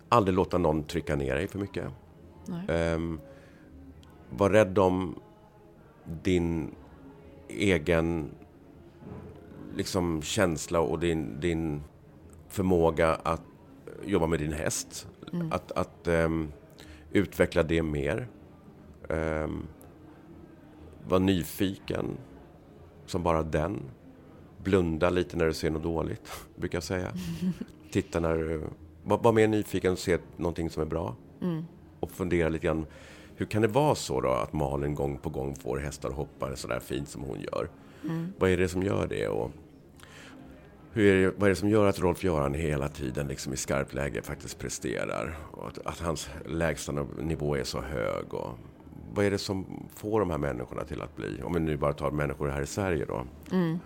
aldrig 0.10 0.36
låta 0.36 0.58
någon 0.58 0.84
trycka 0.84 1.16
ner 1.16 1.36
dig 1.36 1.48
för 1.48 1.60
mycket. 1.60 1.92
Ehm, 2.68 3.20
var 4.30 4.50
rädd 4.50 4.78
om 4.78 5.16
din 6.24 6.76
egen 7.48 8.30
liksom, 9.76 10.22
känsla 10.22 10.80
och 10.80 11.00
din, 11.00 11.40
din 11.40 11.84
förmåga 12.48 13.16
att 13.16 13.42
jobba 14.06 14.28
med 14.28 14.40
din 14.40 14.54
häst. 14.54 15.08
Mm. 15.34 15.52
Att, 15.52 15.72
att 15.72 16.08
ehm, 16.08 16.52
utveckla 17.12 17.64
det 17.64 17.84
mer. 17.84 18.28
Um, 19.10 19.68
var 21.08 21.20
nyfiken 21.20 22.18
som 23.06 23.24
bara 23.24 23.44
den. 23.44 23.82
Blunda 24.64 25.10
lite 25.10 25.38
när 25.38 25.46
du 25.46 25.54
ser 25.54 25.70
något 25.70 25.84
dåligt, 25.84 26.32
brukar 26.56 26.76
jag 26.76 26.84
säga. 26.84 27.12
Titta 27.92 28.20
när 28.20 28.38
du... 28.38 28.62
Var, 29.04 29.18
var 29.18 29.32
mer 29.32 29.48
nyfiken 29.48 29.92
och 29.92 30.00
se 30.00 30.18
någonting 30.38 30.70
som 30.70 30.82
är 30.82 30.88
bra. 30.88 31.16
Mm. 31.42 31.66
Och 32.00 32.12
fundera 32.12 32.50
lite 32.50 32.66
grann. 32.66 32.86
Hur 33.36 33.46
kan 33.46 33.62
det 33.62 33.68
vara 33.68 33.96
så 33.96 34.22
då 34.22 34.30
att 34.30 34.54
Malin 34.54 34.96
gång 34.96 35.18
på 35.18 35.30
gång 35.30 35.56
får 35.56 35.78
hästar 35.78 36.10
att 36.10 36.16
hoppa 36.16 36.56
så 36.56 36.68
där 36.68 36.80
fint 36.80 37.10
som 37.10 37.22
hon 37.22 37.42
gör? 37.42 37.70
Mm. 38.04 38.34
Vad 38.38 38.50
är 38.50 38.58
det 38.58 38.68
som 38.68 38.84
gör 38.84 39.08
det? 39.08 39.28
Och 39.28 39.52
hur 40.92 41.14
är 41.14 41.26
det, 41.26 41.34
vad 41.38 41.44
är 41.44 41.50
det 41.50 41.56
som 41.56 41.70
gör 41.70 41.86
att 41.86 42.00
Rolf-Göran 42.00 42.54
hela 42.54 42.88
tiden 42.88 43.28
liksom 43.28 43.54
i 43.54 43.58
skarpt 43.58 43.94
läge 43.94 44.22
faktiskt 44.22 44.60
presterar? 44.60 45.38
Och 45.52 45.68
att, 45.68 45.78
att 45.86 46.00
hans 46.00 46.30
lägsta 46.46 46.92
nivå 47.22 47.56
är 47.56 47.64
så 47.64 47.82
hög? 47.82 48.34
Och 48.34 48.60
vad 49.14 49.26
är 49.26 49.32
det 49.32 49.38
som 49.38 49.88
får 49.96 50.20
de 50.20 50.30
här 50.30 50.38
människorna 50.38 50.84
till 50.84 51.02
att 51.02 51.16
bli, 51.16 51.42
om 51.44 51.54
vi 51.54 51.60
nu 51.60 51.78
bara 51.78 51.94
tar 51.94 52.12
människor 52.12 52.48
här 52.48 52.62
i 52.62 52.66
Sverige 52.66 53.06
då. 53.06 53.26
Mm. 53.52 53.80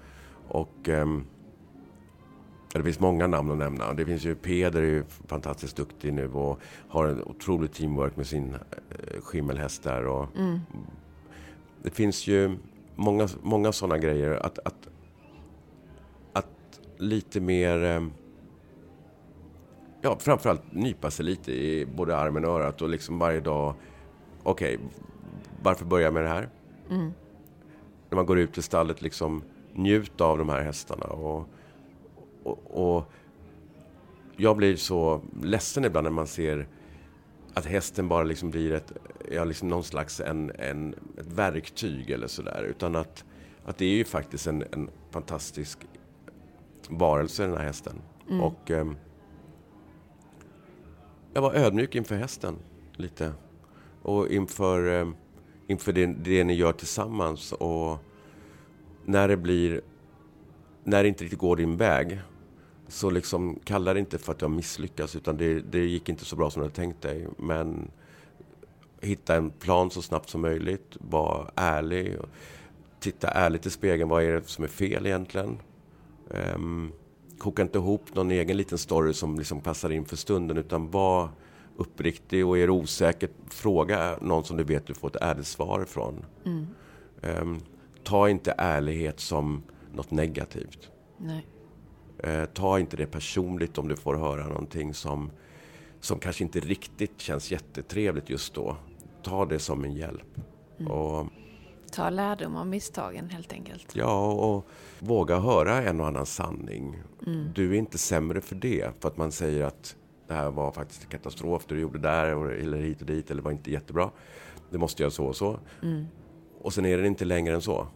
Och 0.47 0.89
ehm, 0.89 1.25
Det 2.73 2.83
finns 2.83 2.99
många 2.99 3.27
namn 3.27 3.51
att 3.51 3.57
nämna. 3.57 3.93
Det 3.93 4.05
finns 4.05 4.25
ju 4.25 4.35
Peder 4.35 4.81
är 4.81 4.85
ju 4.85 5.03
fantastiskt 5.27 5.75
duktig 5.75 6.13
nu 6.13 6.33
och 6.33 6.59
har 6.87 7.05
en 7.05 7.23
otrolig 7.23 7.71
teamwork 7.73 8.15
med 8.15 8.27
sin 8.27 8.53
eh, 8.53 9.21
skimmelhäst 9.21 9.83
där. 9.83 10.05
Och 10.05 10.27
Mm. 10.37 10.59
Det 11.83 11.89
finns 11.89 12.27
ju 12.27 12.57
många, 12.95 13.27
många 13.41 13.71
sådana 13.71 13.97
grejer. 13.97 14.31
Att, 14.45 14.59
att, 14.59 14.89
att 16.33 16.79
lite 16.97 17.39
mer... 17.39 17.83
eh, 17.83 18.01
Ja, 20.03 20.17
framförallt 20.19 20.73
nypa 20.73 21.11
sig 21.11 21.25
lite 21.25 21.51
i 21.51 21.85
både 21.95 22.17
armen 22.17 22.45
och 22.45 22.51
örat 22.51 22.81
och 22.81 22.89
liksom 22.89 23.19
varje 23.19 23.39
dag. 23.39 23.73
Okej, 24.43 24.79
varför 25.63 25.85
börja 25.85 26.11
med 26.11 26.23
det 26.23 26.29
här? 26.29 26.49
Mm. 26.89 27.11
när 28.09 28.15
man 28.15 28.25
går 28.25 28.39
ut 28.39 28.57
i 28.57 28.61
stallet 28.61 29.01
liksom 29.01 29.43
njuta 29.73 30.25
av 30.25 30.37
de 30.37 30.49
här 30.49 30.61
hästarna. 30.61 31.05
Och, 31.05 31.47
och, 32.43 32.95
och 32.95 33.11
jag 34.37 34.57
blir 34.57 34.75
så 34.75 35.21
ledsen 35.43 35.85
ibland 35.85 36.03
när 36.03 36.11
man 36.11 36.27
ser 36.27 36.67
att 37.53 37.65
hästen 37.65 38.07
bara 38.07 38.23
liksom 38.23 38.51
blir 38.51 38.73
ett, 38.73 38.91
ja, 39.31 39.43
liksom 39.43 39.69
någon 39.69 39.83
slags 39.83 40.19
en, 40.19 40.51
en, 40.59 40.93
ett 41.17 41.27
verktyg 41.27 42.09
eller 42.09 42.27
sådär. 42.27 42.63
Utan 42.63 42.95
att, 42.95 43.25
att 43.65 43.77
det 43.77 43.85
är 43.85 43.95
ju 43.95 44.03
faktiskt 44.03 44.47
en, 44.47 44.63
en 44.71 44.89
fantastisk 45.11 45.79
varelse 46.89 47.43
den 47.43 47.57
här 47.57 47.63
hästen. 47.63 48.01
Mm. 48.29 48.41
Och 48.41 48.71
ehm, 48.71 48.95
jag 51.33 51.41
var 51.41 51.53
ödmjuk 51.53 51.95
inför 51.95 52.15
hästen 52.15 52.55
lite. 52.93 53.33
Och 54.01 54.27
inför, 54.27 55.01
eh, 55.01 55.09
inför 55.67 55.93
det, 55.93 56.05
det 56.05 56.43
ni 56.43 56.53
gör 56.53 56.73
tillsammans. 56.73 57.51
Och 57.51 57.97
när 59.05 59.27
det 59.27 59.37
blir, 59.37 59.81
när 60.83 61.03
det 61.03 61.09
inte 61.09 61.23
riktigt 61.23 61.39
går 61.39 61.55
din 61.55 61.77
väg. 61.77 62.21
Så 62.91 63.09
liksom 63.09 63.59
kalla 63.63 63.93
det 63.93 63.99
inte 63.99 64.17
för 64.17 64.31
att 64.31 64.39
du 64.39 64.45
har 64.45 64.49
misslyckats. 64.49 65.15
Utan 65.15 65.37
det, 65.37 65.59
det 65.59 65.79
gick 65.79 66.09
inte 66.09 66.25
så 66.25 66.35
bra 66.35 66.49
som 66.49 66.59
du 66.59 66.65
hade 66.65 66.75
tänkt 66.75 67.01
dig. 67.01 67.27
Men 67.37 67.91
hitta 69.01 69.35
en 69.35 69.49
plan 69.49 69.91
så 69.91 70.01
snabbt 70.01 70.29
som 70.29 70.41
möjligt. 70.41 70.97
Var 70.99 71.51
ärlig. 71.55 72.19
och 72.19 72.29
Titta 72.99 73.27
ärligt 73.27 73.65
i 73.65 73.69
spegeln. 73.69 74.09
Vad 74.09 74.23
är 74.23 74.31
det 74.31 74.47
som 74.47 74.63
är 74.63 74.67
fel 74.67 75.05
egentligen? 75.05 75.57
Um, 76.55 76.91
koka 77.37 77.61
inte 77.61 77.77
ihop 77.77 78.15
någon 78.15 78.31
egen 78.31 78.57
liten 78.57 78.77
story 78.77 79.13
som 79.13 79.37
liksom 79.37 79.61
passar 79.61 79.89
in 79.89 80.05
för 80.05 80.15
stunden. 80.15 80.57
Utan 80.57 80.91
var 80.91 81.29
uppriktig 81.77 82.45
och 82.45 82.57
är 82.57 82.67
det 82.67 82.73
osäkert, 82.73 83.31
fråga 83.47 84.17
någon 84.21 84.43
som 84.43 84.57
du 84.57 84.63
vet 84.63 84.87
du 84.87 84.93
får 84.93 85.07
ett 85.07 85.21
ärligt 85.21 85.47
svar 85.47 85.83
ifrån. 85.83 86.25
Mm. 86.45 86.67
Ehm, 87.21 87.59
ta 88.03 88.29
inte 88.29 88.55
ärlighet 88.57 89.19
som 89.19 89.63
något 89.93 90.11
negativt. 90.11 90.89
Nej. 91.17 91.45
Eh, 92.17 92.45
ta 92.45 92.79
inte 92.79 92.97
det 92.97 93.05
personligt 93.05 93.77
om 93.77 93.87
du 93.87 93.95
får 93.95 94.15
höra 94.15 94.47
någonting 94.47 94.93
som, 94.93 95.31
som 95.99 96.19
kanske 96.19 96.43
inte 96.43 96.59
riktigt 96.59 97.21
känns 97.21 97.51
jättetrevligt 97.51 98.29
just 98.29 98.53
då. 98.53 98.75
Ta 99.23 99.45
det 99.45 99.59
som 99.59 99.83
en 99.83 99.93
hjälp. 99.93 100.37
Mm. 100.79 100.91
Och, 100.91 101.27
Ta 101.91 102.09
lärdom 102.09 102.55
av 102.55 102.67
misstagen 102.67 103.29
helt 103.29 103.53
enkelt. 103.53 103.95
ja, 103.95 104.31
och 104.31 104.65
våga 104.99 105.39
höra 105.39 105.81
en 105.81 105.99
och 105.99 106.07
annan 106.07 106.25
sanning. 106.25 107.01
Mm. 107.27 107.49
Du 107.55 107.69
är 107.73 107.77
inte 107.77 107.97
sämre 107.97 108.41
för 108.41 108.55
det, 108.55 108.91
för 108.99 109.07
att 109.07 109.17
man 109.17 109.31
säger 109.31 109.63
att 109.63 109.95
det 110.27 110.33
här 110.33 110.51
var 110.51 110.71
faktiskt 110.71 111.03
en 111.03 111.09
katastrof, 111.09 111.65
det 111.67 111.75
du 111.75 111.81
gjorde 111.81 111.99
där, 111.99 112.51
eller 112.51 112.77
hit 112.77 113.01
och 113.01 113.07
dit, 113.07 113.31
eller 113.31 113.41
var 113.41 113.51
inte 113.51 113.71
jättebra. 113.71 114.09
Det 114.69 114.77
måste 114.77 115.03
göra 115.03 115.11
så 115.11 115.25
och 115.25 115.35
så. 115.35 115.59
Mm. 115.83 116.05
Och 116.61 116.73
sen 116.73 116.85
är 116.85 116.97
det 116.97 117.07
inte 117.07 117.25
längre 117.25 117.55
än 117.55 117.61
så. 117.61 117.87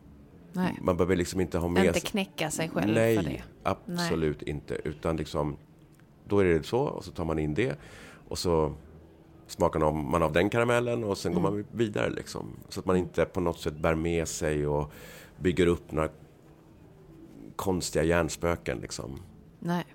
Nej. 0.56 0.80
Man 0.82 0.98
behöver 0.98 1.16
liksom 1.16 1.42
inte 1.42 1.58
ha 1.58 1.68
med 1.68 1.86
Inte 1.86 2.00
sig- 2.00 2.10
knäcka 2.10 2.52
sig 2.52 2.70
själv 2.70 2.94
Nej, 2.94 3.16
för 3.16 3.24
det. 3.24 3.44
absolut 3.64 4.42
inte. 4.42 4.78
Utan 4.84 5.18
liksom, 5.18 5.58
då 6.28 6.40
är 6.40 6.46
det 6.46 6.64
så 6.66 6.80
och 6.80 7.04
så 7.06 7.12
tar 7.12 7.26
man 7.26 7.40
in 7.40 7.54
det. 7.54 7.80
Och 8.28 8.38
så 8.38 8.74
smakar 9.48 9.80
man- 9.80 10.10
man 10.12 10.24
av 10.24 10.32
den 10.34 10.50
karamellen 10.50 11.04
och 11.04 11.18
sen 11.18 11.34
går 11.34 11.40
Mm. 11.40 11.54
man 11.54 11.66
vidare. 11.72 12.10
Liksom. 12.10 12.46
Så 12.70 12.80
att 12.80 12.86
man 12.86 12.98
inte 12.98 13.26
på 13.26 13.40
något 13.40 13.60
sätt 13.60 13.78
bär 13.78 13.96
med 13.96 14.28
sig 14.28 14.68
och 14.68 14.92
bygger 15.40 15.68
upp 15.68 15.92
några 15.92 16.10
konstiga 17.56 18.04
hjärnspöken. 18.06 18.78
Liksom. 18.78 19.20
Nej. 19.60 19.86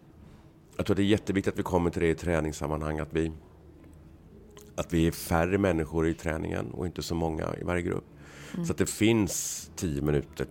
Jag 0.76 0.86
tror 0.86 0.94
att 0.94 0.96
det 0.96 1.02
är 1.02 1.04
jätteviktigt 1.04 1.54
att 1.54 1.58
vi 1.58 1.62
kommer 1.62 1.90
till 1.90 2.02
det 2.02 2.08
i 2.08 2.14
träningssammanhang. 2.14 2.98
Att 2.98 3.12
vi, 3.12 3.32
att 4.76 4.92
vi 4.92 5.06
är 5.06 5.12
färre 5.12 5.58
människor 5.58 6.08
i 6.08 6.14
träningen 6.14 6.70
och 6.70 6.86
inte 6.86 7.02
så 7.02 7.14
många 7.14 7.54
i 7.60 7.64
varje 7.64 7.82
grupp. 7.82 8.04
Mm. 8.54 8.66
Så 8.66 8.72
att 8.72 8.78
det 8.78 8.90
finns 8.90 9.70
tio 9.76 10.02
minuter 10.02 10.46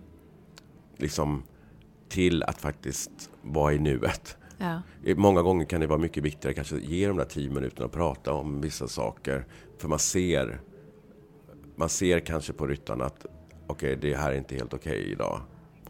liksom, 0.97 1.43
till 2.09 2.43
att 2.43 2.61
faktiskt 2.61 3.29
vara 3.41 3.73
i 3.73 3.79
nuet. 3.79 4.37
Ja. 4.57 4.81
Många 5.15 5.41
gånger 5.41 5.65
kan 5.65 5.81
det 5.81 5.87
vara 5.87 5.99
mycket 5.99 6.23
viktigare 6.23 6.55
kanske 6.55 6.75
att 6.75 6.83
ge 6.83 7.07
de 7.07 7.17
där 7.17 7.25
tio 7.25 7.49
minuterna 7.49 7.85
och 7.85 7.91
prata 7.91 8.33
om 8.33 8.61
vissa 8.61 8.87
saker. 8.87 9.45
För 9.77 9.87
man 9.87 9.99
ser, 9.99 10.61
man 11.75 11.89
ser 11.89 12.19
kanske 12.19 12.53
på 12.53 12.67
ryttaren 12.67 13.01
att 13.01 13.25
okej, 13.67 13.97
det 14.01 14.15
här 14.15 14.31
är 14.31 14.35
inte 14.35 14.55
helt 14.55 14.73
okej 14.73 15.11
idag. 15.11 15.41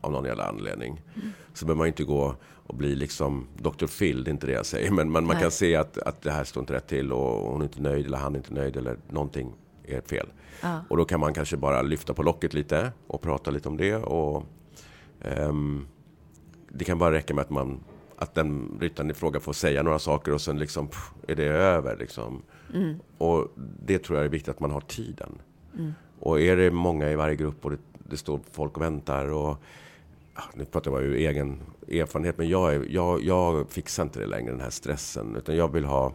Av 0.01 0.11
någon 0.11 0.25
jävla 0.25 0.43
anledning. 0.43 1.01
Så 1.53 1.65
behöver 1.65 1.77
man 1.77 1.87
inte 1.87 2.03
gå 2.03 2.35
och 2.69 2.75
bli 2.75 2.95
liksom 2.95 3.47
Dr. 3.57 3.87
Phil, 3.87 4.23
det 4.23 4.29
är 4.29 4.33
inte 4.33 4.47
det 4.47 4.53
jag 4.53 4.65
säger. 4.65 4.91
Men 4.91 5.11
man, 5.11 5.25
man 5.25 5.39
kan 5.39 5.51
se 5.51 5.75
att, 5.75 5.97
att 5.97 6.21
det 6.21 6.31
här 6.31 6.43
står 6.43 6.61
inte 6.61 6.73
rätt 6.73 6.87
till 6.87 7.11
och 7.13 7.51
hon 7.51 7.61
är 7.61 7.65
inte 7.65 7.81
nöjd 7.81 8.05
eller 8.05 8.17
han 8.17 8.33
är 8.33 8.37
inte 8.37 8.53
nöjd 8.53 8.77
eller 8.77 8.97
någonting 9.09 9.53
är 9.91 10.01
fel. 10.01 10.27
Ja. 10.61 10.81
Och 10.89 10.97
då 10.97 11.05
kan 11.05 11.19
man 11.19 11.33
kanske 11.33 11.57
bara 11.57 11.81
lyfta 11.81 12.13
på 12.13 12.23
locket 12.23 12.53
lite 12.53 12.91
och 13.07 13.21
prata 13.21 13.51
lite 13.51 13.69
om 13.69 13.77
det. 13.77 13.95
Och, 13.95 14.43
ehm, 15.21 15.87
det 16.69 16.85
kan 16.85 16.97
bara 16.97 17.11
räcka 17.11 17.33
med 17.33 17.41
att, 17.41 17.49
man, 17.49 17.79
att 18.15 18.35
den 18.35 18.77
ryttaren 18.81 19.11
i 19.11 19.13
fråga 19.13 19.39
får 19.39 19.53
säga 19.53 19.83
några 19.83 19.99
saker 19.99 20.33
och 20.33 20.41
sen 20.41 20.59
liksom, 20.59 20.87
pff, 20.87 21.11
är 21.27 21.35
det 21.35 21.45
över. 21.45 21.97
Liksom. 21.97 22.41
Mm. 22.73 22.99
Och 23.17 23.47
det 23.83 23.99
tror 23.99 24.17
jag 24.17 24.25
är 24.25 24.29
viktigt 24.29 24.49
att 24.49 24.59
man 24.59 24.71
har 24.71 24.81
tiden. 24.81 25.41
Mm. 25.77 25.93
Och 26.19 26.41
är 26.41 26.57
det 26.57 26.71
många 26.71 27.11
i 27.11 27.15
varje 27.15 27.35
grupp 27.35 27.65
och 27.65 27.71
det, 27.71 27.77
det 28.09 28.17
står 28.17 28.39
folk 28.51 28.77
och 28.77 28.83
väntar 28.83 29.25
och 29.27 29.57
nu 30.53 30.65
pratar 30.65 30.91
jag 30.91 31.03
ju 31.03 31.15
egen 31.17 31.59
erfarenhet, 31.87 32.37
men 32.37 32.49
jag, 32.49 32.73
är, 32.75 32.85
jag, 32.89 33.23
jag 33.23 33.71
fixar 33.71 34.03
inte 34.03 34.19
det 34.19 34.25
längre, 34.27 34.51
den 34.51 34.61
här 34.61 34.69
stressen. 34.69 35.35
Utan 35.35 35.55
jag 35.55 35.73
vill 35.73 35.85
ha 35.85 36.13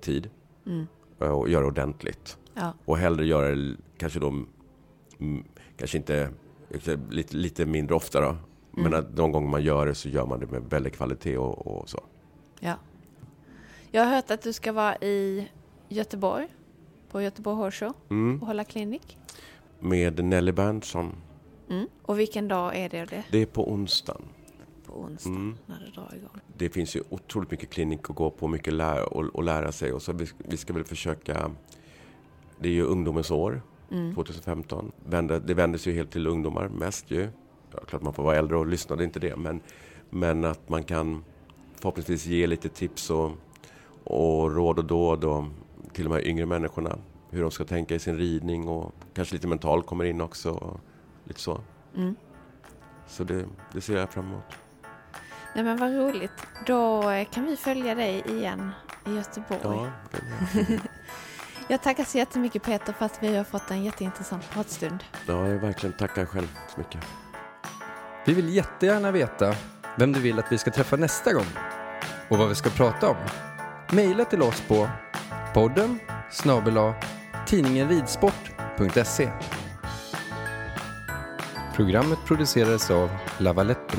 tid 0.00 0.30
Mm. 0.66 0.86
och 1.18 1.48
göra 1.48 1.66
ordentligt. 1.66 2.38
Ja. 2.54 2.72
Och 2.84 2.98
hellre 2.98 3.26
göra 3.26 3.54
det 3.54 3.76
kanske 3.98 4.18
då, 4.20 4.44
kanske 5.76 5.96
inte, 5.98 6.30
lite, 7.10 7.36
lite 7.36 7.66
mindre 7.66 7.94
ofta 7.94 8.20
då. 8.20 8.36
Men 8.70 8.86
Mm. 8.86 8.98
att 9.00 9.16
de 9.16 9.32
gånger 9.32 9.48
man 9.48 9.62
gör 9.62 9.86
det 9.86 9.94
så 9.94 10.08
gör 10.08 10.26
man 10.26 10.40
det 10.40 10.46
med 10.46 10.62
väldigt 10.70 10.96
kvalitet 10.96 11.36
och, 11.38 11.66
och 11.66 11.88
så. 11.88 12.00
Ja. 12.60 12.74
Jag 13.90 14.04
har 14.04 14.14
hört 14.14 14.30
att 14.30 14.42
du 14.42 14.52
ska 14.52 14.72
vara 14.72 14.96
i 14.96 15.48
Göteborg, 15.88 16.48
på 17.10 17.22
Göteborg 17.22 17.56
Horse 17.56 17.92
Mm. 18.10 18.40
och 18.40 18.46
hålla 18.46 18.64
klinik. 18.64 19.18
Med 19.80 20.24
Nelly 20.24 20.52
Berntsson. 20.52 21.12
Mm. 21.70 21.88
Och 22.02 22.18
vilken 22.18 22.48
dag 22.48 22.76
är 22.76 22.88
det? 22.88 23.04
det? 23.04 23.24
Det 23.30 23.38
är 23.38 23.46
på 23.46 23.72
onsdagen. 23.72 24.22
På 24.86 24.92
onsdag 25.00 25.30
Mm. 25.30 25.56
när 25.66 25.80
det 25.80 25.90
drar 26.00 26.14
igång. 26.16 26.40
Det 26.56 26.68
finns 26.70 26.96
ju 26.96 27.02
otroligt 27.08 27.50
mycket 27.50 27.70
klinik 27.70 28.10
att 28.10 28.16
gå 28.16 28.30
på, 28.30 28.48
mycket 28.48 28.72
lä- 28.74 29.02
och, 29.02 29.24
och 29.24 29.44
lära 29.44 29.72
sig. 29.72 29.92
Och 29.92 30.02
så 30.02 30.12
vi, 30.12 30.26
vi 30.38 30.56
ska 30.56 30.72
väl 30.72 30.84
försöka... 30.84 31.50
Det 32.60 32.68
är 32.68 32.72
ju 32.72 32.82
ungdomens 32.84 33.30
år, 33.30 33.62
Mm. 33.90 34.14
2015. 34.14 34.92
Vänder, 35.06 35.40
det 35.40 35.54
vänder 35.54 35.78
sig 35.78 35.92
ju 35.92 35.98
helt 35.98 36.10
till 36.10 36.26
ungdomar 36.26 36.68
mest 36.68 37.10
ju. 37.10 37.28
Ja, 37.72 37.78
klart 37.86 38.02
man 38.02 38.12
får 38.12 38.22
vara 38.22 38.36
äldre 38.36 38.56
och 38.56 38.66
lyssna, 38.66 38.96
det 38.96 39.02
är 39.02 39.04
inte 39.04 39.20
det. 39.20 39.36
Men, 39.36 39.60
men 40.10 40.44
att 40.44 40.68
man 40.68 40.84
kan 40.84 41.24
förhoppningsvis 41.74 42.26
ge 42.26 42.46
lite 42.46 42.68
tips 42.68 43.10
och, 43.10 43.32
och 44.04 44.54
råd 44.56 44.78
och 44.78 44.84
dåd 44.84 45.24
och 45.24 45.44
till 45.92 46.04
de 46.04 46.12
här 46.12 46.26
yngre 46.26 46.46
människorna. 46.46 46.98
Hur 47.30 47.42
de 47.42 47.50
ska 47.50 47.64
tänka 47.64 47.94
i 47.94 47.98
sin 47.98 48.16
ridning 48.18 48.68
och 48.68 48.94
kanske 49.14 49.34
lite 49.34 49.48
mental 49.48 49.82
kommer 49.82 50.04
in 50.04 50.20
också. 50.20 50.50
Och 50.50 50.80
lite 51.24 51.40
så. 51.40 51.60
Mm. 51.96 52.14
Så 53.06 53.24
det, 53.24 53.44
det 53.72 53.80
ser 53.80 53.96
jag 53.96 54.12
fram 54.12 54.26
emot. 54.26 54.44
Nej 55.54 55.64
men 55.64 55.76
vad 55.76 55.92
roligt. 55.92 56.46
Då 56.66 57.02
kan 57.30 57.46
vi 57.46 57.56
följa 57.56 57.94
dig 57.94 58.24
igen 58.28 58.70
i 59.06 59.14
Göteborg. 59.14 59.60
Ja, 59.62 59.90
det 60.52 60.80
Jag 61.70 61.82
tackar 61.82 62.04
så 62.04 62.18
jättemycket 62.18 62.62
Peter 62.62 62.92
för 62.92 63.06
att 63.06 63.22
vi 63.22 63.36
har 63.36 63.44
fått 63.44 63.70
en 63.70 63.84
jätteintressant 63.84 64.50
pratstund. 64.50 65.04
Ja, 65.26 65.48
jag 65.48 65.58
verkligen 65.58 65.92
tackar 65.92 66.26
själv 66.26 66.58
så 66.74 66.80
mycket. 66.80 67.00
Vi 68.26 68.34
vill 68.34 68.54
jättegärna 68.54 69.10
veta 69.10 69.54
vem 69.98 70.12
du 70.12 70.20
vill 70.20 70.38
att 70.38 70.52
vi 70.52 70.58
ska 70.58 70.70
träffa 70.70 70.96
nästa 70.96 71.32
gång 71.32 71.46
och 72.28 72.38
vad 72.38 72.48
vi 72.48 72.54
ska 72.54 72.70
prata 72.70 73.08
om. 73.08 73.16
Maila 73.92 74.24
till 74.24 74.42
oss 74.42 74.60
på 74.60 74.88
podden 75.54 75.98
snabel 76.30 76.92
tidningenridsport.se 77.46 79.30
Programmet 81.76 82.18
producerades 82.26 82.90
av 82.90 83.10
Lavaletto. 83.38 83.98